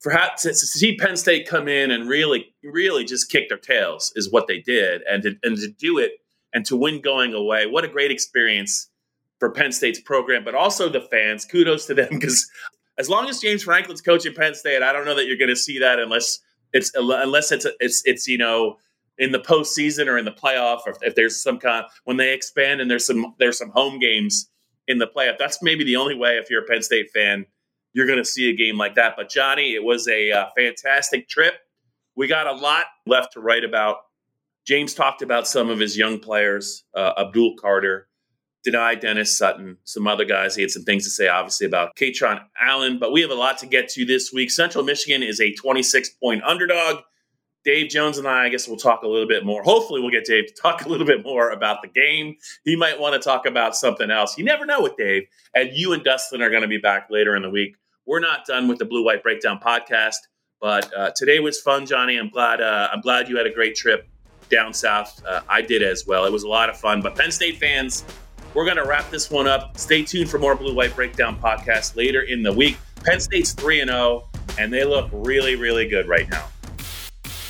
for 0.00 0.12
to, 0.12 0.48
to 0.48 0.54
see 0.54 0.96
Penn 0.96 1.16
State 1.16 1.48
come 1.48 1.68
in 1.68 1.90
and 1.90 2.08
really, 2.08 2.54
really 2.64 3.04
just 3.04 3.30
kick 3.30 3.48
their 3.48 3.58
tails 3.58 4.12
is 4.16 4.30
what 4.30 4.48
they 4.48 4.58
did, 4.58 5.02
and 5.08 5.22
to, 5.22 5.36
and 5.44 5.56
to 5.56 5.68
do 5.68 5.98
it 5.98 6.12
and 6.56 6.64
to 6.64 6.76
win 6.76 7.02
going 7.02 7.34
away, 7.34 7.66
what 7.66 7.84
a 7.84 7.88
great 7.88 8.10
experience 8.10 8.88
for 9.38 9.50
Penn 9.50 9.72
State's 9.72 10.00
program, 10.00 10.42
but 10.42 10.54
also 10.54 10.88
the 10.88 11.02
fans. 11.02 11.44
Kudos 11.44 11.84
to 11.86 11.94
them 11.94 12.08
because 12.10 12.50
as 12.98 13.10
long 13.10 13.28
as 13.28 13.40
James 13.40 13.64
Franklin's 13.64 14.00
coaching 14.00 14.32
Penn 14.34 14.54
State, 14.54 14.82
I 14.82 14.92
don't 14.92 15.04
know 15.04 15.14
that 15.14 15.26
you're 15.26 15.36
going 15.36 15.50
to 15.50 15.56
see 15.56 15.78
that 15.80 15.98
unless 15.98 16.38
it's 16.72 16.90
unless 16.94 17.52
it's 17.52 17.66
it's 17.78 18.02
it's 18.06 18.26
you 18.26 18.38
know 18.38 18.78
in 19.18 19.32
the 19.32 19.38
postseason 19.38 20.06
or 20.06 20.16
in 20.16 20.24
the 20.24 20.32
playoff, 20.32 20.80
or 20.86 20.96
if 21.02 21.14
there's 21.14 21.40
some 21.42 21.58
kind 21.58 21.84
when 22.04 22.16
they 22.16 22.32
expand 22.32 22.80
and 22.80 22.90
there's 22.90 23.06
some 23.06 23.34
there's 23.38 23.58
some 23.58 23.70
home 23.70 23.98
games 23.98 24.50
in 24.88 24.96
the 24.98 25.06
playoff. 25.06 25.36
That's 25.38 25.62
maybe 25.62 25.84
the 25.84 25.96
only 25.96 26.14
way 26.14 26.38
if 26.38 26.48
you're 26.48 26.64
a 26.64 26.66
Penn 26.66 26.82
State 26.82 27.10
fan 27.12 27.44
you're 27.96 28.06
going 28.06 28.18
to 28.18 28.24
see 28.26 28.50
a 28.50 28.54
game 28.54 28.76
like 28.76 28.94
that. 28.96 29.14
But 29.16 29.30
Johnny, 29.30 29.74
it 29.74 29.82
was 29.82 30.06
a 30.06 30.30
uh, 30.30 30.46
fantastic 30.54 31.30
trip. 31.30 31.54
We 32.14 32.26
got 32.26 32.46
a 32.46 32.52
lot 32.52 32.84
left 33.06 33.32
to 33.32 33.40
write 33.40 33.64
about. 33.64 33.96
James 34.66 34.94
talked 34.94 35.22
about 35.22 35.46
some 35.46 35.70
of 35.70 35.78
his 35.78 35.96
young 35.96 36.18
players, 36.18 36.84
uh, 36.94 37.12
Abdul 37.18 37.54
Carter, 37.60 38.08
Dani 38.66 39.00
Dennis 39.00 39.36
Sutton, 39.36 39.78
some 39.84 40.08
other 40.08 40.24
guys. 40.24 40.56
He 40.56 40.62
had 40.62 40.72
some 40.72 40.82
things 40.82 41.04
to 41.04 41.10
say, 41.10 41.28
obviously, 41.28 41.66
about 41.66 41.94
Kaytron 41.94 42.42
Allen. 42.60 42.98
But 42.98 43.12
we 43.12 43.20
have 43.20 43.30
a 43.30 43.34
lot 43.34 43.58
to 43.58 43.66
get 43.66 43.88
to 43.90 44.04
this 44.04 44.32
week. 44.32 44.50
Central 44.50 44.82
Michigan 44.82 45.22
is 45.22 45.40
a 45.40 45.52
26 45.54 46.10
point 46.22 46.42
underdog. 46.42 47.02
Dave 47.64 47.88
Jones 47.90 48.18
and 48.18 48.28
I, 48.28 48.44
I 48.44 48.48
guess 48.48 48.68
we'll 48.68 48.76
talk 48.76 49.02
a 49.02 49.08
little 49.08 49.26
bit 49.26 49.44
more. 49.44 49.62
Hopefully, 49.62 50.00
we'll 50.00 50.10
get 50.10 50.24
Dave 50.24 50.46
to 50.46 50.54
talk 50.60 50.82
a 50.86 50.88
little 50.88 51.06
bit 51.06 51.22
more 51.24 51.50
about 51.50 51.82
the 51.82 51.88
game. 51.88 52.36
He 52.64 52.74
might 52.74 52.98
want 52.98 53.14
to 53.14 53.20
talk 53.20 53.46
about 53.46 53.76
something 53.76 54.10
else. 54.10 54.36
You 54.36 54.44
never 54.44 54.66
know 54.66 54.82
with 54.82 54.96
Dave. 54.96 55.24
And 55.54 55.70
you 55.74 55.92
and 55.92 56.02
Dustin 56.02 56.42
are 56.42 56.50
going 56.50 56.62
to 56.62 56.68
be 56.68 56.78
back 56.78 57.06
later 57.08 57.36
in 57.36 57.42
the 57.42 57.50
week. 57.50 57.76
We're 58.04 58.20
not 58.20 58.46
done 58.46 58.66
with 58.66 58.78
the 58.78 58.84
Blue 58.84 59.04
White 59.04 59.22
Breakdown 59.22 59.60
podcast, 59.64 60.16
but 60.60 60.92
uh, 60.96 61.10
today 61.16 61.40
was 61.40 61.60
fun, 61.60 61.86
Johnny. 61.86 62.16
I'm 62.16 62.30
glad. 62.30 62.60
Uh, 62.60 62.88
I'm 62.92 63.00
glad 63.00 63.28
you 63.28 63.36
had 63.36 63.46
a 63.46 63.52
great 63.52 63.74
trip 63.74 64.08
down 64.48 64.74
south. 64.74 65.22
Uh, 65.26 65.40
I 65.48 65.62
did 65.62 65.82
as 65.82 66.06
well. 66.06 66.24
It 66.24 66.32
was 66.32 66.42
a 66.42 66.48
lot 66.48 66.70
of 66.70 66.76
fun. 66.76 67.02
But 67.02 67.16
Penn 67.16 67.30
State 67.30 67.58
fans, 67.58 68.04
we're 68.54 68.64
going 68.64 68.76
to 68.76 68.84
wrap 68.84 69.10
this 69.10 69.30
one 69.30 69.46
up. 69.46 69.76
Stay 69.78 70.02
tuned 70.02 70.30
for 70.30 70.38
more 70.38 70.54
Blue 70.54 70.74
White 70.74 70.94
Breakdown 70.94 71.38
podcast 71.38 71.96
later 71.96 72.22
in 72.22 72.42
the 72.42 72.52
week. 72.52 72.78
Penn 73.04 73.20
State's 73.20 73.52
three 73.52 73.80
and 73.80 73.90
zero, 73.90 74.00
oh, 74.00 74.40
and 74.58 74.72
they 74.72 74.84
look 74.84 75.08
really, 75.12 75.56
really 75.56 75.88
good 75.88 76.08
right 76.08 76.28
now. 76.30 76.48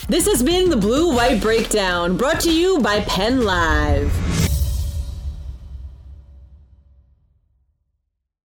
This 0.08 0.26
has 0.28 0.42
been 0.42 0.70
the 0.70 0.76
Blue 0.76 1.14
White 1.14 1.40
Breakdown 1.40 2.16
brought 2.16 2.40
to 2.40 2.52
you 2.52 2.78
by 2.80 3.00
PennLive. 3.00 4.35